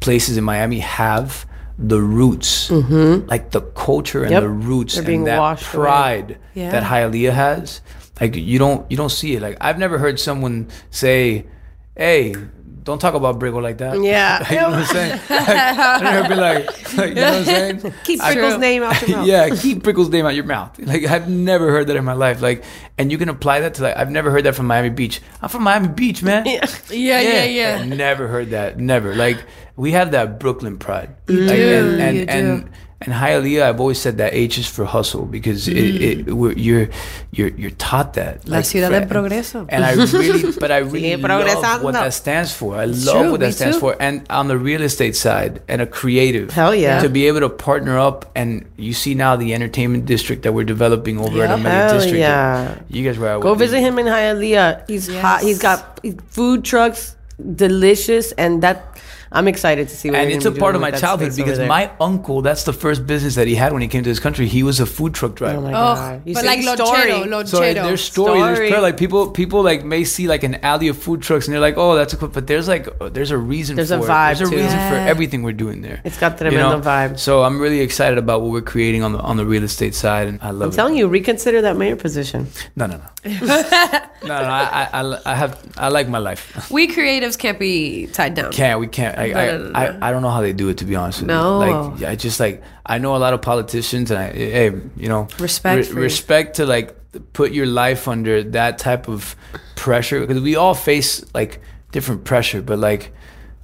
places 0.00 0.36
in 0.36 0.42
Miami 0.42 0.80
have 0.80 1.46
the 1.78 2.00
roots, 2.00 2.72
like 2.72 3.52
the 3.52 3.60
culture 3.86 4.22
and 4.24 4.32
Yep. 4.32 4.42
the 4.42 4.48
roots 4.48 4.94
They're 4.96 5.14
and 5.14 5.28
that 5.28 5.60
pride 5.60 6.38
Yeah. 6.54 6.72
that 6.72 6.82
Hialeah 6.82 7.32
has. 7.32 7.80
Like 8.20 8.34
you 8.34 8.58
don't 8.58 8.82
you 8.90 8.96
don't 8.96 9.14
see 9.20 9.36
it. 9.36 9.42
Like 9.42 9.58
I've 9.60 9.78
never 9.78 9.96
heard 9.96 10.18
someone 10.18 10.66
say, 10.90 11.46
"Hey." 11.94 12.34
Don't 12.82 12.98
talk 12.98 13.14
about 13.14 13.38
Brickell 13.38 13.60
like 13.62 13.78
that. 13.78 14.02
Yeah. 14.02 14.48
you 14.50 14.56
know 14.56 14.70
what 14.70 14.78
I'm 14.80 14.84
saying? 14.86 15.20
Like, 15.30 15.48
I 15.48 16.00
never 16.02 16.28
be 16.28 16.34
like, 16.34 16.66
like, 16.96 17.08
you 17.10 17.14
know 17.14 17.30
what 17.30 17.38
I'm 17.38 17.44
saying? 17.44 17.94
Keep 18.04 18.20
I- 18.22 18.32
Brickell's 18.34 18.60
name 18.60 18.82
out 18.82 19.00
your 19.06 19.16
mouth. 19.18 19.26
yeah, 19.26 19.48
keep 19.50 19.82
Brickell's 19.82 20.08
name 20.08 20.26
out 20.26 20.34
your 20.34 20.44
mouth. 20.44 20.78
Like 20.78 21.04
I've 21.04 21.28
never 21.28 21.70
heard 21.70 21.86
that 21.88 21.96
in 21.96 22.04
my 22.04 22.12
life. 22.14 22.40
Like, 22.40 22.64
and 22.98 23.10
you 23.12 23.18
can 23.18 23.28
apply 23.28 23.60
that 23.60 23.74
to 23.74 23.82
like 23.82 23.96
I've 23.96 24.10
never 24.10 24.30
heard 24.30 24.44
that 24.44 24.54
from 24.54 24.66
Miami 24.66 24.90
Beach. 24.90 25.20
I'm 25.42 25.48
from 25.48 25.62
Miami 25.62 25.88
Beach, 25.88 26.22
man. 26.22 26.46
Yeah. 26.46 26.66
Yeah, 26.90 27.20
yeah, 27.20 27.44
yeah. 27.44 27.84
Never 27.84 28.28
heard 28.28 28.50
that. 28.50 28.78
Never. 28.78 29.14
Like 29.14 29.38
we 29.76 29.92
have 29.92 30.10
that 30.12 30.38
Brooklyn 30.40 30.78
pride. 30.78 31.14
You 31.28 31.40
like, 31.40 31.56
do, 31.56 31.98
And 32.00 32.30
and 32.30 32.48
you 32.58 32.64
do. 32.64 32.70
And, 33.02 33.14
and 33.14 33.22
Hialeah, 33.22 33.62
I've 33.62 33.80
always 33.80 33.98
said 33.98 34.18
that 34.18 34.34
H 34.34 34.58
is 34.58 34.66
for 34.66 34.84
hustle 34.84 35.24
because 35.24 35.68
it, 35.68 35.74
mm. 35.74 36.00
it 36.28 36.58
you're 36.58 36.88
you're 37.32 37.48
you're 37.48 37.70
taught 37.70 38.14
that. 38.14 38.46
La 38.46 38.60
ciudad 38.60 38.88
for- 38.92 39.00
del 39.00 39.08
progreso. 39.08 39.66
And 39.70 39.84
I 39.84 39.94
really, 39.94 40.52
but 40.60 40.70
I 40.70 40.78
really 40.78 41.16
love 41.16 41.82
what 41.82 41.94
that 41.94 42.12
stands 42.12 42.52
for. 42.52 42.76
I 42.76 42.84
love 42.84 43.22
true, 43.22 43.30
what 43.30 43.40
that 43.40 43.54
stands 43.54 43.76
too. 43.76 43.80
for. 43.80 43.96
And 44.00 44.26
on 44.28 44.48
the 44.48 44.58
real 44.58 44.82
estate 44.82 45.16
side, 45.16 45.62
and 45.66 45.80
a 45.80 45.86
creative, 45.86 46.50
Hell 46.50 46.74
yeah. 46.74 47.00
to 47.00 47.08
be 47.08 47.26
able 47.26 47.40
to 47.40 47.48
partner 47.48 47.98
up. 47.98 48.30
And 48.34 48.66
you 48.76 48.92
see 48.92 49.14
now 49.14 49.36
the 49.36 49.54
entertainment 49.54 50.04
district 50.04 50.42
that 50.42 50.52
we're 50.52 50.64
developing 50.64 51.18
over 51.18 51.42
at 51.42 51.48
Yep. 51.48 51.58
Amelia 51.58 51.70
Hell 51.70 51.94
District. 51.94 52.18
yeah. 52.18 52.78
You 52.88 53.04
guys 53.04 53.18
were 53.18 53.28
out 53.28 53.42
Go 53.42 53.54
visit 53.54 53.80
him 53.80 53.98
in 53.98 54.06
Hialeah. 54.06 54.86
He's 54.88 55.08
hot. 55.08 55.40
He's 55.42 55.58
got 55.58 56.00
food 56.28 56.64
trucks, 56.64 57.16
delicious, 57.56 58.32
and 58.32 58.62
that 58.62 59.00
I'm 59.32 59.46
excited 59.46 59.88
to 59.88 59.96
see. 59.96 60.10
What 60.10 60.18
and 60.18 60.28
you're 60.30 60.38
it's 60.38 60.46
a 60.46 60.50
part 60.50 60.74
of 60.74 60.80
my 60.80 60.90
childhood 60.90 61.36
because 61.36 61.60
my 61.60 61.92
uncle, 62.00 62.42
that's 62.42 62.64
the 62.64 62.72
first 62.72 63.06
business 63.06 63.36
that 63.36 63.46
he 63.46 63.54
had 63.54 63.72
when 63.72 63.80
he 63.80 63.86
came 63.86 64.02
to 64.02 64.08
this 64.10 64.18
country. 64.18 64.46
He 64.48 64.64
was 64.64 64.80
a 64.80 64.86
food 64.86 65.14
truck 65.14 65.36
driver. 65.36 65.58
Oh 65.58 65.60
my 65.60 65.68
Oh, 65.70 65.72
god! 65.94 66.22
You 66.24 66.34
but 66.34 66.40
see 66.40 66.46
like 66.48 66.60
the 66.64 66.82
Lonchero, 66.82 67.46
So 67.46 67.60
Lonchero. 67.60 67.74
there's 67.74 68.00
story, 68.02 68.40
there's 68.40 68.56
Story. 68.56 68.68
prayer. 68.70 68.80
Like 68.80 68.96
people, 68.96 69.30
people 69.30 69.62
like 69.62 69.84
may 69.84 70.02
see 70.02 70.26
like 70.26 70.42
an 70.42 70.56
alley 70.64 70.88
of 70.88 70.98
food 70.98 71.22
trucks 71.22 71.46
and 71.46 71.52
they're 71.54 71.60
like, 71.60 71.74
oh, 71.76 71.94
that's 71.94 72.12
a 72.12 72.16
cool. 72.16 72.26
But 72.28 72.48
there's 72.48 72.66
like, 72.66 72.88
uh, 73.00 73.08
there's 73.08 73.30
a 73.30 73.38
reason. 73.38 73.76
There's 73.76 73.90
for 73.90 73.96
a 73.96 74.02
it. 74.02 74.08
vibe, 74.08 74.36
There's 74.38 74.48
a 74.48 74.50
too. 74.50 74.56
reason 74.62 74.78
for 74.90 74.96
everything 74.96 75.44
we're 75.44 75.52
doing 75.52 75.80
there. 75.82 76.00
It's 76.04 76.18
got 76.18 76.38
the 76.38 76.46
You 76.46 76.58
know? 76.58 76.80
vibe. 76.80 77.18
So 77.18 77.44
I'm 77.44 77.60
really 77.60 77.80
excited 77.80 78.18
about 78.18 78.42
what 78.42 78.50
we're 78.50 78.60
creating 78.62 79.04
on 79.04 79.12
the 79.12 79.20
on 79.20 79.36
the 79.36 79.46
real 79.46 79.62
estate 79.62 79.94
side, 79.94 80.26
and 80.26 80.40
I 80.42 80.50
love 80.50 80.62
I'm 80.62 80.68
it. 80.70 80.74
telling 80.74 80.96
you, 80.96 81.06
reconsider 81.06 81.62
that 81.62 81.76
mayor 81.76 81.94
position. 81.94 82.48
No, 82.74 82.86
no, 82.86 82.96
no, 82.96 83.04
no, 83.30 84.26
no. 84.26 84.34
I, 84.34 84.88
I, 84.92 85.00
I, 85.02 85.18
I 85.24 85.34
have, 85.34 85.72
I 85.76 85.88
like 85.88 86.08
my 86.08 86.18
life. 86.18 86.68
we 86.70 86.88
creatives 86.88 87.38
can't 87.38 87.58
be 87.60 88.06
tied 88.08 88.34
down. 88.34 88.50
Can't 88.50 88.80
we 88.80 88.86
can't? 88.88 89.19
I, 89.20 89.24
I, 89.24 89.46
no, 89.46 89.58
no. 89.58 89.70
I, 89.78 89.86
uh, 89.88 89.98
I 90.02 90.10
don't 90.12 90.22
know 90.22 90.30
how 90.30 90.40
they 90.40 90.52
do 90.52 90.68
it 90.68 90.78
to 90.78 90.84
be 90.84 90.96
honest. 90.96 91.20
With 91.20 91.28
No. 91.28 91.60
you. 91.62 91.68
like 92.02 92.02
I 92.12 92.16
just 92.16 92.40
like 92.40 92.62
I 92.86 92.98
know 92.98 93.16
a 93.16 93.18
lot 93.18 93.34
of 93.34 93.42
politicians, 93.42 94.10
and 94.10 94.18
I, 94.20 94.32
hey, 94.32 94.72
you 94.96 95.08
know, 95.08 95.28
Respect 95.38 95.88
you. 95.88 95.94
respect 95.94 96.56
to 96.56 96.66
like 96.66 96.96
put 97.32 97.52
your 97.52 97.66
life 97.66 98.08
under 98.08 98.42
that 98.42 98.78
type 98.78 99.08
of 99.08 99.34
pressure 99.76 100.20
because 100.26 100.42
we 100.42 100.56
all 100.56 100.74
face 100.74 101.24
like 101.34 101.60
different 101.92 102.24
pressure, 102.24 102.62
but 102.62 102.78
like 102.78 103.12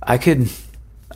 I 0.02 0.18
could, 0.18 0.48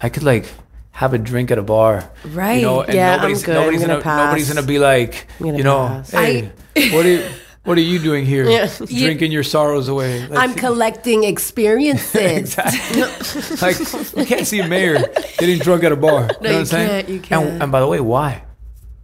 I 0.01 0.09
could 0.09 0.23
like 0.23 0.47
have 0.93 1.15
a 1.15 1.19
drink 1.19 1.51
at 1.51 1.59
a 1.59 1.63
bar, 1.63 2.11
Right. 2.25 2.57
You 2.57 2.63
know, 2.63 2.81
and 2.83 2.95
Yeah, 2.95 3.13
I'm 3.15 3.17
nobody's 3.21 3.43
good. 3.43 3.57
I'm 3.57 3.63
nobody's 3.63 3.81
gonna 3.87 4.01
gonna, 4.03 4.25
nobody's 4.27 4.49
gonna 4.53 4.67
be 4.67 4.79
like, 4.79 5.27
you 5.41 5.63
know, 5.63 5.87
pass. 5.89 6.11
hey, 6.11 6.53
what 6.93 7.07
are 7.07 7.09
you, 7.09 7.25
what 7.71 7.79
are 7.79 7.87
you 7.93 7.99
doing 8.03 8.27
here, 8.27 8.45
Yeah. 8.51 8.67
drinking 8.85 9.31
your 9.33 9.45
sorrows 9.47 9.87
away? 9.89 10.27
Like, 10.27 10.39
I'm 10.43 10.55
collecting 10.55 11.23
experiences. 11.25 12.59
like 13.63 13.79
you 14.19 14.27
can't 14.27 14.47
see 14.47 14.59
a 14.61 14.67
mayor 14.69 14.99
getting 15.39 15.59
drunk 15.59 15.85
at 15.85 15.93
a 15.93 15.97
bar. 15.97 16.27
No, 16.27 16.27
you 16.27 16.27
know 16.27 16.53
what 16.53 16.59
I'm 16.59 16.65
saying? 16.67 16.89
can't, 16.91 17.09
you 17.09 17.15
And, 17.17 17.25
can't. 17.25 17.63
and 17.63 17.73
by 17.73 17.81
the 17.81 17.87
way, 17.87 18.01
why? 18.01 18.43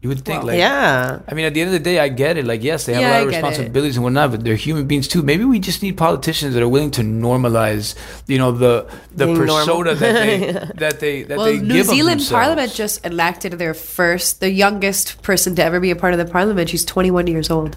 You 0.02 0.10
would 0.10 0.24
think 0.24 0.44
like 0.44 0.58
yeah. 0.58 1.20
I 1.26 1.34
mean, 1.34 1.46
at 1.46 1.54
the 1.54 1.60
end 1.62 1.68
of 1.68 1.72
the 1.72 1.80
day, 1.90 1.98
I 1.98 2.08
get 2.08 2.36
it. 2.36 2.44
Like, 2.46 2.62
yes, 2.62 2.84
they 2.86 2.92
have 2.94 3.02
Yeah, 3.02 3.10
a 3.10 3.14
lot 3.16 3.22
of 3.26 3.30
get 3.30 3.38
it. 3.42 3.46
responsibilities 3.46 3.96
and 3.96 4.04
whatnot, 4.04 4.30
but 4.30 4.44
they're 4.44 4.54
human 4.68 4.86
beings 4.86 5.08
too. 5.08 5.22
Maybe 5.22 5.44
we 5.44 5.58
just 5.58 5.82
need 5.82 5.96
politicians 5.96 6.54
that 6.54 6.62
are 6.62 6.68
willing 6.68 6.92
to 6.92 7.02
normalize, 7.02 7.94
you 8.26 8.38
know, 8.38 8.52
the 8.52 8.86
the 9.16 9.24
Being 9.26 9.38
normal. 9.38 9.56
persona 9.56 9.94
that 9.94 10.14
they 10.26 10.38
that 10.82 11.00
they 11.00 11.22
that 11.24 11.36
Well, 11.38 11.46
they 11.46 11.58
New 11.58 11.74
give 11.78 11.86
of 11.88 11.94
Zealand 11.96 12.20
themselves. 12.20 12.30
Parliament 12.44 12.72
just 12.74 13.04
elected 13.06 13.52
their 13.62 13.74
first, 13.74 14.38
the 14.40 14.50
youngest 14.50 15.22
person 15.22 15.56
to 15.56 15.64
ever 15.64 15.80
be 15.80 15.90
a 15.90 15.96
part 15.96 16.12
of 16.12 16.18
the 16.18 16.26
Parliament. 16.30 16.68
She's 16.68 16.84
21 16.84 17.26
years 17.26 17.50
old. 17.50 17.76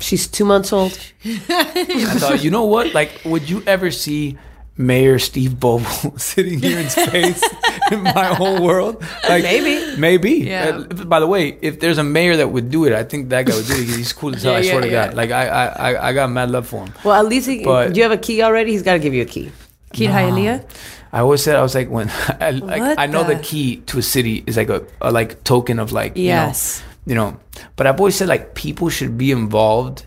She's 0.00 0.26
two 0.26 0.44
months 0.44 0.72
old. 0.72 0.98
I 1.24 2.14
thought, 2.18 2.42
you 2.42 2.50
know 2.50 2.64
what? 2.64 2.94
Like, 2.94 3.20
would 3.24 3.48
you 3.48 3.62
ever 3.66 3.90
see 3.90 4.38
Mayor 4.76 5.18
Steve 5.18 5.58
Bovo 5.58 6.14
sitting 6.16 6.60
here 6.60 6.78
in 6.78 6.88
space 6.88 7.42
in 7.92 8.02
my 8.02 8.26
whole 8.34 8.62
world? 8.62 9.02
Like, 9.28 9.42
Maybe. 9.42 9.96
maybe. 10.00 10.30
Yeah. 10.46 10.82
Uh, 10.90 11.04
by 11.04 11.20
the 11.20 11.26
way, 11.26 11.58
if 11.62 11.80
there's 11.80 11.98
a 11.98 12.04
mayor 12.04 12.36
that 12.36 12.48
would 12.50 12.70
do 12.70 12.84
it, 12.84 12.92
I 12.92 13.02
think 13.04 13.28
that 13.30 13.46
guy 13.46 13.54
would 13.56 13.66
do 13.66 13.74
it. 13.74 13.86
'cause 13.86 13.96
He's 13.96 14.12
cool 14.12 14.34
as 14.34 14.42
hell. 14.42 14.52
Yeah, 14.52 14.58
I 14.58 14.62
swear 14.62 14.74
yeah, 14.74 14.80
to 14.80 14.90
yeah. 14.92 15.06
God. 15.06 15.14
Like, 15.14 15.30
I, 15.30 15.46
I, 15.48 15.66
I, 15.92 16.08
I 16.08 16.12
got 16.12 16.30
mad 16.30 16.50
love 16.50 16.66
for 16.66 16.84
him. 16.86 16.94
Well, 17.04 17.14
at 17.14 17.26
least 17.26 17.48
he, 17.48 17.64
But- 17.64 17.92
do 17.92 17.98
you 17.98 18.02
have 18.04 18.12
a 18.12 18.18
key 18.18 18.42
already? 18.42 18.72
He's 18.72 18.82
got 18.82 18.92
to 18.94 18.98
give 19.00 19.14
you 19.14 19.22
a 19.22 19.26
key. 19.26 19.50
Key 19.92 20.06
Kid 20.06 20.10
Hialeah? 20.10 20.68
I 21.10 21.20
always 21.20 21.42
said 21.42 21.56
I 21.56 21.62
was 21.62 21.74
like 21.74 21.88
when 21.88 22.10
I, 22.40 22.50
like, 22.50 22.98
I 22.98 23.06
know 23.06 23.24
the? 23.24 23.34
the- 23.36 23.42
key 23.42 23.76
to 23.86 23.98
a 23.98 24.02
city 24.02 24.44
is 24.46 24.58
like 24.58 24.68
a, 24.68 24.84
a 25.00 25.10
like 25.10 25.42
token 25.42 25.78
of 25.78 25.90
like 25.92 26.12
Yes. 26.14 26.80
you 26.80 26.84
know, 26.84 26.88
you 27.08 27.14
know 27.18 27.28
but 27.76 27.86
I've 27.88 27.98
always 28.02 28.16
said 28.20 28.28
like 28.28 28.44
people 28.64 28.88
should 28.96 29.16
be 29.24 29.28
involved 29.32 30.04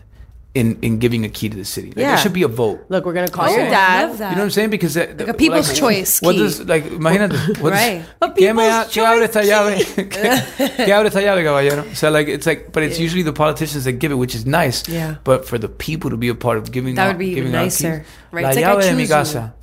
in 0.60 0.66
in 0.86 0.98
giving 1.04 1.24
a 1.24 1.30
key 1.36 1.48
to 1.52 1.56
the 1.56 1.64
city 1.64 1.88
like, 1.88 1.96
Yeah. 1.96 2.08
there 2.12 2.18
should 2.22 2.34
be 2.40 2.42
a 2.44 2.48
vote 2.62 2.78
Look, 2.92 3.06
we're 3.06 3.14
gonna 3.18 3.32
call 3.36 3.48
Oh, 3.48 3.56
your 3.56 3.70
dad. 3.72 4.08
love 4.10 4.18
that. 4.18 4.30
you 4.30 4.36
know 4.36 4.42
what 4.42 4.52
I'm 4.52 4.56
saying 4.58 4.70
because 4.76 4.94
uh, 5.00 5.06
like 5.18 5.28
a 5.28 5.34
people's 5.42 5.70
choice 5.82 6.20
what 6.26 6.34
key. 6.34 6.42
does 6.44 6.60
like 6.72 6.84
imagínate 6.98 7.32
what 7.64 7.72
Right. 7.72 8.04
does, 8.20 8.30
A 8.30 8.34
¿Qué 8.40 8.54
me 8.58 8.68
ha- 8.68 8.84
people's 8.84 8.92
qué 8.94 9.00
abre 9.12 9.24
esta 9.28 9.40
choice 9.40 9.48
llave 9.50 9.74
¿Qué, 10.12 10.84
qué 10.86 10.92
abre 10.92 11.08
esta 11.08 11.22
llave 11.26 11.42
caballero 11.48 11.84
so 11.94 12.10
like 12.18 12.28
it's 12.36 12.46
like 12.46 12.70
but 12.76 12.82
it's 12.84 12.98
usually 13.06 13.24
the 13.30 13.32
politicians 13.42 13.84
that 13.88 13.98
give 13.98 14.12
it 14.12 14.18
which 14.24 14.34
is 14.34 14.44
nice 14.46 14.82
Yeah. 14.98 15.16
but 15.24 15.48
for 15.48 15.58
the 15.58 15.70
people 15.86 16.10
to 16.10 16.18
be 16.18 16.28
a 16.28 16.34
part 16.46 16.58
of 16.58 16.70
giving 16.70 16.94
That 16.96 17.02
out, 17.02 17.08
would 17.16 17.18
be 17.26 17.30
even 17.32 17.44
giving 17.44 17.56
out 17.56 17.64
nicer. 17.72 17.92
keys, 18.00 18.06
Right, 18.30 18.44
la 18.44 18.48
it's 18.50 18.56
like 18.60 18.66
I 18.66 18.74
llave 18.74 18.82
de 18.90 18.92
mi 18.92 19.02
choose 19.06 19.10
you. 19.10 19.16
casa 19.16 19.54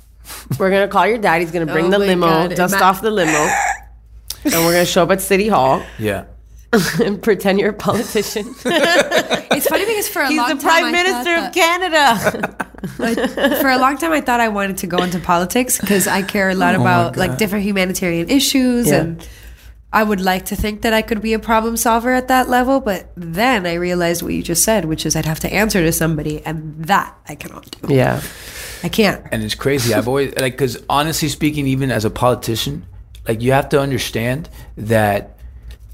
We're 0.58 0.70
gonna 0.74 0.88
call 0.88 1.06
your 1.06 1.18
dad. 1.18 1.40
He's 1.40 1.50
gonna 1.54 1.66
bring 1.76 1.86
Oh 1.86 1.90
the 1.96 1.98
limo, 2.10 2.26
God. 2.26 2.54
dust 2.54 2.74
Ima- 2.74 2.84
off 2.84 2.98
the 3.02 3.10
limo, 3.10 3.42
and 4.44 4.58
we're 4.66 4.74
gonna 4.78 4.84
show 4.86 5.02
up 5.06 5.10
at 5.10 5.20
City 5.22 5.48
Hall 5.48 5.82
yeah 5.98 6.24
and 6.72 7.20
pretend 7.28 7.58
you're 7.60 7.70
a 7.70 7.72
politician. 7.74 8.54
It's 9.52 9.66
funny 9.66 9.84
because 9.84 10.08
for 10.08 10.22
a 10.22 10.28
He's 10.28 10.38
long 10.38 10.56
the 10.56 10.62
time 10.62 10.62
prime 10.62 10.84
I 10.86 10.90
minister 10.92 11.34
thought 11.34 11.48
of 11.48 11.54
Canada. 11.54 12.66
that- 12.98 13.58
for 13.60 13.68
a 13.68 13.78
long 13.78 13.98
time 13.98 14.12
I 14.12 14.20
thought 14.20 14.40
I 14.40 14.48
wanted 14.48 14.78
to 14.78 14.86
go 14.86 15.02
into 15.02 15.18
politics 15.18 15.78
because 15.80 16.06
I 16.06 16.22
care 16.22 16.48
a 16.50 16.54
lot 16.54 16.74
Oh 16.76 16.80
about 16.80 17.16
like 17.16 17.36
different 17.36 17.64
humanitarian 17.64 18.30
issues 18.30 18.86
Yeah. 18.88 19.00
and 19.00 19.28
I 19.92 20.04
would 20.04 20.20
like 20.20 20.46
to 20.46 20.56
think 20.56 20.82
that 20.82 20.92
I 20.92 21.02
could 21.02 21.20
be 21.20 21.32
a 21.34 21.40
problem 21.40 21.76
solver 21.76 22.12
at 22.12 22.28
that 22.28 22.48
level, 22.48 22.78
but 22.80 23.10
then 23.16 23.66
I 23.66 23.74
realized 23.74 24.22
what 24.22 24.32
you 24.32 24.40
just 24.40 24.62
said, 24.62 24.84
which 24.84 25.04
is 25.04 25.16
I'd 25.16 25.26
have 25.26 25.40
to 25.40 25.52
answer 25.52 25.80
to 25.82 25.90
somebody, 25.90 26.40
and 26.46 26.76
that 26.84 27.12
I 27.28 27.34
cannot 27.34 27.68
do. 27.72 27.92
yeah. 27.92 28.22
I 28.84 28.88
can't. 28.88 29.26
and 29.32 29.42
it's 29.42 29.56
crazy. 29.56 29.92
I've 29.92 30.06
always 30.06 30.32
like 30.38 30.52
because 30.52 30.78
honestly 30.88 31.28
speaking, 31.28 31.66
even 31.66 31.90
as 31.90 32.04
a 32.04 32.10
politician, 32.10 32.86
like 33.26 33.42
you 33.42 33.50
have 33.50 33.68
to 33.70 33.80
understand 33.80 34.48
that 34.76 35.36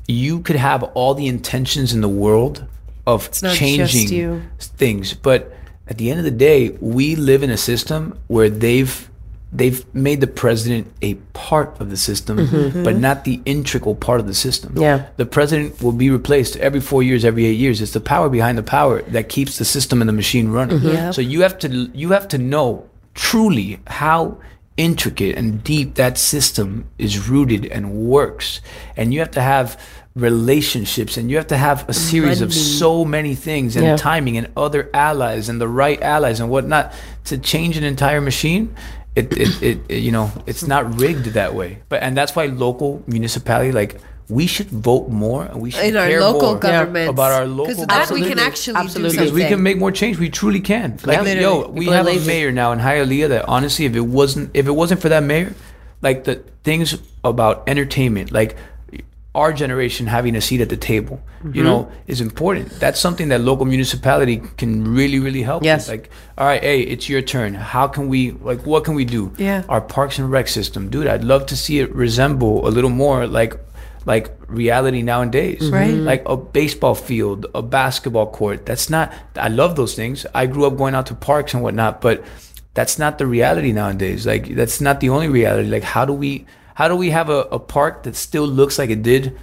you 0.09 0.41
could 0.41 0.57
have 0.57 0.83
all 0.95 1.15
the 1.15 1.27
intentions 1.27 1.93
in 1.93 2.01
the 2.01 2.09
world 2.09 2.65
of 3.07 3.31
changing 3.55 4.43
things, 4.59 5.15
but 5.15 5.53
at 5.89 5.99
the 5.99 6.11
end 6.11 6.19
of 6.19 6.25
the 6.25 6.31
day, 6.31 6.71
we 6.81 7.15
live 7.17 7.43
in 7.43 7.51
a 7.51 7.57
system 7.57 8.19
where 8.27 8.51
they've 8.51 9.09
they've 9.53 9.95
made 9.95 10.21
the 10.21 10.27
president 10.27 10.93
a 11.03 11.15
part 11.33 11.81
of 11.81 11.89
the 11.89 11.97
system, 11.97 12.37
but 12.85 12.97
not 12.97 13.25
the 13.25 13.41
integral 13.47 13.95
part 13.95 14.21
of 14.21 14.27
the 14.27 14.35
system. 14.35 14.77
Yeah. 14.77 15.07
the 15.17 15.25
president 15.25 15.81
will 15.81 15.93
be 15.93 16.11
replaced 16.11 16.57
every 16.57 16.81
four 16.81 17.03
years, 17.03 17.25
every 17.25 17.47
eight 17.47 17.57
years. 17.57 17.81
It's 17.81 17.93
the 17.93 18.01
power 18.01 18.29
behind 18.29 18.59
the 18.59 18.65
power 18.65 19.03
that 19.03 19.29
keeps 19.29 19.59
the 19.59 19.65
system 19.65 20.03
and 20.03 20.09
the 20.09 20.13
machine 20.13 20.49
running. 20.49 20.81
Yep. 20.83 21.15
So 21.15 21.21
you 21.21 21.43
have 21.43 21.59
to 21.61 21.69
you 21.95 22.11
have 22.11 22.29
to 22.29 22.39
know 22.39 22.89
truly 23.15 23.79
how 23.87 24.39
intricate 24.77 25.37
and 25.37 25.63
deep 25.65 25.95
that 25.95 26.19
system 26.19 26.87
is 26.99 27.29
rooted 27.29 27.67
and 27.67 27.93
works. 27.93 28.61
And 28.97 29.13
you 29.15 29.21
have 29.21 29.31
to 29.33 29.41
have 29.43 29.81
relationships 30.15 31.17
and 31.17 31.31
you 31.31 31.37
have 31.37 31.47
to 31.49 31.57
have 31.57 31.87
a 31.89 31.93
series 31.93 32.41
of 32.41 32.53
so 32.53 33.05
many 33.05 33.35
things 33.35 33.77
and 33.77 33.85
Yeah. 33.85 33.97
timing 33.97 34.37
and 34.39 34.49
other 34.57 34.89
allies 34.95 35.49
and 35.51 35.61
the 35.61 35.69
right 35.69 36.01
allies 36.03 36.41
and 36.41 36.49
whatnot 36.51 36.93
to 37.25 37.37
change 37.39 37.77
an 37.77 37.85
entire 37.85 38.21
machine. 38.21 38.75
It, 39.15 39.33
it, 39.37 39.63
it, 39.63 39.79
it 39.89 39.99
you 40.03 40.13
know 40.13 40.31
it's 40.45 40.67
not 40.67 41.01
rigged 41.01 41.25
that 41.41 41.55
way 41.55 41.79
but 41.89 42.03
and 42.03 42.15
that's 42.15 42.37
why 42.37 42.47
local 42.47 43.03
municipality 43.07 43.73
like 43.73 43.97
we 44.29 44.47
should 44.47 44.69
vote 44.69 45.09
more 45.09 45.45
and 45.45 45.61
we 45.61 45.71
should 45.71 45.85
in 45.85 45.97
our 45.97 46.09
care 46.09 46.21
local 46.21 46.51
more 46.53 46.59
governments 46.59 47.11
about 47.11 47.33
our 47.33 47.47
local 47.47 47.67
government. 47.75 47.89
because 47.89 48.09
that 48.09 48.15
we 48.15 48.23
can 48.29 48.39
actually 48.41 48.77
Absolutely. 48.77 49.11
do 49.11 49.17
because 49.19 49.33
we 49.33 49.45
can 49.45 49.63
make 49.63 49.79
more 49.79 49.93
change. 49.93 50.19
We 50.19 50.31
truly 50.31 50.61
can. 50.61 50.99
Like, 51.05 51.25
Yeah. 51.27 51.41
yo, 51.41 51.69
we 51.69 51.81
People 51.81 51.95
are 51.95 51.97
have 51.99 52.09
a 52.09 52.27
mayor 52.27 52.51
now 52.51 52.73
in 52.73 52.81
Hialeah 52.81 53.29
that 53.29 53.45
honestly, 53.49 53.85
if 53.85 53.95
it 53.95 54.01
wasn't, 54.01 54.51
if 54.55 54.67
it 54.67 54.73
wasn't 54.73 55.01
for 55.01 55.09
that 55.11 55.23
mayor, 55.23 55.55
like 56.03 56.25
the 56.25 56.43
things 56.65 56.99
about 57.23 57.63
entertainment, 57.69 58.33
like 58.33 58.57
our 59.35 59.53
generation 59.53 60.07
having 60.07 60.35
a 60.35 60.41
seat 60.41 60.61
at 60.61 60.71
the 60.71 60.77
table, 60.77 61.21
Mm-hmm. 61.45 61.55
you 61.59 61.63
know, 61.63 61.93
is 62.09 62.21
important. 62.23 62.71
That's 62.81 62.99
something 62.99 63.29
that 63.29 63.41
local 63.43 63.67
municipality 63.67 64.39
can 64.57 64.95
really, 64.95 65.21
really 65.21 65.43
help. 65.43 65.63
with. 65.63 65.87
Like, 65.89 66.09
all 66.39 66.47
right, 66.47 66.63
hey, 66.63 66.81
it's 66.81 67.09
your 67.11 67.21
turn. 67.23 67.53
How 67.55 67.87
can 67.87 68.09
we, 68.09 68.31
like, 68.33 68.65
what 68.67 68.83
can 68.85 68.95
we 68.95 69.05
do? 69.05 69.31
Yeah. 69.37 69.63
Our 69.69 69.83
parks 69.83 70.19
and 70.19 70.31
rec 70.33 70.49
system, 70.49 70.89
dude. 70.89 71.07
I'd 71.07 71.23
love 71.23 71.45
to 71.47 71.57
see 71.57 71.79
it 71.79 71.95
resemble 71.95 72.67
a 72.67 72.71
little 72.71 72.91
more 72.91 73.27
like. 73.29 73.55
Like 74.07 74.31
reality 74.47 75.03
nowadays, 75.03 75.61
mm-hmm. 75.61 75.75
Right. 75.75 75.95
Like 75.95 76.23
a 76.27 76.37
baseball 76.37 76.95
field, 76.95 77.47
a 77.55 77.61
basketball 77.61 78.31
court. 78.31 78.65
That's 78.65 78.89
not. 78.89 79.13
I 79.35 79.49
love 79.49 79.75
those 79.77 79.95
things. 79.95 80.25
I 80.33 80.47
grew 80.47 80.65
up 80.65 80.77
going 80.79 80.95
out 80.95 81.07
to 81.07 81.15
parks 81.15 81.53
and 81.55 81.63
whatnot, 81.63 82.01
but 82.01 82.25
that's 82.75 82.99
not 82.99 83.19
the 83.19 83.27
reality 83.27 83.73
nowadays. 83.73 84.25
Like 84.25 84.55
that's 84.55 84.81
not 84.81 85.01
the 85.01 85.09
only 85.11 85.29
reality. 85.29 85.69
Like 85.69 85.83
how 85.83 86.05
do 86.05 86.13
we 86.13 86.47
how 86.75 86.89
do 86.89 86.95
we 86.95 87.11
have 87.11 87.29
a, 87.31 87.49
a 87.51 87.59
park 87.59 88.05
that 88.05 88.15
still 88.15 88.47
looks 88.47 88.79
like 88.79 88.91
it 88.91 89.03
did 89.03 89.37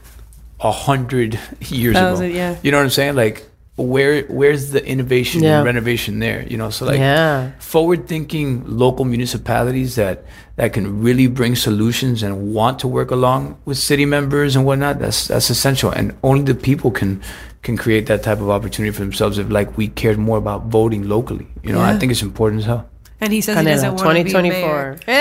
a 0.62 0.72
hundred 0.72 1.38
years 1.60 1.96
Thousand, 1.96 2.28
ago? 2.28 2.36
yeah. 2.36 2.58
You 2.64 2.72
know 2.72 2.78
what 2.78 2.84
I'm 2.86 2.90
saying? 2.90 3.16
Like 3.16 3.46
where 3.76 4.22
where's 4.26 4.70
the 4.70 4.86
innovation 4.86 5.42
Yeah. 5.42 5.58
and 5.58 5.66
renovation 5.66 6.20
there? 6.20 6.46
You 6.48 6.58
know, 6.58 6.70
so 6.70 6.86
like 6.86 7.00
Yeah. 7.00 7.52
forward 7.60 8.08
thinking 8.08 8.64
local 8.68 9.04
municipalities 9.06 9.96
that 9.96 10.24
that 10.58 10.74
can 10.74 11.02
really 11.02 11.26
bring 11.26 11.56
solutions 11.56 12.22
and 12.22 12.54
want 12.54 12.78
to 12.80 12.88
work 12.88 13.10
along 13.10 13.58
with 13.66 13.78
city 13.80 14.06
members 14.06 14.56
and 14.56 14.64
whatnot 14.66 15.00
that's 15.00 15.28
that's 15.28 15.50
essential 15.50 15.90
and 15.90 16.14
only 16.22 16.44
the 16.44 16.54
people 16.54 16.92
can 16.92 17.20
can 17.64 17.76
create 17.76 18.06
that 18.06 18.22
type 18.22 18.40
of 18.40 18.50
opportunity 18.52 18.92
for 18.94 19.02
themselves 19.02 19.40
if 19.40 19.50
like 19.50 19.76
we 19.78 19.88
cared 19.88 20.20
more 20.20 20.38
about 20.38 20.66
voting 20.68 21.08
locally 21.10 21.48
you 21.64 21.74
know 21.74 21.82
i 21.82 21.98
think 21.98 22.12
it's 22.12 22.22
important 22.22 22.60
as 22.62 22.68
hell 22.68 22.86
and 23.22 23.34
he 23.34 23.42
says 23.42 23.58
he 23.58 23.64
doesn't 23.66 23.96
want 23.96 24.18
to 24.18 24.24
be 24.24 24.34
mayor. 24.34 24.98
2024. 25.02 25.14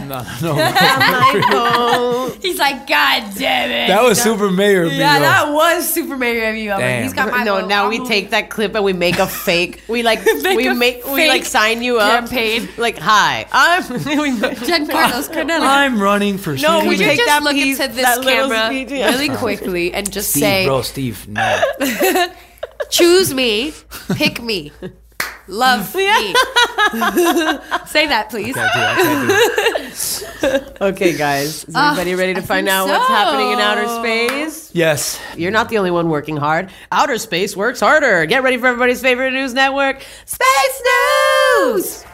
Yeah. 0.00 0.24
no 0.42 0.54
no 1.50 2.34
He's 2.40 2.58
like, 2.58 2.86
God 2.86 3.32
damn 3.36 3.70
it. 3.70 3.88
that 3.88 4.02
was 4.02 4.20
super 4.20 4.50
mayor 4.50 4.82
of 4.84 4.92
me, 4.92 4.98
Yeah, 4.98 5.14
though. 5.18 5.24
that 5.24 5.52
was 5.52 5.88
Super 5.92 6.16
Mario 6.16 6.50
of 6.50 6.56
you. 6.56 6.70
I'm 6.72 6.76
like, 6.80 6.80
Damn. 6.88 7.02
He's 7.04 7.12
got 7.12 7.30
my 7.30 7.44
no, 7.44 7.60
vote. 7.60 7.68
now 7.68 7.84
I'm 7.84 7.90
we 7.90 7.98
moving. 7.98 8.10
take 8.12 8.30
that 8.30 8.50
clip 8.50 8.74
and 8.74 8.84
we 8.84 8.92
make 8.92 9.18
a 9.18 9.26
fake. 9.26 9.82
We 9.88 10.02
like 10.02 10.20
Make 10.42 10.56
we 10.56 10.66
a 10.66 10.74
make 10.74 11.04
we 11.06 11.28
like 11.28 11.42
fake 11.42 11.44
sign 11.44 11.82
you 11.82 11.98
up. 11.98 12.28
campaign. 12.28 12.68
Like 12.78 12.98
hi, 12.98 13.46
I'm. 13.52 13.82
we, 13.92 13.98
Jencarlos 14.68 15.30
Canela. 15.30 15.60
i'm 15.62 16.00
running 16.00 16.38
for 16.38 16.54
No, 16.56 16.78
city 16.80 16.88
we 16.88 16.96
you 16.96 17.04
take 17.04 17.18
just 17.18 17.28
that 17.28 17.42
look 17.42 17.52
piece- 17.54 17.78
into 17.80 17.94
that 17.94 18.16
this 18.16 18.24
little 18.24 18.48
camera 18.50 18.66
speech, 18.66 18.90
yeah. 18.90 19.10
really 19.10 19.28
quickly 19.36 19.92
and 19.94 20.10
just 20.10 20.30
steve 20.30 20.40
say, 20.42 20.66
bro 20.66 20.82
steve 20.82 21.26
no 21.28 21.62
choose 22.90 23.32
me, 23.32 23.72
pick 24.14 24.42
me, 24.42 24.72
love 25.48 25.92
mm. 25.92 25.96
me. 25.96 26.34
say 27.86 28.06
that, 28.06 28.28
please. 28.30 28.54
I 28.56 28.68
do 28.72 28.80
I 28.80 30.60
do 30.60 30.74
okay, 30.80 31.16
guys, 31.16 31.64
is 31.64 31.74
ah, 31.74 31.92
everybody 31.92 32.14
ready 32.14 32.34
to 32.34 32.40
I 32.40 32.44
find 32.44 32.66
think 32.66 32.74
out 32.74 32.88
what's 32.88 33.08
happening 33.08 33.52
in 33.52 33.58
outer 33.58 33.88
space? 34.00 34.70
yes 34.74 35.20
You're 35.36 35.50
not 35.50 35.68
the 35.68 35.78
only 35.78 35.90
one 35.90 36.08
working 36.08 36.36
hard. 36.36 36.70
Outer 36.92 37.18
space 37.18 37.56
works 37.56 37.80
harder. 37.80 38.26
Get 38.26 38.42
ready 38.42 38.56
for 38.56 38.66
everybody's 38.66 39.00
favorite 39.00 39.32
news 39.32 39.54
network, 39.54 40.04
Space 40.24 40.82
News. 41.62 42.04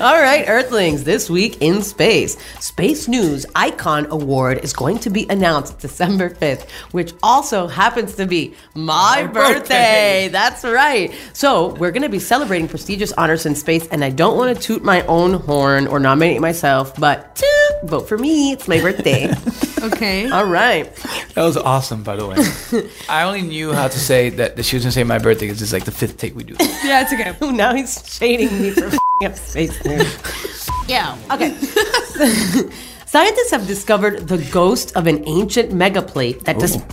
All 0.00 0.20
right, 0.20 0.44
Earthlings, 0.48 1.04
this 1.04 1.30
week 1.30 1.58
in 1.60 1.82
space. 1.82 2.36
Space 2.60 3.06
News 3.06 3.46
Icon 3.54 4.06
Award 4.10 4.58
is 4.64 4.72
going 4.72 4.98
to 5.00 5.10
be 5.10 5.26
announced 5.30 5.78
December 5.78 6.30
5th, 6.30 6.68
which 6.92 7.12
also 7.22 7.68
happens 7.68 8.14
to 8.16 8.26
be 8.26 8.54
my 8.74 9.24
birthday. 9.26 9.58
birthday. 9.58 10.28
That's 10.28 10.64
right. 10.64 11.14
So, 11.32 11.74
we're 11.74 11.92
going 11.92 12.02
to 12.02 12.08
be 12.08 12.18
celebrating 12.18 12.66
prestigious 12.68 13.12
honors 13.12 13.46
in 13.46 13.54
space, 13.54 13.86
and 13.88 14.04
I 14.04 14.10
don't 14.10 14.36
want 14.36 14.56
to 14.56 14.60
toot 14.62 14.82
my 14.82 15.02
own 15.06 15.34
horn 15.34 15.86
or 15.86 16.00
nominate 16.00 16.40
myself, 16.40 16.96
but 16.98 17.36
toot, 17.36 17.88
vote 17.90 18.08
for 18.08 18.18
me. 18.18 18.52
It's 18.52 18.66
my 18.68 18.80
birthday. 18.80 19.32
Okay. 19.82 20.30
All 20.30 20.46
right. 20.46 20.94
that 21.34 21.42
was 21.42 21.56
awesome 21.56 22.04
by 22.04 22.14
the 22.14 22.24
way 22.24 22.88
i 23.08 23.24
only 23.24 23.42
knew 23.42 23.72
how 23.72 23.88
to 23.88 23.98
say 23.98 24.30
that, 24.30 24.54
that 24.54 24.62
she 24.62 24.76
was 24.76 24.84
gonna 24.84 24.92
say 24.92 25.02
my 25.02 25.18
birthday 25.18 25.46
because 25.46 25.60
it's 25.60 25.72
like 25.72 25.84
the 25.84 25.90
fifth 25.90 26.18
take 26.18 26.36
we 26.36 26.44
do 26.44 26.54
Yeah, 26.84 27.02
it's 27.02 27.12
okay. 27.12 27.34
now 27.52 27.74
he's 27.74 28.00
shading 28.06 28.62
me 28.62 28.70
for 28.70 28.96
f***ing 29.24 29.26
up 29.26 29.36
space 29.36 29.84
news. 29.84 30.68
yeah. 30.88 31.16
Okay. 31.30 31.54
Scientists 33.06 33.50
have 33.50 33.66
discovered 33.66 34.26
the 34.28 34.38
ghost 34.50 34.96
of 34.96 35.06
an 35.06 35.22
ancient 35.28 35.70
megaplate 35.70 36.44
that 36.44 36.58
dis- 36.58 36.78
oh. 36.78 36.86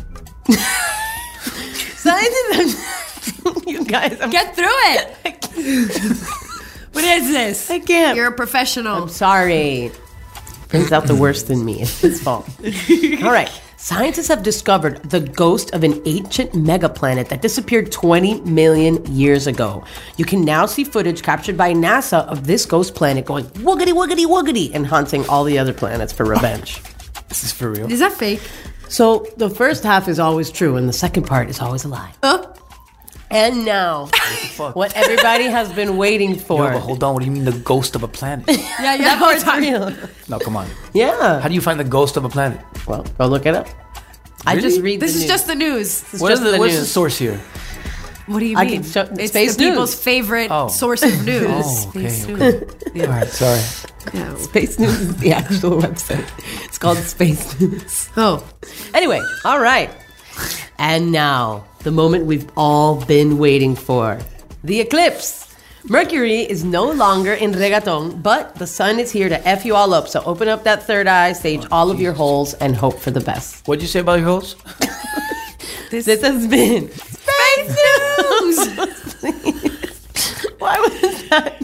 Scientists 1.95 3.41
have 3.43 3.63
you 3.67 3.85
guys, 3.85 4.19
I'm, 4.21 4.29
Get 4.29 4.55
through 4.55 4.65
it. 4.67 5.15
what 6.93 7.03
is 7.03 7.27
this? 7.31 7.69
I 7.71 7.79
can't. 7.79 8.15
You're 8.17 8.27
a 8.27 8.31
professional. 8.35 9.03
I'm 9.03 9.09
sorry. 9.09 9.91
Brings 10.69 10.91
out 10.91 11.07
the 11.07 11.15
worst 11.15 11.49
in 11.49 11.63
me. 11.65 11.81
It's 11.81 12.01
his 12.01 12.21
fault. 12.21 12.47
All 13.23 13.31
right. 13.31 13.49
Scientists 13.81 14.27
have 14.27 14.43
discovered 14.43 15.01
the 15.09 15.21
ghost 15.21 15.73
of 15.73 15.85
an 15.85 16.01
ancient 16.05 16.51
megaplanet 16.51 17.29
that 17.29 17.41
disappeared 17.41 17.89
20 17.89 18.41
million 18.41 19.03
years 19.05 19.47
ago. 19.47 19.85
You 20.17 20.25
can 20.25 20.43
now 20.43 20.65
see 20.65 20.83
footage 20.83 21.23
captured 21.23 21.55
by 21.55 21.71
NASA 21.71 22.27
of 22.27 22.45
this 22.45 22.65
ghost 22.65 22.93
planet 22.93 23.23
going 23.23 23.45
woogity 23.45 23.93
woogity 23.93 24.25
woogity 24.25 24.75
and 24.75 24.85
hunting 24.85 25.25
all 25.29 25.45
the 25.45 25.57
other 25.57 25.71
planets 25.71 26.11
for 26.11 26.25
revenge. 26.25 26.83
this 27.29 27.45
is 27.45 27.53
for 27.53 27.71
real 27.71 27.89
Is 27.89 27.99
that 27.99 28.11
fake? 28.11 28.41
So 28.89 29.25
the 29.37 29.49
first 29.49 29.83
half 29.83 30.09
is 30.09 30.19
always 30.19 30.51
true 30.51 30.75
and 30.75 30.89
the 30.89 30.93
second 30.93 31.25
part 31.25 31.49
is 31.49 31.61
always 31.61 31.85
a 31.85 31.87
lie. 31.87 32.11
Oh. 32.21 32.58
And 33.31 33.63
now, 33.63 34.07
what 34.73 34.95
everybody 34.95 35.45
has 35.45 35.71
been 35.71 35.97
waiting 35.97 36.35
for. 36.35 36.65
Yo, 36.65 36.73
but 36.73 36.79
hold 36.79 37.03
on 37.03 37.13
what 37.13 37.19
do 37.19 37.25
you 37.27 37.31
mean 37.31 37.45
the 37.45 37.51
ghost 37.59 37.95
of 37.95 38.01
a 38.03 38.07
planet 38.07 38.45
Yeah, 38.49 38.55
yeah. 38.79 38.97
that 38.97 39.19
part's 39.19 39.45
real. 39.45 39.93
no 40.27 40.39
come 40.39 40.57
on 40.57 40.67
Yeah. 40.93 41.39
how 41.39 41.47
do 41.47 41.53
you 41.53 41.61
find 41.61 41.79
the 41.79 41.83
ghost 41.83 42.17
of 42.17 42.25
a 42.25 42.29
planet 42.29 42.59
Well, 42.87 43.03
go 43.17 43.27
look 43.27 43.45
it 43.45 43.53
up. 43.55 43.67
I 44.47 44.59
just 44.59 44.81
read 44.81 44.99
This 44.99 45.11
the 45.13 45.17
is 45.17 45.21
news. 45.23 45.27
just 45.29 45.47
the 45.47 45.55
news. 45.55 46.01
What 46.19 46.31
is 46.31 46.39
just 46.39 46.43
the, 46.43 46.51
the 46.51 46.57
what's 46.59 46.73
the 46.73 46.79
news. 46.79 46.91
source 46.91 47.17
here? 47.19 47.37
What 48.25 48.39
do 48.39 48.45
you 48.45 48.57
I 48.57 48.65
mean? 48.65 48.81
can 48.81 48.91
show- 48.91 49.09
it's 49.17 49.31
Space 49.33 49.55
the 49.57 49.63
people's 49.69 49.91
News. 49.93 50.03
favorite 50.03 50.49
Oh. 50.51 50.67
source 50.69 51.03
of 51.03 51.25
news. 51.25 51.45
Oh, 51.49 51.89
okay, 51.89 52.09
Space 52.09 52.23
okay. 52.29 52.65
News. 52.93 53.03
All 53.05 53.13
right, 53.13 53.27
sorry. 53.27 53.61
Yeah. 54.13 54.35
Space 54.37 54.79
News 54.79 55.01
is 55.01 55.17
the 55.17 55.33
actual 55.33 55.81
website. 55.85 56.25
It's 56.65 56.77
called 56.77 56.97
Space 56.99 57.59
News. 57.59 58.09
Oh, 58.17 58.43
Anyway, 58.93 59.21
all 59.45 59.59
right. 59.59 59.89
And 60.79 61.11
now, 61.11 61.65
the 61.83 61.91
moment 61.91 62.25
we've 62.25 62.49
all 62.55 63.03
been 63.05 63.37
waiting 63.37 63.75
for 63.75 64.19
the 64.63 64.79
eclipse. 64.79 65.53
Mercury 65.83 66.41
is 66.41 66.63
no 66.63 66.89
longer 66.91 67.33
in 67.33 67.51
reggaeton, 67.51 68.23
but 68.23 68.55
the 68.55 68.67
sun 68.67 68.99
is 68.99 69.11
here 69.11 69.29
to 69.29 69.47
F 69.47 69.65
you 69.65 69.75
all 69.75 69.93
up. 69.93 70.07
So 70.07 70.23
open 70.23 70.47
up 70.47 70.63
that 70.63 70.83
third 70.83 71.07
eye, 71.07 71.33
stage 71.33 71.63
oh, 71.65 71.67
all 71.71 71.91
of 71.91 71.99
your 72.01 72.13
holes, 72.13 72.53
and 72.55 72.75
hope 72.75 72.97
for 72.97 73.11
the 73.11 73.21
best. 73.21 73.67
What'd 73.67 73.81
you 73.81 73.87
say 73.87 73.99
about 73.99 74.19
your 74.19 74.27
host? 74.27 74.57
This, 75.89 76.05
has 76.05 76.47
been 76.47 76.87
Space 76.91 77.75
News! 78.39 78.77
Why 80.59 80.79
was 80.79 81.29
that? 81.29 81.55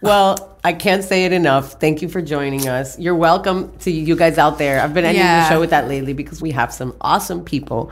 Well, 0.00 0.56
I 0.64 0.72
can't 0.72 1.02
say 1.04 1.24
it 1.24 1.32
enough. 1.32 1.80
Thank 1.80 2.02
you 2.02 2.08
for 2.08 2.20
joining 2.20 2.68
us. 2.68 2.98
You're 2.98 3.14
welcome 3.14 3.76
to 3.78 3.90
you 3.90 4.16
guys 4.16 4.38
out 4.38 4.58
there. 4.58 4.80
I've 4.80 4.94
been 4.94 5.04
ending 5.04 5.22
Yeah. 5.22 5.44
the 5.48 5.54
show 5.54 5.60
with 5.60 5.70
that 5.70 5.88
lately 5.88 6.12
because 6.12 6.40
we 6.42 6.50
have 6.52 6.72
some 6.72 6.94
awesome 7.00 7.44
people 7.44 7.90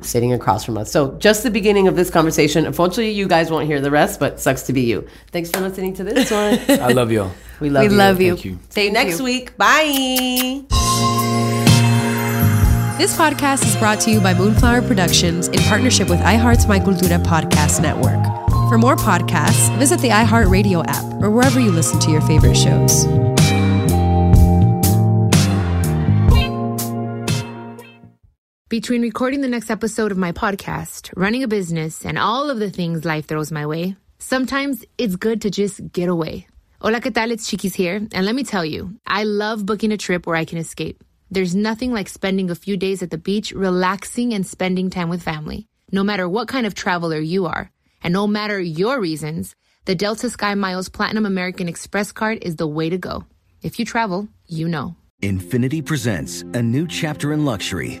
sitting 0.00 0.32
across 0.32 0.64
from 0.64 0.76
us. 0.76 0.90
So, 0.90 1.12
just 1.18 1.42
the 1.44 1.50
beginning 1.50 1.88
of 1.88 1.96
this 1.96 2.10
conversation. 2.10 2.66
Unfortunately, 2.66 3.12
you 3.12 3.26
guys 3.28 3.50
won't 3.50 3.66
hear 3.66 3.80
the 3.80 3.90
rest, 3.90 4.20
but 4.20 4.40
sucks 4.40 4.62
to 4.64 4.72
be 4.72 4.82
you. 4.82 5.06
Thanks 5.32 5.50
for 5.50 5.60
listening 5.60 5.94
to 5.94 6.04
this 6.04 6.30
one. 6.30 6.58
I 6.80 6.88
love 6.92 7.10
y'all. 7.12 7.30
We 7.60 7.70
love 7.70 7.82
we 7.82 7.86
you. 7.86 7.90
We 7.92 7.96
love 7.96 8.20
you. 8.20 8.32
Thank 8.34 8.44
you. 8.44 8.58
See 8.70 8.84
you 8.86 8.92
next 8.92 9.18
you. 9.20 9.24
week. 9.24 9.56
Bye. 9.56 10.64
This 12.98 13.16
podcast 13.16 13.64
is 13.64 13.76
brought 13.76 14.00
to 14.00 14.10
you 14.10 14.20
by 14.20 14.34
Moonflower 14.34 14.82
Productions 14.82 15.46
in 15.48 15.60
partnership 15.60 16.08
with 16.08 16.18
iHeart's 16.20 16.66
My 16.66 16.80
Cultura 16.80 17.22
podcast 17.24 17.80
network. 17.80 18.43
For 18.74 18.78
more 18.78 18.96
podcasts, 18.96 19.72
visit 19.78 20.00
the 20.00 20.08
iHeartRadio 20.08 20.84
app 20.88 21.22
or 21.22 21.30
wherever 21.30 21.60
you 21.60 21.70
listen 21.70 22.00
to 22.00 22.10
your 22.10 22.20
favorite 22.22 22.56
shows. 22.56 23.06
Between 28.68 29.02
recording 29.02 29.42
the 29.42 29.48
next 29.48 29.70
episode 29.70 30.10
of 30.10 30.18
my 30.18 30.32
podcast, 30.32 31.12
running 31.14 31.44
a 31.44 31.46
business, 31.46 32.04
and 32.04 32.18
all 32.18 32.50
of 32.50 32.58
the 32.58 32.68
things 32.68 33.04
life 33.04 33.26
throws 33.26 33.52
my 33.52 33.64
way, 33.64 33.94
Sometimes 34.18 34.84
it's 34.98 35.14
good 35.14 35.42
to 35.42 35.50
just 35.50 35.92
get 35.92 36.08
away. 36.08 36.48
Hola, 36.80 37.00
¿qué 37.00 37.14
tal? 37.14 37.30
It's 37.30 37.46
Chiquis 37.46 37.76
here. 37.76 37.98
And 38.12 38.26
let 38.26 38.34
me 38.34 38.42
tell 38.42 38.64
you, 38.64 38.98
I 39.06 39.22
love 39.22 39.64
booking 39.64 39.92
a 39.92 39.96
trip 39.96 40.26
where 40.26 40.34
I 40.34 40.44
can 40.44 40.58
escape. 40.58 41.04
There's 41.30 41.54
nothing 41.54 41.92
like 41.92 42.08
spending 42.08 42.50
a 42.50 42.56
few 42.56 42.76
days 42.76 43.04
at 43.04 43.10
the 43.10 43.18
beach, 43.18 43.52
relaxing 43.52 44.34
and 44.34 44.44
spending 44.44 44.90
time 44.90 45.10
with 45.10 45.22
family. 45.22 45.68
No 45.92 46.02
matter 46.02 46.28
what 46.28 46.48
kind 46.48 46.66
of 46.66 46.74
traveler 46.74 47.20
you 47.20 47.46
are, 47.46 47.70
and 48.04 48.12
no 48.12 48.26
matter 48.26 48.60
your 48.60 49.00
reasons, 49.00 49.56
the 49.86 49.94
Delta 49.94 50.28
SkyMiles 50.28 50.92
Platinum 50.92 51.26
American 51.26 51.68
Express 51.68 52.12
card 52.12 52.38
is 52.42 52.56
the 52.56 52.66
way 52.66 52.88
to 52.88 52.98
go. 52.98 53.24
If 53.62 53.78
you 53.78 53.84
travel, 53.84 54.28
you 54.46 54.68
know. 54.68 54.94
Infiniti 55.22 55.84
presents 55.84 56.42
a 56.52 56.62
new 56.62 56.86
chapter 56.86 57.32
in 57.32 57.44
luxury, 57.44 58.00